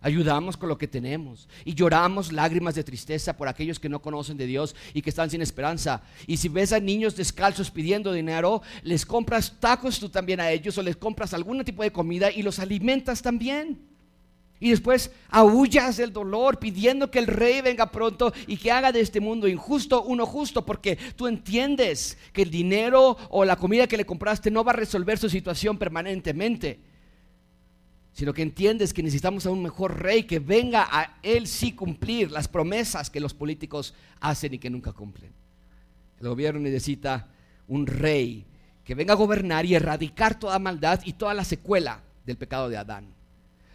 Ayudamos 0.00 0.56
con 0.56 0.68
lo 0.68 0.78
que 0.78 0.86
tenemos 0.86 1.48
y 1.64 1.74
lloramos 1.74 2.30
lágrimas 2.30 2.74
de 2.74 2.84
tristeza 2.84 3.36
por 3.36 3.48
aquellos 3.48 3.80
que 3.80 3.88
no 3.88 4.02
conocen 4.02 4.36
de 4.36 4.46
Dios 4.46 4.76
y 4.94 5.02
que 5.02 5.10
están 5.10 5.30
sin 5.30 5.42
esperanza. 5.42 6.02
Y 6.26 6.36
si 6.36 6.48
ves 6.48 6.72
a 6.72 6.80
niños 6.80 7.16
descalzos 7.16 7.70
pidiendo 7.70 8.12
dinero, 8.12 8.62
les 8.82 9.06
compras 9.06 9.54
tacos 9.58 9.98
tú 9.98 10.08
también 10.08 10.38
a 10.40 10.50
ellos 10.50 10.76
o 10.78 10.82
les 10.82 10.96
compras 10.96 11.34
algún 11.34 11.64
tipo 11.64 11.82
de 11.82 11.92
comida 11.92 12.30
y 12.30 12.42
los 12.42 12.58
alimentas 12.58 13.22
también. 13.22 13.80
Y 14.58 14.70
después 14.70 15.10
aullas 15.28 15.98
del 15.98 16.12
dolor 16.12 16.58
pidiendo 16.58 17.10
que 17.10 17.18
el 17.18 17.26
rey 17.26 17.60
venga 17.60 17.90
pronto 17.90 18.32
y 18.46 18.56
que 18.56 18.70
haga 18.70 18.90
de 18.90 19.00
este 19.00 19.20
mundo 19.20 19.48
injusto 19.48 20.02
uno 20.02 20.24
justo, 20.24 20.64
porque 20.64 20.96
tú 21.16 21.26
entiendes 21.26 22.16
que 22.32 22.42
el 22.42 22.50
dinero 22.50 23.18
o 23.28 23.44
la 23.44 23.56
comida 23.56 23.86
que 23.86 23.98
le 23.98 24.06
compraste 24.06 24.50
no 24.50 24.64
va 24.64 24.72
a 24.72 24.76
resolver 24.76 25.18
su 25.18 25.28
situación 25.28 25.76
permanentemente, 25.76 26.80
sino 28.16 28.32
que 28.32 28.40
entiendes 28.40 28.94
que 28.94 29.02
necesitamos 29.02 29.44
a 29.44 29.50
un 29.50 29.62
mejor 29.62 30.00
rey 30.00 30.22
que 30.22 30.38
venga 30.38 30.88
a 30.90 31.18
él 31.22 31.46
sí 31.46 31.72
cumplir 31.72 32.30
las 32.30 32.48
promesas 32.48 33.10
que 33.10 33.20
los 33.20 33.34
políticos 33.34 33.92
hacen 34.20 34.54
y 34.54 34.58
que 34.58 34.70
nunca 34.70 34.92
cumplen. 34.92 35.30
El 36.18 36.28
gobierno 36.28 36.58
necesita 36.58 37.28
un 37.68 37.86
rey 37.86 38.46
que 38.84 38.94
venga 38.94 39.12
a 39.12 39.16
gobernar 39.16 39.66
y 39.66 39.74
erradicar 39.74 40.38
toda 40.38 40.58
maldad 40.58 41.02
y 41.04 41.12
toda 41.12 41.34
la 41.34 41.44
secuela 41.44 42.00
del 42.24 42.38
pecado 42.38 42.70
de 42.70 42.78
Adán. 42.78 43.06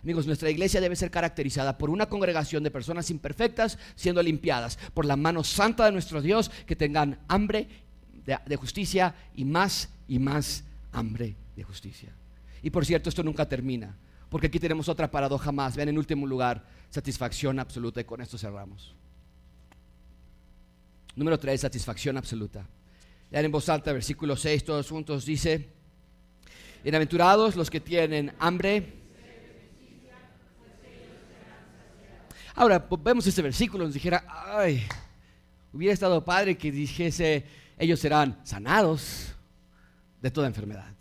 Amigos, 0.01 0.25
nuestra 0.25 0.49
iglesia 0.49 0.81
debe 0.81 0.95
ser 0.95 1.11
caracterizada 1.11 1.77
por 1.77 1.91
una 1.91 2.09
congregación 2.09 2.63
de 2.63 2.71
personas 2.71 3.11
imperfectas 3.11 3.77
siendo 3.93 4.23
limpiadas 4.23 4.79
por 4.95 5.05
la 5.05 5.17
mano 5.17 5.43
santa 5.43 5.85
de 5.85 5.91
nuestro 5.91 6.19
Dios 6.19 6.49
que 6.65 6.75
tengan 6.75 7.19
hambre 7.27 7.67
de, 8.25 8.55
justicia 8.55 9.13
y 9.35 9.45
más 9.45 9.89
y 10.07 10.17
más 10.17 10.63
hambre 10.93 11.35
de 11.55 11.61
justicia. 11.61 12.09
Y 12.63 12.71
por 12.71 12.87
cierto, 12.87 13.07
esto 13.07 13.21
nunca 13.21 13.47
termina, 13.47 13.95
porque 14.31 14.47
aquí 14.47 14.61
tenemos 14.61 14.87
otra 14.87 15.11
paradoja 15.11 15.51
más. 15.51 15.75
Vean 15.75 15.89
en 15.89 15.97
último 15.97 16.25
lugar, 16.25 16.65
satisfacción 16.89 17.59
absoluta 17.59 17.99
y 17.99 18.05
con 18.05 18.21
esto 18.21 18.37
cerramos. 18.37 18.95
Número 21.17 21.37
3, 21.37 21.59
satisfacción 21.59 22.15
absoluta. 22.15 22.65
Vean 23.29 23.43
en 23.43 23.51
voz 23.51 23.67
alta, 23.67 23.91
versículo 23.91 24.37
6, 24.37 24.63
todos 24.63 24.89
juntos 24.89 25.25
dice, 25.25 25.67
bienaventurados 26.81 27.57
los 27.57 27.69
que 27.69 27.81
tienen 27.81 28.33
hambre 28.39 29.01
Ahora, 32.55 32.85
vemos 33.03 33.27
este 33.27 33.41
versículo, 33.41 33.85
nos 33.85 33.93
dijera, 33.93 34.25
ay, 34.27 34.83
hubiera 35.73 35.93
estado 35.93 36.23
padre 36.23 36.57
que 36.57 36.71
dijese, 36.71 37.45
ellos 37.77 37.99
serán 37.99 38.39
sanados 38.45 39.33
de 40.21 40.31
toda 40.31 40.47
enfermedad. 40.47 40.93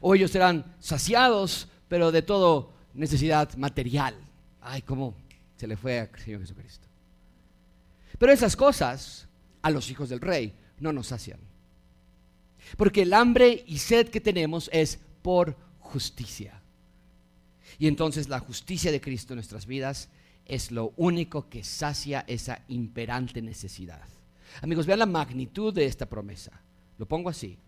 O 0.00 0.14
ellos 0.14 0.30
serán 0.30 0.76
saciados, 0.78 1.68
pero 1.88 2.12
de 2.12 2.22
toda 2.22 2.68
necesidad 2.94 3.54
material. 3.56 4.14
Ay, 4.60 4.82
cómo 4.82 5.14
se 5.56 5.66
le 5.66 5.76
fue 5.76 6.00
al 6.00 6.10
Señor 6.18 6.40
Jesucristo. 6.40 6.86
Pero 8.18 8.32
esas 8.32 8.56
cosas 8.56 9.28
a 9.62 9.70
los 9.70 9.90
hijos 9.90 10.08
del 10.08 10.20
rey 10.20 10.52
no 10.80 10.92
nos 10.92 11.08
sacian. 11.08 11.38
Porque 12.76 13.02
el 13.02 13.12
hambre 13.12 13.64
y 13.66 13.78
sed 13.78 14.08
que 14.08 14.20
tenemos 14.20 14.68
es 14.72 14.98
por 15.22 15.56
justicia. 15.78 16.60
Y 17.78 17.86
entonces 17.86 18.28
la 18.28 18.40
justicia 18.40 18.90
de 18.90 19.00
Cristo 19.00 19.32
en 19.32 19.36
nuestras 19.36 19.66
vidas 19.66 20.08
es 20.46 20.70
lo 20.70 20.92
único 20.96 21.48
que 21.48 21.64
sacia 21.64 22.24
esa 22.26 22.62
imperante 22.68 23.42
necesidad. 23.42 24.02
Amigos, 24.62 24.86
vean 24.86 25.00
la 25.00 25.06
magnitud 25.06 25.74
de 25.74 25.86
esta 25.86 26.06
promesa. 26.06 26.52
Lo 26.98 27.06
pongo 27.06 27.28
así. 27.28 27.58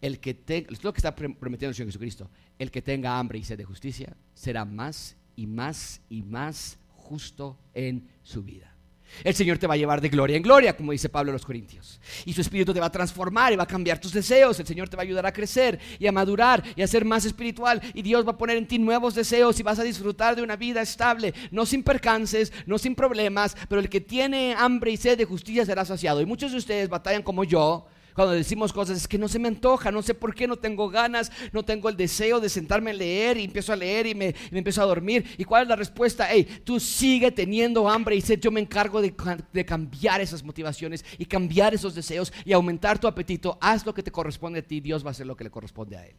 El 0.00 0.20
que 0.20 0.36
es 0.46 0.84
lo 0.84 0.92
que 0.92 0.98
está 0.98 1.14
prometiendo 1.14 1.68
el 1.68 1.74
Señor 1.74 1.88
Jesucristo. 1.88 2.30
El 2.58 2.70
que 2.70 2.82
tenga 2.82 3.18
hambre 3.18 3.38
y 3.38 3.44
sed 3.44 3.58
de 3.58 3.64
justicia 3.64 4.16
será 4.34 4.64
más 4.64 5.16
y 5.36 5.46
más 5.46 6.00
y 6.08 6.22
más 6.22 6.78
justo 6.94 7.58
en 7.74 8.08
su 8.22 8.42
vida. 8.42 8.76
El 9.24 9.34
Señor 9.34 9.58
te 9.58 9.66
va 9.66 9.74
a 9.74 9.76
llevar 9.76 10.00
de 10.00 10.08
gloria 10.08 10.36
en 10.36 10.42
gloria, 10.42 10.76
como 10.76 10.92
dice 10.92 11.08
Pablo 11.08 11.30
a 11.30 11.32
los 11.32 11.46
Corintios. 11.46 12.00
Y 12.24 12.32
su 12.32 12.40
espíritu 12.40 12.74
te 12.74 12.80
va 12.80 12.86
a 12.86 12.92
transformar 12.92 13.52
y 13.52 13.56
va 13.56 13.62
a 13.62 13.66
cambiar 13.66 14.00
tus 14.00 14.12
deseos. 14.12 14.58
El 14.58 14.66
Señor 14.66 14.88
te 14.88 14.96
va 14.96 15.02
a 15.02 15.04
ayudar 15.04 15.26
a 15.26 15.32
crecer 15.32 15.78
y 15.98 16.06
a 16.06 16.12
madurar 16.12 16.62
y 16.74 16.82
a 16.82 16.86
ser 16.86 17.04
más 17.04 17.24
espiritual. 17.24 17.80
Y 17.94 18.02
Dios 18.02 18.26
va 18.26 18.32
a 18.32 18.38
poner 18.38 18.56
en 18.56 18.66
ti 18.66 18.78
nuevos 18.78 19.14
deseos 19.14 19.58
y 19.58 19.62
vas 19.62 19.78
a 19.78 19.84
disfrutar 19.84 20.36
de 20.36 20.42
una 20.42 20.56
vida 20.56 20.82
estable, 20.82 21.34
no 21.50 21.66
sin 21.66 21.82
percances, 21.82 22.52
no 22.66 22.78
sin 22.78 22.94
problemas, 22.94 23.56
pero 23.68 23.80
el 23.80 23.88
que 23.88 24.00
tiene 24.00 24.54
hambre 24.54 24.90
y 24.90 24.96
sed 24.96 25.16
de 25.16 25.24
justicia 25.24 25.64
será 25.64 25.84
saciado. 25.84 26.20
Y 26.20 26.26
muchos 26.26 26.52
de 26.52 26.58
ustedes 26.58 26.88
batallan 26.88 27.22
como 27.22 27.44
yo 27.44 27.86
cuando 28.16 28.32
decimos 28.32 28.72
cosas, 28.72 28.96
es 28.96 29.06
que 29.06 29.18
no 29.18 29.28
se 29.28 29.38
me 29.38 29.48
antoja, 29.48 29.92
no 29.92 30.00
sé 30.00 30.14
por 30.14 30.34
qué, 30.34 30.48
no 30.48 30.56
tengo 30.56 30.88
ganas, 30.88 31.30
no 31.52 31.62
tengo 31.62 31.90
el 31.90 31.98
deseo 31.98 32.40
de 32.40 32.48
sentarme 32.48 32.92
a 32.92 32.94
leer 32.94 33.36
y 33.36 33.44
empiezo 33.44 33.74
a 33.74 33.76
leer 33.76 34.06
y 34.06 34.14
me, 34.14 34.34
empiezo 34.50 34.80
a 34.80 34.86
dormir. 34.86 35.26
¿Y 35.36 35.44
cuál 35.44 35.64
es 35.64 35.68
la 35.68 35.76
respuesta? 35.76 36.26
Hey, 36.30 36.62
tú 36.64 36.80
sigue 36.80 37.30
teniendo 37.30 37.86
hambre 37.86 38.16
y 38.16 38.22
sed, 38.22 38.40
yo 38.40 38.50
me 38.50 38.60
encargo 38.60 39.02
de, 39.02 39.14
de 39.52 39.66
cambiar 39.66 40.22
esas 40.22 40.42
motivaciones 40.42 41.04
y 41.18 41.26
cambiar 41.26 41.74
esos 41.74 41.94
deseos 41.94 42.32
y 42.46 42.54
aumentar 42.54 42.98
tu 42.98 43.06
apetito. 43.06 43.58
Haz 43.60 43.84
lo 43.84 43.92
que 43.92 44.02
te 44.02 44.10
corresponde 44.10 44.60
a 44.60 44.62
ti, 44.62 44.80
Dios 44.80 45.04
va 45.04 45.08
a 45.08 45.10
hacer 45.10 45.26
lo 45.26 45.36
que 45.36 45.44
le 45.44 45.50
corresponde 45.50 45.98
a 45.98 46.06
Él. 46.06 46.16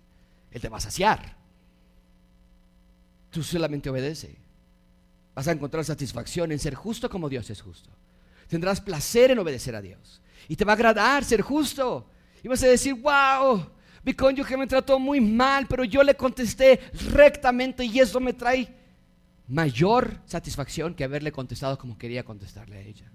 Él 0.52 0.62
te 0.62 0.70
va 0.70 0.78
a 0.78 0.82
saciar. 0.82 1.36
Tú 3.32 3.42
solamente 3.42 3.90
obedece. 3.90 4.38
Vas 5.34 5.48
a 5.48 5.52
encontrar 5.52 5.84
satisfacción 5.84 6.52
en 6.52 6.60
ser 6.60 6.76
justo 6.76 7.10
como 7.10 7.28
Dios 7.28 7.50
es 7.50 7.60
justo. 7.60 7.90
Tendrás 8.48 8.82
placer 8.82 9.32
en 9.32 9.40
obedecer 9.40 9.76
a 9.76 9.82
Dios. 9.82 10.22
Y 10.48 10.56
te 10.56 10.66
va 10.66 10.74
a 10.74 10.76
agradar 10.76 11.24
ser 11.24 11.42
justo. 11.42 12.10
Y 12.44 12.48
vas 12.48 12.64
a 12.64 12.68
decir, 12.68 12.94
wow, 12.96 13.66
mi 14.04 14.14
cónyuge 14.14 14.56
me 14.56 14.68
trató 14.68 15.00
muy 15.00 15.20
mal, 15.20 15.68
pero 15.68 15.84
yo 15.84 16.04
le 16.04 16.16
contesté 16.16 16.80
rectamente 17.12 17.84
y 17.84 18.00
eso 18.00 18.20
me 18.20 18.34
trae 18.34 18.74
mayor 19.48 20.22
satisfacción 20.26 20.94
que 20.94 21.04
haberle 21.04 21.32
contestado 21.32 21.78
como 21.78 21.98
quería 21.98 22.24
contestarle 22.24 22.78
a 22.78 22.82
ella. 22.82 23.12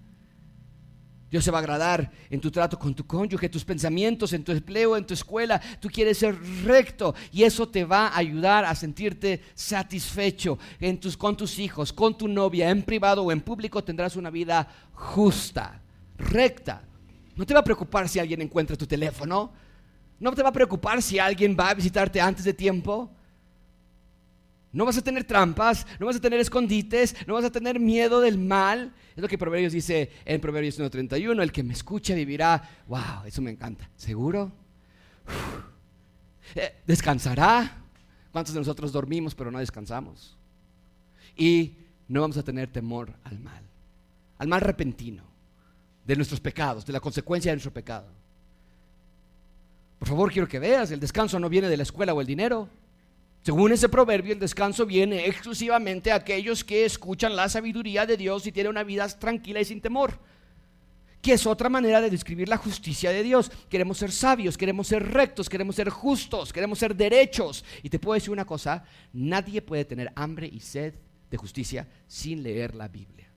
Dios 1.30 1.44
se 1.44 1.50
va 1.50 1.58
a 1.58 1.60
agradar 1.60 2.12
en 2.28 2.42
tu 2.42 2.50
trato 2.50 2.78
con 2.78 2.94
tu 2.94 3.06
cónyuge, 3.06 3.48
tus 3.48 3.64
pensamientos, 3.64 4.34
en 4.34 4.44
tu 4.44 4.52
empleo, 4.52 4.98
en 4.98 5.06
tu 5.06 5.14
escuela. 5.14 5.58
Tú 5.80 5.88
quieres 5.88 6.18
ser 6.18 6.38
recto 6.62 7.14
y 7.32 7.42
eso 7.44 7.66
te 7.66 7.86
va 7.86 8.08
a 8.08 8.18
ayudar 8.18 8.66
a 8.66 8.74
sentirte 8.74 9.40
satisfecho 9.54 10.58
en 10.78 11.00
tus, 11.00 11.16
con 11.16 11.34
tus 11.34 11.58
hijos, 11.58 11.90
con 11.90 12.18
tu 12.18 12.28
novia, 12.28 12.68
en 12.68 12.82
privado 12.82 13.22
o 13.22 13.32
en 13.32 13.40
público. 13.40 13.82
Tendrás 13.82 14.14
una 14.14 14.28
vida 14.28 14.68
justa, 14.92 15.80
recta. 16.18 16.82
No 17.34 17.46
te 17.46 17.54
va 17.54 17.60
a 17.60 17.64
preocupar 17.64 18.08
si 18.08 18.18
alguien 18.18 18.42
encuentra 18.42 18.76
tu 18.76 18.86
teléfono. 18.86 19.52
No 20.20 20.32
te 20.32 20.42
va 20.42 20.50
a 20.50 20.52
preocupar 20.52 21.02
si 21.02 21.18
alguien 21.18 21.56
va 21.58 21.70
a 21.70 21.74
visitarte 21.74 22.20
antes 22.20 22.44
de 22.44 22.54
tiempo. 22.54 23.10
No 24.72 24.86
vas 24.86 24.96
a 24.96 25.02
tener 25.02 25.24
trampas, 25.24 25.86
no 25.98 26.06
vas 26.06 26.16
a 26.16 26.20
tener 26.20 26.40
escondites, 26.40 27.14
no 27.26 27.34
vas 27.34 27.44
a 27.44 27.52
tener 27.52 27.78
miedo 27.78 28.20
del 28.20 28.38
mal. 28.38 28.94
Es 29.14 29.20
lo 29.20 29.28
que 29.28 29.36
Proverbios 29.36 29.72
dice 29.72 30.10
en 30.24 30.40
Proverbios 30.40 30.80
1.31, 30.80 31.42
el 31.42 31.52
que 31.52 31.62
me 31.62 31.74
escucha 31.74 32.14
vivirá. 32.14 32.70
Wow, 32.86 33.26
eso 33.26 33.42
me 33.42 33.50
encanta. 33.50 33.90
¿Seguro? 33.96 34.50
Eh, 36.54 36.74
¿Descansará? 36.86 37.82
¿Cuántos 38.32 38.54
de 38.54 38.60
nosotros 38.60 38.92
dormimos 38.92 39.34
pero 39.34 39.50
no 39.50 39.58
descansamos? 39.58 40.36
Y 41.36 41.76
no 42.08 42.22
vamos 42.22 42.36
a 42.36 42.42
tener 42.42 42.68
temor 42.68 43.14
al 43.24 43.38
mal, 43.38 43.62
al 44.38 44.48
mal 44.48 44.60
repentino, 44.60 45.24
de 46.04 46.16
nuestros 46.16 46.40
pecados, 46.40 46.84
de 46.84 46.92
la 46.92 47.00
consecuencia 47.00 47.50
de 47.50 47.56
nuestro 47.56 47.72
pecado. 47.72 48.06
Por 49.98 50.08
favor, 50.08 50.32
quiero 50.32 50.48
que 50.48 50.58
veas, 50.58 50.90
el 50.90 50.98
descanso 50.98 51.38
no 51.38 51.48
viene 51.48 51.68
de 51.68 51.76
la 51.76 51.84
escuela 51.84 52.12
o 52.12 52.20
el 52.20 52.26
dinero. 52.26 52.68
Según 53.42 53.72
ese 53.72 53.88
proverbio, 53.88 54.32
el 54.32 54.38
descanso 54.38 54.86
viene 54.86 55.26
exclusivamente 55.26 56.10
a 56.10 56.16
aquellos 56.16 56.64
que 56.64 56.84
escuchan 56.84 57.36
la 57.36 57.48
sabiduría 57.48 58.06
de 58.06 58.16
Dios 58.16 58.46
y 58.46 58.52
tienen 58.52 58.70
una 58.70 58.84
vida 58.84 59.06
tranquila 59.08 59.60
y 59.60 59.64
sin 59.64 59.80
temor. 59.80 60.18
Que 61.20 61.34
es 61.34 61.46
otra 61.46 61.68
manera 61.68 62.00
de 62.00 62.10
describir 62.10 62.48
la 62.48 62.56
justicia 62.56 63.10
de 63.10 63.22
Dios. 63.22 63.50
Queremos 63.68 63.98
ser 63.98 64.10
sabios, 64.10 64.58
queremos 64.58 64.88
ser 64.88 65.08
rectos, 65.08 65.48
queremos 65.48 65.76
ser 65.76 65.88
justos, 65.88 66.52
queremos 66.52 66.80
ser 66.80 66.96
derechos. 66.96 67.64
Y 67.82 67.88
te 67.88 68.00
puedo 68.00 68.14
decir 68.14 68.30
una 68.30 68.44
cosa, 68.44 68.84
nadie 69.12 69.62
puede 69.62 69.84
tener 69.84 70.12
hambre 70.16 70.48
y 70.52 70.58
sed 70.60 70.94
de 71.30 71.36
justicia 71.36 71.88
sin 72.06 72.42
leer 72.42 72.74
la 72.74 72.88
Biblia. 72.88 73.31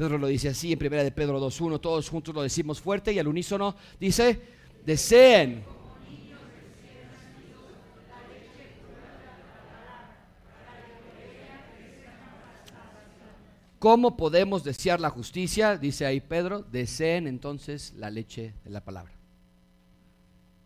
Pedro 0.00 0.16
lo 0.16 0.28
dice 0.28 0.48
así 0.48 0.72
en 0.72 0.78
primera 0.78 1.04
de 1.04 1.12
Pedro 1.12 1.38
2.1, 1.38 1.78
todos 1.78 2.08
juntos 2.08 2.34
lo 2.34 2.40
decimos 2.40 2.80
fuerte 2.80 3.12
y 3.12 3.18
al 3.18 3.28
unísono 3.28 3.76
dice, 4.00 4.40
deseen 4.86 5.62
¿Cómo 13.78 14.16
podemos 14.16 14.64
desear 14.64 15.00
la 15.00 15.10
justicia? 15.10 15.76
Dice 15.76 16.06
ahí 16.06 16.22
Pedro, 16.22 16.62
deseen 16.62 17.26
entonces 17.26 17.92
la 17.94 18.08
leche 18.08 18.54
de 18.64 18.70
la 18.70 18.82
palabra. 18.82 19.12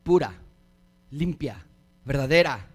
Pura, 0.05 0.33
limpia, 1.11 1.67
verdadera. 2.05 2.74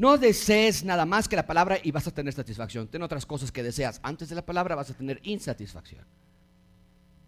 No 0.00 0.16
desees 0.16 0.82
nada 0.82 1.04
más 1.04 1.28
que 1.28 1.36
la 1.36 1.46
palabra 1.46 1.76
y 1.82 1.90
vas 1.90 2.06
a 2.06 2.10
tener 2.10 2.32
satisfacción. 2.32 2.88
Ten 2.88 3.02
otras 3.02 3.26
cosas 3.26 3.52
que 3.52 3.62
deseas. 3.62 4.00
Antes 4.02 4.30
de 4.30 4.34
la 4.34 4.40
palabra 4.40 4.74
vas 4.74 4.88
a 4.88 4.94
tener 4.94 5.20
insatisfacción. 5.24 6.06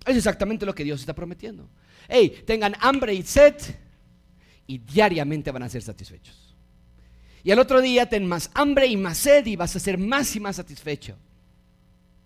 Es 0.06 0.16
exactamente 0.16 0.64
lo 0.64 0.74
que 0.74 0.82
Dios 0.82 1.00
está 1.00 1.12
prometiendo. 1.12 1.68
Hey, 2.08 2.42
tengan 2.46 2.74
hambre 2.80 3.12
y 3.12 3.24
sed 3.24 3.56
y 4.66 4.78
diariamente 4.78 5.50
van 5.50 5.64
a 5.64 5.68
ser 5.68 5.82
satisfechos. 5.82 6.56
Y 7.44 7.50
al 7.50 7.58
otro 7.58 7.82
día 7.82 8.08
ten 8.08 8.26
más 8.26 8.50
hambre 8.54 8.86
y 8.86 8.96
más 8.96 9.18
sed 9.18 9.44
y 9.44 9.54
vas 9.54 9.76
a 9.76 9.78
ser 9.78 9.98
más 9.98 10.34
y 10.34 10.40
más 10.40 10.56
satisfecho. 10.56 11.18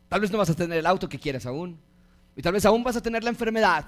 Tal 0.09 0.21
vez 0.21 0.31
no 0.31 0.39
vas 0.39 0.51
a 0.51 0.55
tener 0.55 0.79
el 0.79 0.87
auto 0.87 1.09
que 1.09 1.19
quieres 1.19 1.45
aún. 1.45 1.77
Y 2.37 2.43
tal 2.43 2.53
vez 2.53 2.65
aún 2.65 2.85
vas 2.85 2.95
a 2.95 3.03
tener 3.03 3.25
la 3.25 3.31
enfermedad 3.31 3.87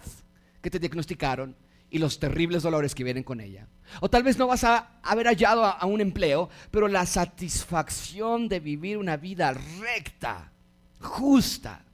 que 0.61 0.70
te 0.70 0.80
diagnosticaron 0.80 1.54
y 1.91 1.99
los 1.99 2.18
terribles 2.18 2.62
dolores 2.62 2.95
que 2.95 3.05
vienen 3.05 3.22
con 3.22 3.41
ella. 3.41 3.66
O 4.01 4.11
tal 4.11 4.22
vez 4.22 4.39
no 4.39 4.47
vas 4.47 4.64
a 4.64 5.01
haber 5.03 5.26
hallado 5.26 5.64
a, 5.64 5.84
un 5.86 6.01
empleo, 6.01 6.51
pero 6.70 6.89
la 6.89 7.07
satisfacción 7.07 8.49
de 8.49 8.61
vivir 8.61 8.99
una 8.99 9.16
vida 9.16 9.53
recta, 9.53 10.53
justa, 11.01 11.84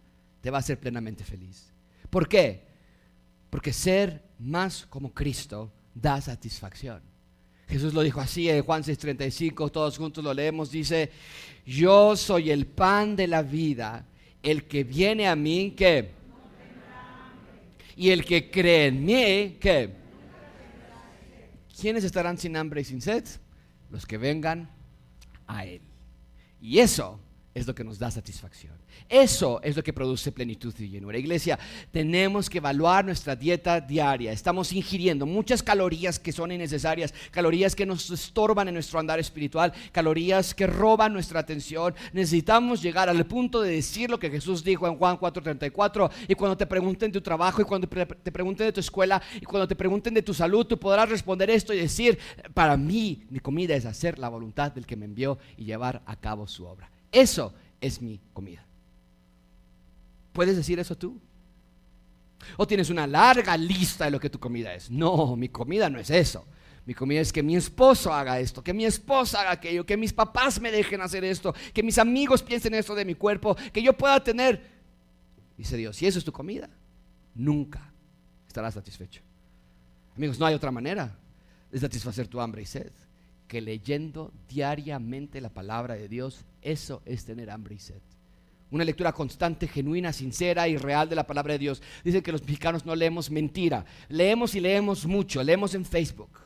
te 0.41 0.51
va 0.51 0.59
a 0.59 0.61
hacer 0.61 0.79
plenamente 0.79 1.25
feliz. 1.25 1.73
¿Por 2.11 2.29
qué? 2.29 2.65
Porque 3.51 3.73
ser 3.73 4.23
más 4.39 4.87
como 4.87 5.13
Cristo 5.13 5.73
da 5.95 6.21
satisfacción. 6.21 7.01
Jesús 7.69 7.95
lo 7.95 8.03
dijo 8.03 8.21
así 8.21 8.49
en 8.51 8.63
Juan 8.63 8.83
6:35, 8.83 9.71
todos 9.71 9.97
juntos 9.97 10.23
lo 10.23 10.35
leemos, 10.35 10.71
dice, 10.71 11.11
yo 11.65 12.17
soy 12.17 12.51
el 12.51 12.67
pan 12.67 13.17
de 13.17 13.27
la 13.27 13.43
vida 13.43 14.07
el 14.43 14.65
que 14.65 14.85
viene 14.85 15.27
a 15.27 15.35
mí, 15.35 15.73
¿qué? 15.77 16.11
Y 17.97 18.11
el 18.11 18.25
que 18.25 18.51
cree 18.51 18.87
en 18.87 19.05
mí, 19.05 19.57
¿qué? 19.61 19.91
¿Quiénes 21.81 22.05
estarán 22.05 22.39
sin 22.39 22.57
hambre 22.57 22.81
y 22.81 22.85
sin 22.85 23.01
sed? 23.01 23.25
Los 23.91 24.07
que 24.07 24.19
vengan 24.19 24.71
a 25.47 25.65
Él. 25.65 25.83
Y 26.61 26.79
eso 26.79 27.21
es 27.55 27.67
lo 27.67 27.75
que 27.75 27.85
nos 27.85 27.99
da 27.99 28.11
satisfacción. 28.11 28.73
Eso 29.09 29.61
es 29.63 29.77
lo 29.77 29.83
que 29.83 29.93
produce 29.93 30.33
plenitud 30.33 30.75
y 30.79 30.89
llenura. 30.89 31.17
Iglesia, 31.17 31.59
tenemos 31.93 32.51
que 32.51 32.59
evaluar 32.59 33.05
nuestra 33.05 33.37
dieta 33.37 33.81
diaria. 33.81 34.33
Estamos 34.33 34.73
ingiriendo 34.73 35.25
muchas 35.25 35.63
calorías 35.63 36.19
que 36.19 36.33
son 36.33 36.51
innecesarias, 36.51 37.15
calorías 37.31 37.77
que 37.77 37.87
nos 37.87 38.11
estorban 38.11 38.69
en 38.69 38.75
nuestro 38.75 38.99
andar 38.99 39.21
espiritual, 39.21 39.73
calorías 39.93 40.53
que 40.53 40.67
roban 40.67 41.13
nuestra 41.13 41.41
atención. 41.41 41.95
Necesitamos 42.13 42.83
llegar 42.83 43.09
al 43.09 43.25
punto 43.27 43.63
de 43.63 43.71
decir 43.71 44.11
lo 44.11 44.19
que 44.19 44.31
Jesús 44.31 44.65
dijo 44.65 44.89
en 44.89 44.97
Juan 44.97 45.17
4:34. 45.17 46.11
Y 46.29 46.35
cuando 46.35 46.57
te 46.57 46.67
pregunten 46.67 47.13
de 47.13 47.21
tu 47.21 47.23
trabajo, 47.23 47.63
y 47.63 47.65
cuando 47.65 47.89
te 47.89 48.33
pregunten 48.33 48.67
de 48.67 48.73
tu 48.73 48.81
escuela, 48.81 49.23
y 49.41 49.45
cuando 49.45 49.69
te 49.69 49.77
pregunten 49.77 50.13
de 50.15 50.23
tu 50.23 50.35
salud, 50.35 50.67
tú 50.67 50.79
podrás 50.79 51.09
responder 51.09 51.51
esto 51.51 51.73
y 51.73 51.79
decir, 51.79 52.19
para 52.53 52.77
mí 52.77 53.25
mi 53.31 53.39
comida 53.39 53.77
es 53.77 53.87
hacer 53.87 54.19
la 54.19 54.29
voluntad 54.29 54.73
del 54.73 54.87
que 54.87 54.97
me 54.97 55.05
envió 55.05 55.39
y 55.57 55.65
llevar 55.65 56.03
a 56.07 56.17
cabo 56.17 56.49
su 56.49 56.67
obra. 56.67 56.94
Eso 57.15 57.55
es 57.81 58.03
mi 58.03 58.21
comida. 58.33 58.67
¿Puedes 60.33 60.57
decir 60.57 60.81
eso 60.81 60.99
tú? 60.99 61.21
¿O 62.57 62.67
tienes 62.67 62.91
una 62.91 63.07
larga 63.07 63.57
lista 63.57 64.07
de 64.07 64.11
lo 64.11 64.19
que 64.19 64.29
tu 64.29 64.41
comida 64.41 64.75
es? 64.75 64.91
No, 64.91 65.37
mi 65.37 65.49
comida 65.49 65.89
no 65.89 66.01
es 66.01 66.11
eso. 66.11 66.45
Mi 66.87 66.93
comida 66.93 67.21
es 67.21 67.33
que 67.33 67.43
mi 67.43 67.55
esposo 67.55 68.13
haga 68.13 68.41
esto, 68.41 68.63
que 68.63 68.75
mi 68.75 68.85
esposa 68.85 69.41
haga 69.41 69.53
aquello, 69.53 69.87
que 69.87 69.97
mis 69.97 70.13
papás 70.13 70.61
me 70.61 70.73
dejen 70.73 71.01
hacer 71.01 71.25
esto, 71.25 71.55
que 71.73 71.83
mis 71.85 71.97
amigos 71.99 72.43
piensen 72.43 72.75
esto 72.75 72.95
de 72.95 73.05
mi 73.05 73.15
cuerpo, 73.15 73.57
que 73.73 73.81
yo 73.81 73.95
pueda 73.95 74.23
tener. 74.23 74.61
Dice 75.57 75.77
Dios, 75.77 75.97
si 75.97 76.07
eso 76.07 76.19
es 76.19 76.25
tu 76.25 76.33
comida, 76.33 76.69
nunca 77.35 77.93
estarás 78.47 78.75
satisfecho. 78.75 79.23
Amigos, 80.17 80.39
no 80.39 80.47
hay 80.47 80.55
otra 80.55 80.73
manera 80.73 81.17
de 81.71 81.79
satisfacer 81.79 82.27
tu 82.27 82.41
hambre 82.41 82.63
y 82.63 82.67
sed 82.67 82.91
que 83.55 83.61
leyendo 83.61 84.33
diariamente 84.49 85.41
la 85.41 85.49
palabra 85.49 85.95
de 85.95 86.09
Dios, 86.09 86.45
eso 86.61 87.03
es 87.05 87.25
tener 87.25 87.51
hambre 87.51 87.77
y 87.77 87.79
sed. 87.79 88.01
Una 88.73 88.83
lectura 88.83 89.13
constante, 89.13 89.69
genuina, 89.69 90.13
sincera 90.13 90.67
y 90.67 90.77
real 90.77 91.09
de 91.09 91.15
la 91.15 91.25
palabra 91.25 91.53
de 91.53 91.61
Dios. 91.61 91.81
Dicen 92.03 92.21
que 92.21 92.33
los 92.33 92.43
mexicanos 92.43 92.85
no 92.85 92.97
leemos 92.97 93.31
mentira. 93.31 93.85
Leemos 94.09 94.57
y 94.57 94.61
leemos 94.61 95.07
mucho. 95.07 95.41
Leemos 95.45 95.77
en 95.77 95.85
Facebook. 95.85 96.41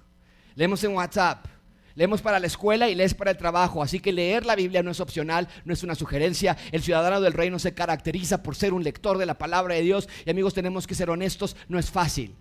Leemos 0.54 0.84
en 0.84 0.92
WhatsApp. 0.92 1.46
Leemos 1.94 2.20
para 2.20 2.38
la 2.38 2.46
escuela 2.46 2.90
y 2.90 2.94
lees 2.94 3.14
para 3.14 3.30
el 3.30 3.38
trabajo. 3.38 3.82
Así 3.82 4.00
que 4.00 4.12
leer 4.12 4.44
la 4.44 4.54
Biblia 4.54 4.82
no 4.82 4.90
es 4.90 5.00
opcional, 5.00 5.48
no 5.64 5.72
es 5.72 5.82
una 5.82 5.94
sugerencia. 5.94 6.58
El 6.72 6.82
ciudadano 6.82 7.22
del 7.22 7.32
reino 7.32 7.58
se 7.58 7.72
caracteriza 7.72 8.42
por 8.42 8.54
ser 8.54 8.74
un 8.74 8.84
lector 8.84 9.16
de 9.16 9.24
la 9.24 9.38
palabra 9.38 9.76
de 9.76 9.80
Dios. 9.80 10.10
Y 10.26 10.30
amigos, 10.30 10.52
tenemos 10.52 10.86
que 10.86 10.94
ser 10.94 11.08
honestos, 11.08 11.56
no 11.70 11.78
es 11.78 11.90
fácil. 11.90 12.34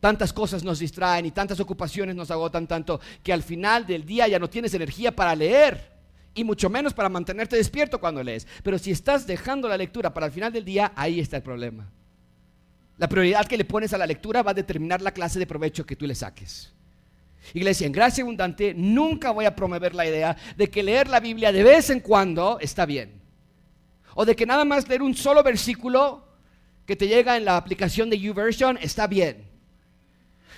Tantas 0.00 0.32
cosas 0.32 0.62
nos 0.62 0.78
distraen 0.78 1.26
y 1.26 1.30
tantas 1.30 1.58
ocupaciones 1.58 2.14
nos 2.14 2.30
agotan 2.30 2.66
tanto 2.66 3.00
que 3.22 3.32
al 3.32 3.42
final 3.42 3.86
del 3.86 4.04
día 4.04 4.28
ya 4.28 4.38
no 4.38 4.50
tienes 4.50 4.74
energía 4.74 5.14
para 5.14 5.34
leer 5.34 5.96
y 6.34 6.44
mucho 6.44 6.68
menos 6.68 6.92
para 6.92 7.08
mantenerte 7.08 7.56
despierto 7.56 7.98
cuando 7.98 8.22
lees. 8.22 8.46
Pero 8.62 8.78
si 8.78 8.90
estás 8.90 9.26
dejando 9.26 9.68
la 9.68 9.78
lectura 9.78 10.12
para 10.12 10.26
el 10.26 10.32
final 10.32 10.52
del 10.52 10.64
día, 10.64 10.92
ahí 10.94 11.18
está 11.18 11.38
el 11.38 11.42
problema. 11.42 11.90
La 12.98 13.08
prioridad 13.08 13.46
que 13.46 13.56
le 13.56 13.64
pones 13.64 13.92
a 13.94 13.98
la 13.98 14.06
lectura 14.06 14.42
va 14.42 14.50
a 14.50 14.54
determinar 14.54 15.00
la 15.00 15.12
clase 15.12 15.38
de 15.38 15.46
provecho 15.46 15.86
que 15.86 15.96
tú 15.96 16.06
le 16.06 16.14
saques. 16.14 16.72
Iglesia, 17.54 17.86
en 17.86 17.92
gracia 17.92 18.22
abundante 18.22 18.74
nunca 18.74 19.30
voy 19.30 19.46
a 19.46 19.56
promover 19.56 19.94
la 19.94 20.06
idea 20.06 20.36
de 20.56 20.68
que 20.68 20.82
leer 20.82 21.08
la 21.08 21.20
Biblia 21.20 21.52
de 21.52 21.62
vez 21.62 21.88
en 21.88 22.00
cuando 22.00 22.58
está 22.60 22.84
bien. 22.84 23.22
O 24.14 24.26
de 24.26 24.36
que 24.36 24.46
nada 24.46 24.64
más 24.64 24.88
leer 24.88 25.02
un 25.02 25.14
solo 25.14 25.42
versículo 25.42 26.26
que 26.84 26.96
te 26.96 27.08
llega 27.08 27.36
en 27.36 27.44
la 27.44 27.56
aplicación 27.56 28.10
de 28.10 28.18
YouVersion 28.18 28.78
está 28.80 29.06
bien 29.06 29.55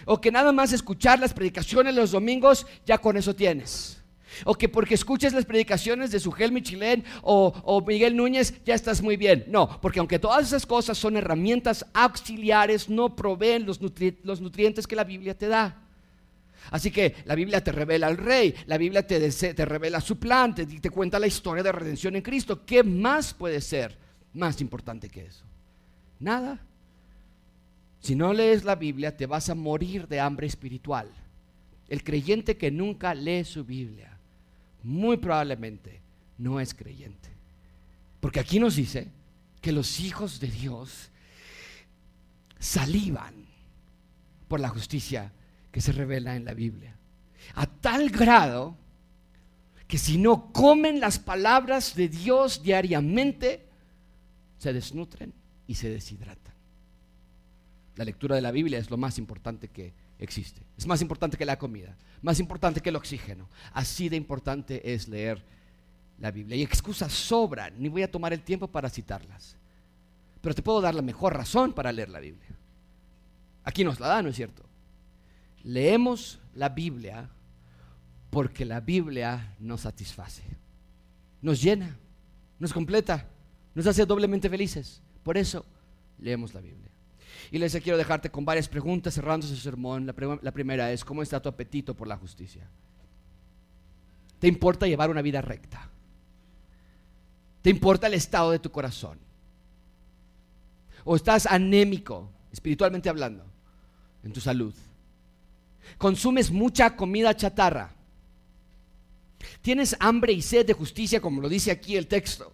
o 0.05 0.21
que 0.21 0.31
nada 0.31 0.53
más 0.53 0.73
escuchar 0.73 1.19
las 1.19 1.35
predicaciones 1.35 1.95
los 1.95 2.13
domingos, 2.13 2.67
ya 2.87 2.99
con 2.99 3.17
eso 3.17 3.35
tienes. 3.35 4.03
O 4.45 4.55
que 4.55 4.69
porque 4.69 4.95
escuches 4.95 5.33
las 5.33 5.45
predicaciones 5.45 6.11
de 6.11 6.21
Sujel 6.21 6.53
Michilén 6.53 7.05
o, 7.23 7.53
o 7.65 7.81
Miguel 7.81 8.17
Núñez, 8.17 8.55
ya 8.65 8.75
estás 8.75 9.03
muy 9.03 9.17
bien. 9.17 9.45
No, 9.49 9.81
porque 9.81 9.99
aunque 9.99 10.19
todas 10.19 10.47
esas 10.47 10.67
cosas 10.67 10.99
son 10.99 11.17
herramientas 11.17 11.85
auxiliares, 11.93 12.89
no 12.89 13.17
proveen 13.17 13.67
los, 13.67 13.81
los 14.23 14.41
nutrientes 14.41 14.87
que 14.87 14.97
la 14.97 15.05
Biblia 15.05 15.37
te 15.37 15.49
da. 15.49 15.83
Así 16.71 16.91
que 16.91 17.17
la 17.25 17.35
Biblia 17.35 17.65
te 17.65 17.73
revela 17.73 18.09
al 18.09 18.19
rey, 18.19 18.55
la 18.67 18.77
Biblia 18.77 19.07
te, 19.07 19.31
te 19.31 19.65
revela 19.65 20.01
su 20.01 20.19
plan, 20.19 20.55
te, 20.55 20.67
te 20.67 20.91
cuenta 20.91 21.19
la 21.19 21.27
historia 21.27 21.63
de 21.63 21.73
redención 21.73 22.15
en 22.17 22.23
Cristo. 22.23 22.65
¿Qué 22.67 22.83
más 22.83 23.33
puede 23.33 23.61
ser 23.61 23.97
más 24.35 24.61
importante 24.61 25.09
que 25.09 25.27
eso? 25.27 25.45
Nada. 26.21 26.61
Si 28.01 28.15
no 28.15 28.33
lees 28.33 28.65
la 28.65 28.75
Biblia, 28.75 29.17
te 29.17 29.27
vas 29.27 29.49
a 29.51 29.55
morir 29.55 30.07
de 30.07 30.21
hambre 30.21 30.47
espiritual. 30.47 31.09
El 31.89 32.05
creyente 32.05 32.57
que 32.57 32.71
nunca 32.71 33.15
lee 33.15 33.45
su 33.45 33.65
Biblia, 33.65 34.17
muy 34.83 35.17
probablemente 35.17 36.01
no 36.39 36.61
es 36.61 36.75
creyente. 36.75 37.29
Porque 38.21 38.41
aquí 38.41 38.59
nos 38.59 38.77
dice 38.77 39.09
que 39.61 39.73
los 39.73 40.01
hijos 40.01 40.41
de 40.41 40.49
Dios 40.49 41.11
salivan 42.59 43.35
por 44.49 44.61
la 44.61 44.69
justicia 44.69 45.33
que 45.71 45.81
se 45.81 45.93
revela 45.93 46.37
en 46.37 46.45
la 46.45 46.55
Biblia. 46.55 46.97
A 47.55 47.67
tal 47.67 48.11
grado 48.11 48.77
que 49.87 49.99
si 49.99 50.19
no 50.19 50.53
comen 50.53 51.01
las 51.01 51.19
palabras 51.19 51.95
de 51.95 52.09
Dios 52.09 52.63
diariamente, 52.63 53.67
se 54.59 54.73
desnutren 54.73 55.33
y 55.67 55.75
se 55.75 55.89
deshidratan. 55.89 56.48
La 57.99 58.05
lectura 58.05 58.37
de 58.37 58.43
la 58.43 58.53
Biblia 58.53 58.79
es 58.79 58.93
lo 58.93 58.97
más 58.97 59.19
importante 59.19 59.67
que 59.67 59.93
existe. 60.21 60.63
Es 60.77 60.87
más 60.87 61.03
importante 61.03 61.37
que 61.37 61.45
la 61.45 61.59
comida, 61.59 61.97
más 62.23 62.39
importante 62.39 62.81
que 62.81 62.91
el 62.91 62.97
oxígeno. 62.97 63.49
Así 63.73 64.09
de 64.09 64.15
importante 64.15 64.95
es 64.95 65.09
leer 65.09 65.43
la 66.21 66.31
Biblia. 66.31 66.57
Y 66.57 66.63
excusas 66.63 67.13
sobran, 67.13 67.75
ni 67.77 67.89
voy 67.89 68.05
a 68.05 68.11
tomar 68.11 68.33
el 68.33 68.41
tiempo 68.43 68.69
para 68.69 68.89
citarlas. 68.89 69.57
Pero 70.41 70.55
te 70.55 70.63
puedo 70.63 70.81
dar 70.81 70.95
la 70.95 71.03
mejor 71.03 71.37
razón 71.37 71.73
para 71.73 71.91
leer 71.91 72.09
la 72.09 72.21
Biblia. 72.21 72.47
Aquí 73.65 73.83
nos 73.83 73.99
la 73.99 74.07
da, 74.07 74.23
¿no 74.23 74.29
es 74.29 74.37
cierto? 74.37 74.63
Leemos 75.65 76.39
la 76.55 76.69
Biblia 76.69 77.29
porque 78.31 78.65
la 78.65 78.79
Biblia 78.79 79.57
nos 79.59 79.81
satisface, 79.81 80.45
nos 81.43 81.61
llena, 81.61 81.99
nos 82.61 82.73
completa, 82.73 83.27
nos 83.75 83.89
hace 83.89 84.07
doblemente 84.07 84.49
felices. 84.49 85.03
Por 85.25 85.37
eso 85.37 85.67
leemos 86.21 86.55
la 86.55 86.61
Biblia. 86.61 86.93
Y 87.51 87.59
les 87.59 87.73
quiero 87.81 87.97
dejarte 87.97 88.31
con 88.31 88.45
varias 88.45 88.69
preguntas 88.69 89.15
cerrando 89.15 89.47
su 89.47 89.57
sermón. 89.57 90.07
La, 90.07 90.39
la 90.43 90.53
primera 90.53 90.93
es, 90.93 91.05
¿cómo 91.05 91.23
está 91.23 91.41
tu 91.41 91.49
apetito 91.49 91.95
por 91.95 92.07
la 92.07 92.17
justicia? 92.17 92.69
¿Te 94.39 94.47
importa 94.47 94.87
llevar 94.87 95.11
una 95.11 95.23
vida 95.23 95.41
recta? 95.41 95.89
¿Te 97.63 97.71
importa 97.71 98.07
el 98.07 98.15
estado 98.15 98.51
de 98.51 98.59
tu 98.59 98.71
corazón? 98.71 99.19
¿O 101.05 101.17
estás 101.17 101.47
anémico, 101.47 102.31
espiritualmente 102.53 103.09
hablando, 103.09 103.45
en 104.23 104.33
tu 104.33 104.41
salud? 104.41 104.75
¿Consumes 105.97 106.51
mucha 106.51 106.95
comida 106.95 107.35
chatarra? 107.35 107.95
¿Tienes 109.63 109.97
hambre 110.01 110.33
y 110.33 110.43
sed 110.43 110.67
de 110.67 110.75
justicia, 110.75 111.21
como 111.21 111.41
lo 111.41 111.49
dice 111.49 111.71
aquí 111.71 111.97
el 111.97 112.07
texto? 112.07 112.53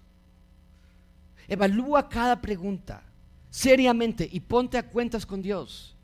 Evalúa 1.49 2.09
cada 2.09 2.41
pregunta 2.41 3.03
seriamente 3.55 4.29
y 4.33 4.41
ponte 4.41 4.77
a 4.77 4.83
cuentas 4.83 5.25
con 5.25 5.41
Dios. 5.41 5.95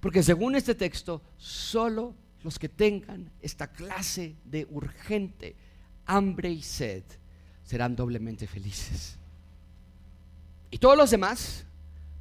Porque 0.00 0.20
según 0.20 0.56
este 0.56 0.74
texto, 0.74 1.22
solo 1.36 2.12
los 2.42 2.58
que 2.58 2.68
tengan 2.68 3.30
esta 3.40 3.68
clase 3.68 4.34
de 4.44 4.66
urgente 4.70 5.54
hambre 6.06 6.50
y 6.50 6.62
sed 6.62 7.04
serán 7.62 7.94
doblemente 7.94 8.48
felices. 8.48 9.16
Y 10.68 10.78
todos 10.78 10.96
los 10.96 11.08
demás, 11.08 11.64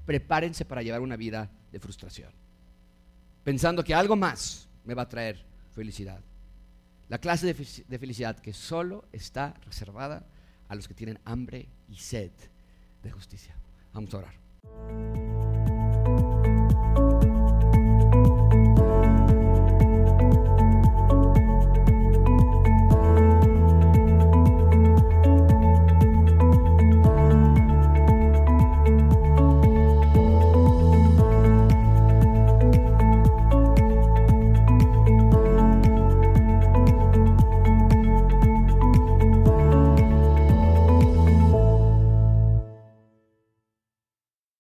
prepárense 0.06 0.64
para 0.64 0.84
llevar 0.84 1.02
una 1.02 1.16
vida 1.16 1.50
de 1.72 1.80
frustración, 1.80 2.30
pensando 3.44 3.84
que 3.84 3.96
algo 3.96 4.16
más 4.16 4.68
me 4.86 4.94
va 4.94 5.02
a 5.02 5.10
traer 5.10 5.44
felicidad. 5.74 6.22
La 7.10 7.18
clase 7.18 7.48
de, 7.48 7.98
felicidad 7.98 8.38
que 8.38 8.54
solo 8.54 9.06
está 9.12 9.56
reservada 9.66 10.24
a 10.68 10.76
los 10.76 10.88
que 10.88 10.94
tienen 10.94 11.20
hambre 11.26 11.68
y 11.90 11.96
sed 11.96 12.32
de 13.02 13.10
justicia. 13.10 13.56
Vamos 13.96 14.14
a 14.14 14.18
orar. 14.18 15.45